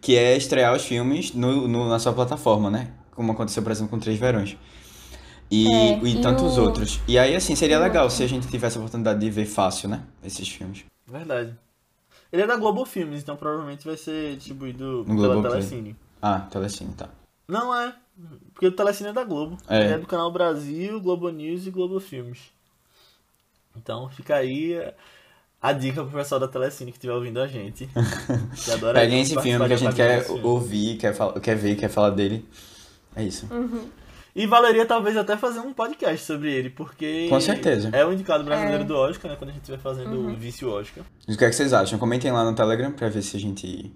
que 0.00 0.16
é 0.16 0.36
estrear 0.36 0.74
os 0.74 0.82
filmes 0.82 1.32
no, 1.34 1.66
no, 1.66 1.88
na 1.88 1.98
sua 1.98 2.12
plataforma, 2.12 2.70
né? 2.70 2.92
Como 3.12 3.32
aconteceu, 3.32 3.62
por 3.62 3.72
exemplo, 3.72 3.90
com 3.90 3.98
Três 3.98 4.18
Verões. 4.18 4.56
E, 5.50 5.66
é, 5.66 5.98
e, 6.00 6.18
e 6.18 6.20
tantos 6.20 6.58
o... 6.58 6.62
outros. 6.62 7.00
E 7.08 7.18
aí, 7.18 7.34
assim, 7.34 7.54
seria 7.54 7.78
legal 7.78 8.08
se 8.10 8.22
a 8.22 8.26
gente 8.26 8.46
tivesse 8.48 8.76
a 8.76 8.80
oportunidade 8.80 9.18
de 9.18 9.30
ver 9.30 9.46
fácil, 9.46 9.88
né? 9.88 10.02
Esses 10.22 10.48
filmes. 10.48 10.84
Verdade. 11.06 11.54
Ele 12.30 12.42
é 12.42 12.46
da 12.46 12.56
Globo 12.56 12.84
Filmes, 12.84 13.22
então 13.22 13.36
provavelmente 13.36 13.86
vai 13.86 13.96
ser 13.96 14.36
distribuído 14.36 15.04
No 15.06 15.16
pela 15.16 15.34
Globoplay. 15.34 15.52
Telecine. 15.52 15.96
Ah, 16.20 16.40
Telecine, 16.40 16.92
tá. 16.92 17.08
Não 17.48 17.74
é, 17.74 17.94
porque 18.52 18.66
o 18.66 18.72
Telecine 18.72 19.08
é 19.08 19.12
da 19.12 19.24
Globo. 19.24 19.56
É. 19.66 19.84
Ele 19.84 19.94
é 19.94 19.98
do 19.98 20.06
Canal 20.06 20.30
Brasil, 20.30 21.00
Globo 21.00 21.30
News 21.30 21.66
e 21.66 21.70
Globo 21.70 21.98
Filmes. 21.98 22.52
Então 23.82 24.08
fica 24.10 24.36
aí 24.36 24.76
a 25.60 25.72
dica 25.72 26.02
pro 26.04 26.18
pessoal 26.18 26.40
da 26.40 26.48
Telecine 26.48 26.90
que 26.92 26.98
estiver 26.98 27.12
ouvindo 27.14 27.40
a 27.40 27.46
gente. 27.46 27.88
Que 28.64 28.70
adora 28.72 29.00
Peguem 29.00 29.22
esse 29.22 29.40
filme 29.40 29.66
que 29.66 29.72
a 29.72 29.76
gente 29.76 29.94
quer 29.94 30.26
ouvir. 30.42 30.96
quer, 30.98 31.14
fal- 31.14 31.32
quer 31.40 31.56
ver, 31.56 31.76
quer 31.76 31.88
falar 31.88 32.10
dele. 32.10 32.44
É 33.16 33.22
isso. 33.24 33.48
E 34.36 34.46
valeria 34.46 34.86
talvez 34.86 35.16
até 35.16 35.36
fazer 35.36 35.58
um 35.58 35.72
podcast 35.72 36.24
sobre 36.24 36.52
ele, 36.52 36.70
porque. 36.70 37.26
Com 37.28 37.40
certeza. 37.40 37.90
É 37.92 38.04
o 38.04 38.12
indicado 38.12 38.44
brasileiro 38.44 38.82
É. 38.82 38.86
do 38.86 38.94
Oscar, 38.96 39.30
né? 39.30 39.36
Quando 39.36 39.50
a 39.50 39.52
gente 39.52 39.62
estiver 39.62 39.78
fazendo 39.80 40.28
o 40.28 40.36
vício 40.36 40.70
Oscar. 40.70 41.02
O 41.28 41.36
que 41.36 41.44
é 41.44 41.48
que 41.48 41.54
vocês 41.56 41.72
acham? 41.72 41.98
Comentem 41.98 42.30
lá 42.30 42.44
no 42.44 42.54
Telegram 42.54 42.92
pra 42.92 43.08
ver 43.08 43.22
se 43.22 43.36
a 43.36 43.40
gente. 43.40 43.90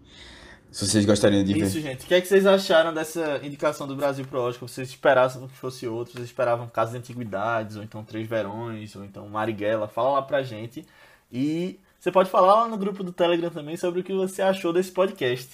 Se 0.73 0.87
vocês 0.87 1.05
gostariam 1.05 1.45
de 1.45 1.53
Isso, 1.53 1.75
ver. 1.75 1.83
gente. 1.83 2.05
O 2.05 2.09
que 2.09 2.15
é 2.15 2.21
que 2.21 2.27
vocês 2.27 2.47
acharam 2.47 2.95
dessa 2.95 3.39
indicação 3.45 3.87
do 3.87 3.95
Brasil 3.95 4.25
pro 4.25 4.41
Oscar? 4.41 4.67
Vocês 4.67 4.89
esperavam 4.89 5.47
que 5.47 5.55
fosse 5.55 5.87
outro? 5.87 6.15
Vocês 6.15 6.25
esperavam 6.25 6.67
Casa 6.67 6.93
de 6.93 6.99
Antiguidades, 6.99 7.77
ou 7.77 7.83
então 7.83 8.03
Três 8.03 8.27
Verões, 8.27 8.97
ou 8.97 9.05
então 9.05 9.29
Marighella? 9.29 9.87
Fala 9.87 10.13
lá 10.13 10.23
pra 10.23 10.43
gente. 10.43 10.87
E 11.31 11.79
você 12.01 12.11
pode 12.11 12.31
falar 12.31 12.63
lá 12.63 12.69
no 12.69 12.79
grupo 12.79 13.05
do 13.05 13.13
Telegram 13.13 13.51
também 13.51 13.77
sobre 13.77 14.01
o 14.01 14.03
que 14.03 14.15
você 14.15 14.41
achou 14.41 14.73
desse 14.73 14.91
podcast. 14.91 15.51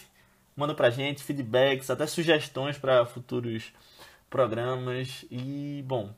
Manda 0.56 0.72
pra 0.72 0.88
gente 0.88 1.22
feedbacks, 1.24 1.90
até 1.90 2.06
sugestões 2.06 2.78
para 2.78 3.04
futuros 3.04 3.72
programas. 4.30 5.24
E, 5.32 5.82
bom, 5.84 6.14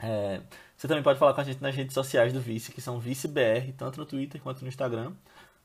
é, 0.00 0.40
você 0.76 0.86
também 0.86 1.02
pode 1.02 1.18
falar 1.18 1.34
com 1.34 1.40
a 1.40 1.44
gente 1.44 1.60
nas 1.60 1.74
redes 1.74 1.92
sociais 1.92 2.32
do 2.32 2.40
Vice, 2.40 2.70
que 2.70 2.80
são 2.80 3.00
ViceBR, 3.00 3.72
tanto 3.76 3.98
no 3.98 4.06
Twitter 4.06 4.40
quanto 4.40 4.62
no 4.62 4.68
Instagram. 4.68 5.12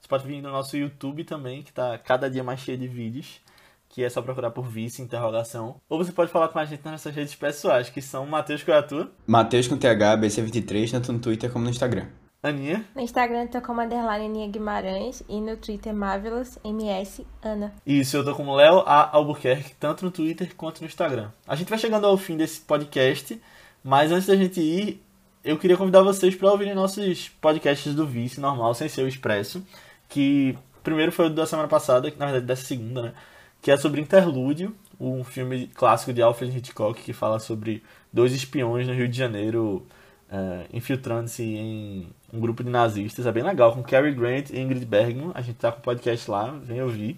Você 0.08 0.10
pode 0.10 0.26
vir 0.26 0.42
no 0.42 0.50
nosso 0.50 0.78
YouTube 0.78 1.26
também, 1.26 1.62
que 1.62 1.74
tá 1.74 1.98
cada 1.98 2.30
dia 2.30 2.42
mais 2.42 2.62
cheio 2.62 2.78
de 2.78 2.88
vídeos, 2.88 3.42
que 3.90 4.02
é 4.06 4.10
só 4.10 4.22
procurar 4.22 4.52
por 4.52 4.66
Vice, 4.66 5.02
interrogação. 5.02 5.82
Ou 5.90 5.98
você 5.98 6.14
pode 6.14 6.32
falar 6.32 6.48
com 6.48 6.58
a 6.60 6.64
gente 6.64 6.80
nas 6.86 6.94
nossas 6.94 7.14
redes 7.14 7.36
pessoais, 7.36 7.90
que 7.90 8.02
são 8.02 8.26
Matheus 8.26 8.64
Coiatu, 8.64 9.10
Matheus 9.26 9.68
com 9.68 9.76
TH, 9.76 10.16
BC23, 10.18 10.92
tanto 10.92 11.12
no 11.12 11.20
Twitter 11.20 11.52
como 11.52 11.66
no 11.66 11.72
Instagram. 11.72 12.06
Aninha, 12.42 12.86
No 12.96 13.02
Instagram 13.02 13.42
eu 13.42 13.48
tô 13.50 13.62
como 13.62 13.82
underline 13.82 14.28
Aninha 14.28 14.48
Guimarães 14.48 15.22
e 15.28 15.42
no 15.42 15.58
Twitter 15.58 15.94
Marvelous 15.94 16.58
MS 16.64 17.28
Ana. 17.44 17.74
Isso, 17.86 18.16
eu 18.16 18.24
tô 18.24 18.34
como 18.34 18.56
Léo 18.56 18.84
A. 18.86 19.14
Albuquerque, 19.14 19.76
tanto 19.78 20.06
no 20.06 20.12
Twitter 20.12 20.56
quanto 20.56 20.80
no 20.80 20.88
Instagram. 20.88 21.32
A 21.46 21.56
gente 21.58 21.68
vai 21.68 21.78
chegando 21.78 22.08
ao 22.08 22.16
fim 22.16 22.38
desse 22.38 22.62
podcast, 22.62 23.42
mas 23.84 24.10
antes 24.14 24.28
da 24.28 24.38
gente 24.38 24.62
ir, 24.62 25.04
eu 25.44 25.58
queria 25.58 25.76
convidar 25.76 26.02
vocês 26.02 26.34
para 26.34 26.50
ouvirem 26.50 26.74
nossos 26.74 27.28
podcasts 27.42 27.94
do 27.94 28.08
Vice, 28.08 28.40
normal, 28.40 28.74
sem 28.74 28.88
ser 28.88 29.02
o 29.02 29.08
Expresso, 29.08 29.62
que 30.10 30.58
primeiro 30.84 31.12
foi 31.12 31.28
o 31.28 31.30
da 31.30 31.46
semana 31.46 31.68
passada, 31.68 32.10
que 32.10 32.18
na 32.18 32.26
verdade 32.26 32.46
dessa 32.46 32.64
segunda, 32.64 33.02
né? 33.02 33.14
Que 33.62 33.72
é 33.72 33.78
sobre 33.78 34.00
Interlúdio, 34.02 34.76
um 35.00 35.24
filme 35.24 35.68
clássico 35.68 36.14
de 36.14 36.22
Alfred 36.22 36.58
Hitchcock 36.58 37.02
que 37.02 37.14
fala 37.14 37.40
sobre 37.40 37.84
dois 38.12 38.34
espiões 38.34 38.88
no 38.88 38.94
Rio 38.94 39.08
de 39.08 39.18
Janeiro 39.18 39.86
é, 40.30 40.66
infiltrando-se 40.74 41.44
em 41.44 42.08
um 42.32 42.40
grupo 42.40 42.64
de 42.64 42.70
nazistas. 42.70 43.26
É 43.26 43.32
bem 43.32 43.44
legal, 43.44 43.74
com 43.74 43.84
Cary 43.84 44.14
Grant 44.14 44.50
e 44.50 44.60
Ingrid 44.60 44.86
Bergman. 44.86 45.32
A 45.34 45.42
gente 45.42 45.58
tá 45.58 45.72
com 45.72 45.80
o 45.80 45.84
podcast 45.84 46.30
lá, 46.30 46.52
vem 46.64 46.82
ouvir. 46.82 47.18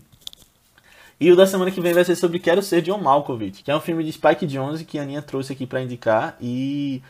E 1.20 1.32
o 1.32 1.36
da 1.36 1.46
semana 1.46 1.70
que 1.70 1.82
vem 1.82 1.94
vai 1.94 2.06
ser 2.06 2.16
sobre 2.16 2.40
Quero 2.40 2.62
Ser 2.62 2.82
John 2.82 2.98
Malkovich, 2.98 3.62
que 3.62 3.70
é 3.70 3.76
um 3.76 3.82
filme 3.82 4.06
de 4.06 4.12
Spike 4.14 4.48
Jonze 4.48 4.86
que 4.86 4.98
a 4.98 5.02
Aninha 5.02 5.22
trouxe 5.22 5.52
aqui 5.52 5.66
pra 5.66 5.82
indicar 5.82 6.38
e 6.40 7.02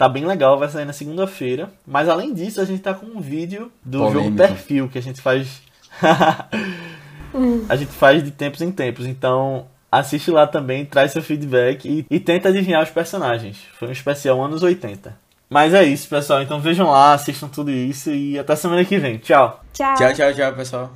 tá 0.00 0.08
bem 0.08 0.24
legal, 0.24 0.58
vai 0.58 0.66
sair 0.70 0.86
na 0.86 0.94
segunda-feira. 0.94 1.68
Mas 1.86 2.08
além 2.08 2.32
disso, 2.32 2.58
a 2.58 2.64
gente 2.64 2.80
tá 2.80 2.94
com 2.94 3.04
um 3.04 3.20
vídeo 3.20 3.70
do 3.84 4.10
jogo. 4.10 4.34
Perfil 4.34 4.88
que 4.88 4.96
a 4.96 5.02
gente 5.02 5.20
faz 5.20 5.60
a 7.68 7.76
gente 7.76 7.92
faz 7.92 8.24
de 8.24 8.30
tempos 8.30 8.62
em 8.62 8.72
tempos, 8.72 9.04
então 9.04 9.66
assiste 9.92 10.30
lá 10.30 10.46
também, 10.46 10.86
traz 10.86 11.12
seu 11.12 11.22
feedback 11.22 11.86
e, 11.86 12.06
e 12.08 12.18
tenta 12.18 12.48
adivinhar 12.48 12.82
os 12.82 12.88
personagens. 12.88 13.58
Foi 13.78 13.88
um 13.88 13.92
especial 13.92 14.42
anos 14.42 14.62
80. 14.62 15.14
Mas 15.50 15.74
é 15.74 15.84
isso, 15.84 16.08
pessoal. 16.08 16.40
Então 16.40 16.60
vejam 16.60 16.88
lá, 16.88 17.12
assistam 17.12 17.48
tudo 17.48 17.70
isso 17.70 18.10
e 18.10 18.38
até 18.38 18.56
semana 18.56 18.82
que 18.82 18.96
vem. 18.96 19.18
Tchau! 19.18 19.60
Tchau! 19.74 19.94
Tchau, 19.96 20.14
tchau, 20.14 20.32
tchau, 20.32 20.52
pessoal. 20.54 20.90